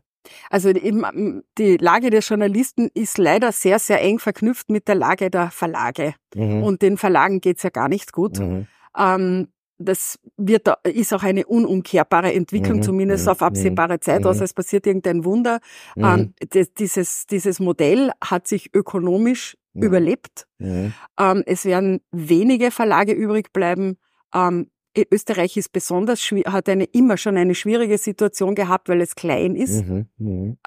Also 0.50 0.72
die 0.72 1.76
Lage 1.78 2.10
der 2.10 2.20
Journalisten 2.20 2.88
ist 2.94 3.18
leider 3.18 3.52
sehr, 3.52 3.78
sehr 3.78 4.02
eng 4.02 4.18
verknüpft 4.18 4.70
mit 4.70 4.88
der 4.88 4.94
Lage 4.94 5.30
der 5.30 5.50
Verlage. 5.50 6.14
Mhm. 6.34 6.62
Und 6.62 6.82
den 6.82 6.96
Verlagen 6.96 7.40
geht's 7.40 7.62
ja 7.62 7.70
gar 7.70 7.88
nicht 7.88 8.12
gut. 8.12 8.38
Mhm. 8.38 8.66
Ähm, 8.96 9.48
das 9.78 10.18
wird, 10.36 10.68
ist 10.84 11.14
auch 11.14 11.22
eine 11.22 11.46
unumkehrbare 11.46 12.32
Entwicklung, 12.32 12.78
mhm. 12.78 12.82
zumindest 12.82 13.26
mhm. 13.26 13.32
auf 13.32 13.42
absehbare 13.42 13.94
mhm. 13.94 14.00
Zeit, 14.00 14.26
außer 14.26 14.44
es 14.44 14.52
passiert 14.52 14.86
irgendein 14.86 15.24
Wunder. 15.24 15.60
Mhm. 15.94 16.34
Ähm, 16.52 16.68
dieses, 16.78 17.26
dieses 17.26 17.60
Modell 17.60 18.10
hat 18.20 18.48
sich 18.48 18.74
ökonomisch 18.74 19.56
mhm. 19.72 19.82
überlebt. 19.82 20.46
Mhm. 20.58 20.92
Ähm, 21.18 21.42
es 21.46 21.64
werden 21.64 22.00
wenige 22.10 22.70
Verlage 22.70 23.12
übrig 23.12 23.52
bleiben. 23.52 23.98
Ähm, 24.34 24.70
Österreich 25.12 25.56
ist 25.56 25.72
besonders 25.72 26.20
hat 26.46 26.68
eine 26.68 26.84
immer 26.84 27.16
schon 27.16 27.36
eine 27.36 27.54
schwierige 27.54 27.98
Situation 27.98 28.56
gehabt, 28.56 28.88
weil 28.88 29.00
es 29.00 29.14
klein 29.14 29.54
ist. 29.54 29.84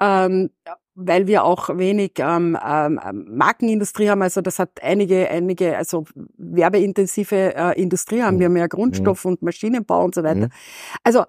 Ähm, 0.00 0.50
weil 0.94 1.26
wir 1.26 1.44
auch 1.44 1.68
wenig 1.78 2.12
ähm, 2.18 2.56
ähm, 2.64 3.00
Markenindustrie 3.28 4.10
haben. 4.10 4.22
Also 4.22 4.40
das 4.40 4.58
hat 4.58 4.82
einige, 4.82 5.28
einige, 5.28 5.76
also 5.76 6.04
werbeintensive 6.36 7.54
äh, 7.54 7.80
Industrie 7.80 8.22
haben 8.22 8.36
mhm. 8.36 8.40
wir 8.40 8.48
mehr 8.50 8.68
Grundstoff 8.68 9.24
mhm. 9.24 9.32
und 9.32 9.42
Maschinenbau 9.42 10.04
und 10.04 10.14
so 10.14 10.22
weiter. 10.22 10.46
Mhm. 10.46 10.52
Also 11.02 11.24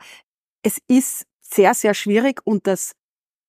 es 0.63 0.79
ist 0.87 1.25
sehr, 1.41 1.73
sehr 1.73 1.93
schwierig 1.93 2.41
und 2.43 2.67
das 2.67 2.93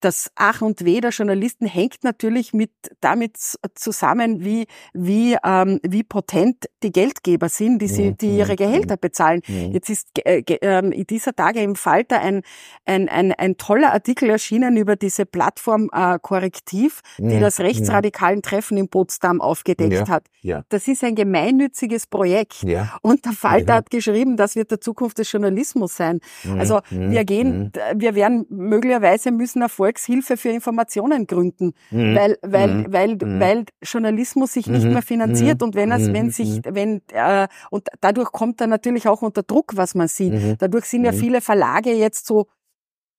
das 0.01 0.31
Ach 0.35 0.61
und 0.61 0.85
Weh 0.85 1.01
der 1.01 1.11
Journalisten 1.11 1.65
hängt 1.65 2.03
natürlich 2.03 2.53
mit 2.53 2.71
damit 3.01 3.37
zusammen, 3.75 4.43
wie 4.43 4.67
wie 4.93 5.35
ähm, 5.43 5.79
wie 5.83 6.03
potent 6.03 6.65
die 6.83 6.91
Geldgeber 6.91 7.49
sind, 7.49 7.81
die 7.81 7.87
sie 7.87 8.13
die 8.13 8.37
ihre 8.37 8.55
Gehälter 8.55 8.97
bezahlen. 8.97 9.41
Jetzt 9.47 9.89
ist 9.89 10.09
äh, 10.25 10.41
äh, 10.41 11.03
dieser 11.05 11.35
Tage 11.35 11.61
im 11.61 11.75
Falter 11.75 12.19
ein, 12.19 12.41
ein 12.85 13.09
ein 13.09 13.31
ein 13.31 13.57
toller 13.57 13.93
Artikel 13.93 14.29
erschienen 14.29 14.77
über 14.77 14.95
diese 14.95 15.25
Plattform 15.25 15.89
äh, 15.91 16.19
Korrektiv, 16.21 17.01
die 17.17 17.39
das 17.39 17.59
rechtsradikalen 17.59 18.41
Treffen 18.41 18.77
in 18.77 18.89
Potsdam 18.89 19.41
aufgedeckt 19.41 19.93
ja, 19.93 20.07
hat. 20.07 20.25
Ja. 20.41 20.63
Das 20.69 20.87
ist 20.87 21.03
ein 21.03 21.15
gemeinnütziges 21.15 22.07
Projekt 22.07 22.61
ja. 22.63 22.97
und 23.01 23.25
der 23.25 23.31
Falter 23.31 23.75
hat 23.75 23.89
geschrieben, 23.89 24.37
das 24.37 24.55
wird 24.55 24.71
der 24.71 24.81
Zukunft 24.81 25.17
des 25.17 25.31
Journalismus 25.31 25.95
sein. 25.95 26.19
Also 26.57 26.81
wir 26.89 27.25
gehen, 27.25 27.71
wir 27.95 28.15
werden 28.15 28.45
möglicherweise 28.49 29.31
müssen 29.31 29.61
Erfolg 29.61 29.84
Volkshilfe 29.85 30.35
für 30.35 30.49
Informationen 30.49 31.27
gründen, 31.27 31.73
mhm. 31.91 32.15
weil, 32.15 32.37
weil, 32.41 32.67
mhm. 32.67 32.93
weil, 32.93 33.15
mhm. 33.15 33.39
weil 33.39 33.65
Journalismus 33.83 34.53
sich 34.53 34.67
nicht 34.67 34.85
mhm. 34.85 34.93
mehr 34.93 35.01
finanziert 35.03 35.61
mhm. 35.61 35.67
und 35.67 35.75
wenn 35.75 35.91
es, 35.91 36.11
wenn 36.11 36.31
sich, 36.31 36.57
mhm. 36.57 36.61
wenn, 36.75 37.01
äh, 37.13 37.47
und 37.69 37.87
dadurch 38.01 38.31
kommt 38.31 38.61
er 38.61 38.67
natürlich 38.67 39.07
auch 39.07 39.21
unter 39.21 39.43
Druck, 39.43 39.73
was 39.75 39.93
man 39.93 40.07
sieht. 40.07 40.61
Dadurch 40.61 40.85
sind 40.85 41.05
ja 41.05 41.11
viele 41.11 41.41
Verlage 41.41 41.91
jetzt 41.91 42.25
so, 42.25 42.47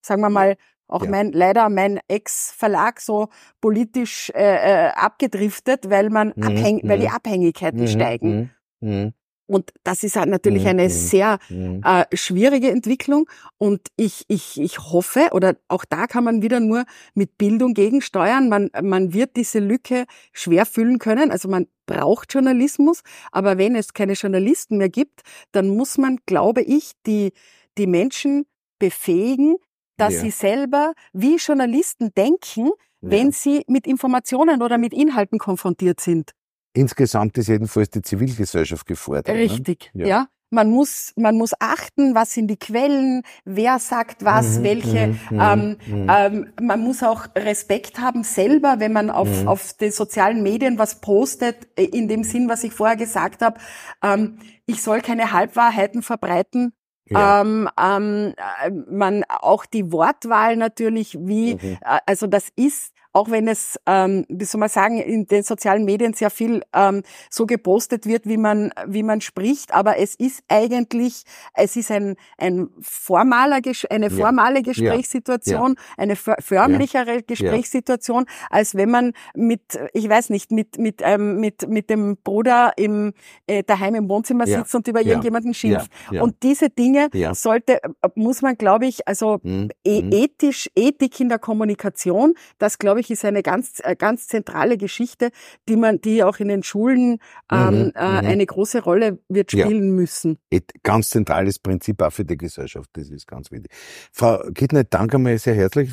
sagen 0.02 0.20
wir 0.22 0.30
mal, 0.30 0.56
auch 0.88 1.04
ja. 1.04 1.10
mein 1.10 1.32
leider 1.32 1.68
mein 1.68 2.00
Ex-Verlag 2.08 3.00
so 3.00 3.28
politisch 3.60 4.30
äh, 4.34 4.86
äh, 4.86 4.90
abgedriftet, 4.94 5.90
weil 5.90 6.10
man 6.10 6.32
abhäng, 6.32 6.80
weil 6.84 7.00
die 7.00 7.08
Abhängigkeiten 7.08 7.88
steigen. 7.88 8.50
Und 9.46 9.72
das 9.84 10.02
ist 10.02 10.16
halt 10.16 10.28
natürlich 10.28 10.62
mhm. 10.62 10.68
eine 10.68 10.90
sehr 10.90 11.38
mhm. 11.48 11.80
äh, 11.84 12.04
schwierige 12.14 12.70
Entwicklung. 12.70 13.28
Und 13.58 13.80
ich, 13.96 14.24
ich, 14.28 14.60
ich 14.60 14.78
hoffe, 14.78 15.28
oder 15.32 15.56
auch 15.68 15.84
da 15.84 16.06
kann 16.06 16.24
man 16.24 16.42
wieder 16.42 16.58
nur 16.58 16.84
mit 17.14 17.38
Bildung 17.38 17.74
gegensteuern. 17.74 18.48
Man, 18.48 18.70
man 18.82 19.12
wird 19.12 19.36
diese 19.36 19.60
Lücke 19.60 20.06
schwer 20.32 20.66
füllen 20.66 20.98
können. 20.98 21.30
Also 21.30 21.48
man 21.48 21.66
braucht 21.86 22.34
Journalismus. 22.34 23.02
Aber 23.30 23.56
wenn 23.56 23.76
es 23.76 23.92
keine 23.94 24.14
Journalisten 24.14 24.78
mehr 24.78 24.88
gibt, 24.88 25.22
dann 25.52 25.68
muss 25.68 25.96
man, 25.96 26.18
glaube 26.26 26.62
ich, 26.62 26.92
die, 27.06 27.32
die 27.78 27.86
Menschen 27.86 28.46
befähigen, 28.78 29.56
dass 29.96 30.14
ja. 30.14 30.20
sie 30.20 30.30
selber 30.30 30.92
wie 31.12 31.36
Journalisten 31.36 32.12
denken, 32.14 32.66
ja. 32.66 33.10
wenn 33.10 33.30
sie 33.30 33.62
mit 33.68 33.86
Informationen 33.86 34.60
oder 34.60 34.76
mit 34.76 34.92
Inhalten 34.92 35.38
konfrontiert 35.38 36.00
sind. 36.00 36.32
Insgesamt 36.76 37.38
ist 37.38 37.48
jedenfalls 37.48 37.90
die 37.90 38.02
Zivilgesellschaft 38.02 38.86
gefordert. 38.86 39.28
Ne? 39.28 39.34
Richtig, 39.34 39.90
ne? 39.94 40.02
ja. 40.02 40.08
ja. 40.08 40.26
Man 40.48 40.70
muss, 40.70 41.12
man 41.16 41.36
muss 41.36 41.54
achten, 41.58 42.14
was 42.14 42.32
sind 42.32 42.46
die 42.46 42.56
Quellen, 42.56 43.22
wer 43.44 43.80
sagt 43.80 44.24
was, 44.24 44.58
mhm, 44.58 44.62
welche. 44.62 45.06
Mhm, 45.08 45.18
mhm 45.30 45.40
ähm, 45.40 45.76
mhm. 45.86 46.06
ähm, 46.08 46.52
man 46.60 46.80
muss 46.80 47.02
auch 47.02 47.26
Respekt 47.34 47.98
haben 47.98 48.22
selber, 48.22 48.76
wenn 48.78 48.92
man 48.92 49.10
auf, 49.10 49.28
mhm. 49.28 49.48
auf 49.48 49.72
den 49.72 49.90
sozialen 49.90 50.44
Medien 50.44 50.78
was 50.78 51.00
postet, 51.00 51.66
äh, 51.76 51.84
in 51.84 52.06
dem 52.06 52.22
Sinn, 52.22 52.48
was 52.48 52.62
ich 52.62 52.72
vorher 52.72 52.96
gesagt 52.96 53.42
habe. 53.42 53.58
Ähm, 54.04 54.38
ich 54.66 54.82
soll 54.82 55.00
keine 55.00 55.32
Halbwahrheiten 55.32 56.02
verbreiten. 56.02 56.72
Ja. 57.08 57.40
Ähm, 57.40 57.68
ähm, 57.80 58.34
äh, 58.36 58.70
man 58.70 59.24
auch 59.28 59.66
die 59.66 59.90
Wortwahl 59.90 60.56
natürlich, 60.56 61.16
wie, 61.20 61.54
mhm. 61.54 61.78
äh, 61.80 61.98
also 62.06 62.26
das 62.28 62.50
ist 62.54 62.92
auch 63.16 63.30
wenn 63.30 63.48
es, 63.48 63.80
ähm, 63.86 64.26
wie 64.28 64.44
soll 64.44 64.58
man 64.58 64.68
sagen, 64.68 64.98
in 64.98 65.26
den 65.26 65.42
sozialen 65.42 65.86
Medien 65.86 66.12
sehr 66.12 66.28
viel 66.28 66.62
ähm, 66.74 67.02
so 67.30 67.46
gepostet 67.46 68.04
wird, 68.04 68.26
wie 68.26 68.36
man, 68.36 68.72
wie 68.86 69.02
man 69.02 69.22
spricht, 69.22 69.72
aber 69.72 69.96
es 69.96 70.14
ist 70.16 70.44
eigentlich, 70.48 71.22
es 71.54 71.76
ist 71.76 71.90
ein, 71.90 72.16
ein 72.36 72.68
formaler, 72.82 73.60
eine 73.88 74.10
formale 74.10 74.62
Gesprächssituation, 74.62 75.76
ja. 75.78 75.82
eine 75.96 76.14
förmlichere 76.14 77.14
ja. 77.14 77.20
Gesprächssituation, 77.26 78.26
als 78.50 78.74
wenn 78.74 78.90
man 78.90 79.12
mit, 79.34 79.62
ich 79.94 80.06
weiß 80.06 80.28
nicht, 80.28 80.52
mit, 80.52 80.76
mit, 80.76 81.00
ähm, 81.02 81.40
mit, 81.40 81.70
mit 81.70 81.88
dem 81.88 82.18
Bruder 82.22 82.74
im, 82.76 83.14
äh, 83.46 83.62
daheim 83.62 83.94
im 83.94 84.10
Wohnzimmer 84.10 84.46
sitzt 84.46 84.74
und 84.74 84.86
über 84.88 85.00
irgendjemanden 85.00 85.54
schimpft. 85.54 85.90
Und 86.10 86.42
diese 86.42 86.68
Dinge 86.68 87.08
sollte, 87.32 87.80
muss 88.14 88.42
man, 88.42 88.58
glaube 88.58 88.84
ich, 88.84 89.08
also 89.08 89.40
mhm. 89.42 89.70
E 89.84 90.02
ethisch, 90.10 90.68
Ethik 90.76 91.18
in 91.18 91.30
der 91.30 91.38
Kommunikation, 91.38 92.34
das 92.58 92.78
glaube 92.78 93.00
ich, 93.00 93.05
ich, 93.06 93.12
ist 93.12 93.24
eine 93.24 93.42
ganz, 93.42 93.80
äh, 93.82 93.96
ganz 93.96 94.28
zentrale 94.28 94.76
Geschichte, 94.76 95.30
die 95.68 95.76
man, 95.76 96.00
die 96.00 96.22
auch 96.22 96.38
in 96.38 96.48
den 96.48 96.62
Schulen 96.62 97.18
ähm, 97.50 97.68
mhm, 97.68 97.92
äh, 97.94 98.22
mhm. 98.22 98.28
eine 98.28 98.46
große 98.46 98.82
Rolle 98.82 99.18
wird 99.28 99.52
spielen 99.52 99.88
ja. 99.88 99.92
müssen. 99.92 100.38
Ganz 100.82 101.10
zentrales 101.10 101.58
Prinzip 101.58 102.02
auch 102.02 102.12
für 102.12 102.24
die 102.24 102.36
Gesellschaft, 102.36 102.90
das 102.94 103.10
ist 103.10 103.26
ganz 103.26 103.50
wichtig. 103.50 103.72
Frau 104.12 104.38
Kittner, 104.54 104.84
danke 104.84 105.18
mal 105.18 105.38
sehr 105.38 105.54
herzlich. 105.54 105.90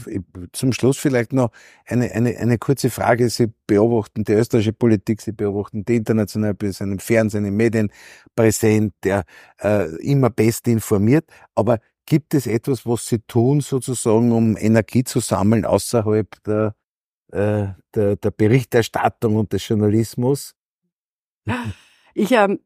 Zum 0.51 0.73
Schluss 0.73 0.97
vielleicht 0.97 1.33
noch 1.33 1.51
eine, 1.85 2.11
eine, 2.11 2.37
eine 2.37 2.57
kurze 2.57 2.89
Frage. 2.89 3.29
Sie 3.29 3.51
beobachten 3.67 4.23
die 4.23 4.33
österreichische 4.33 4.73
Politik, 4.73 5.21
Sie 5.21 5.31
beobachten 5.31 5.85
die 5.85 5.95
internationale, 5.95 6.55
Sie 6.61 6.71
sind 6.71 6.91
im 6.91 6.99
Fernsehen, 6.99 7.45
in 7.45 7.55
Medien 7.55 7.91
präsent, 8.35 8.93
der 9.03 9.23
äh, 9.61 9.95
immer 9.97 10.29
best 10.29 10.67
informiert, 10.67 11.25
aber 11.55 11.79
Gibt 12.05 12.33
es 12.33 12.47
etwas, 12.47 12.85
was 12.85 13.07
Sie 13.07 13.19
tun, 13.19 13.61
sozusagen, 13.61 14.33
um 14.33 14.57
Energie 14.57 15.05
zu 15.05 15.21
sammeln 15.21 15.63
außerhalb 15.63 16.27
der 16.43 16.75
äh, 17.33 17.73
der, 17.95 18.15
der 18.15 18.31
Berichterstattung 18.31 19.35
und 19.37 19.51
des 19.53 19.67
Journalismus? 19.67 20.55
Ich 22.13 22.31
ähm, 22.31 22.59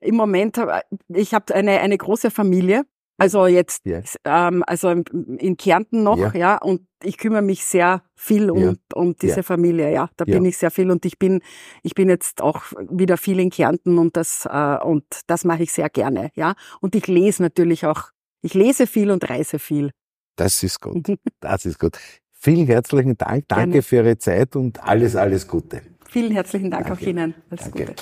im 0.00 0.16
Moment 0.16 0.58
habe 0.58 0.80
ich 1.08 1.34
habe 1.34 1.54
eine 1.54 1.78
eine 1.80 1.98
große 1.98 2.30
Familie, 2.30 2.84
also 3.18 3.46
jetzt 3.46 3.84
yeah. 3.86 4.02
ähm, 4.24 4.64
also 4.66 4.90
in 4.90 5.56
Kärnten 5.56 6.02
noch, 6.02 6.16
yeah. 6.16 6.36
ja, 6.36 6.56
und 6.56 6.86
ich 7.04 7.18
kümmere 7.18 7.42
mich 7.42 7.64
sehr 7.64 8.02
viel 8.16 8.50
um 8.50 8.58
yeah. 8.58 8.74
um 8.94 9.14
diese 9.14 9.42
Familie, 9.42 9.92
ja, 9.92 10.08
da 10.16 10.24
bin 10.24 10.44
ich 10.46 10.56
sehr 10.56 10.70
viel 10.70 10.90
und 10.90 11.04
ich 11.04 11.18
bin 11.18 11.42
ich 11.82 11.94
bin 11.94 12.08
jetzt 12.08 12.40
auch 12.40 12.62
wieder 12.90 13.18
viel 13.18 13.38
in 13.38 13.50
Kärnten 13.50 13.98
und 13.98 14.16
das 14.16 14.48
äh, 14.50 14.78
und 14.82 15.04
das 15.26 15.44
mache 15.44 15.64
ich 15.64 15.72
sehr 15.72 15.90
gerne, 15.90 16.30
ja, 16.34 16.54
und 16.80 16.94
ich 16.94 17.06
lese 17.06 17.42
natürlich 17.42 17.86
auch, 17.86 18.10
ich 18.40 18.54
lese 18.54 18.86
viel 18.86 19.10
und 19.10 19.28
reise 19.28 19.58
viel. 19.58 19.90
Das 20.36 20.62
ist 20.62 20.80
gut. 20.80 21.06
Das 21.40 21.66
ist 21.66 21.78
gut. 21.78 21.98
Vielen 22.44 22.66
herzlichen 22.66 23.16
Dank. 23.16 23.44
Danke 23.46 23.66
Gerne. 23.68 23.82
für 23.82 23.96
Ihre 23.96 24.18
Zeit 24.18 24.56
und 24.56 24.82
alles, 24.82 25.14
alles 25.14 25.46
Gute. 25.46 25.80
Vielen 26.08 26.32
herzlichen 26.32 26.72
Dank 26.72 26.88
Danke. 26.88 27.00
auch 27.00 27.06
Ihnen. 27.06 27.34
Alles 27.48 27.70
Danke. 27.70 27.86
Gute. 27.86 27.94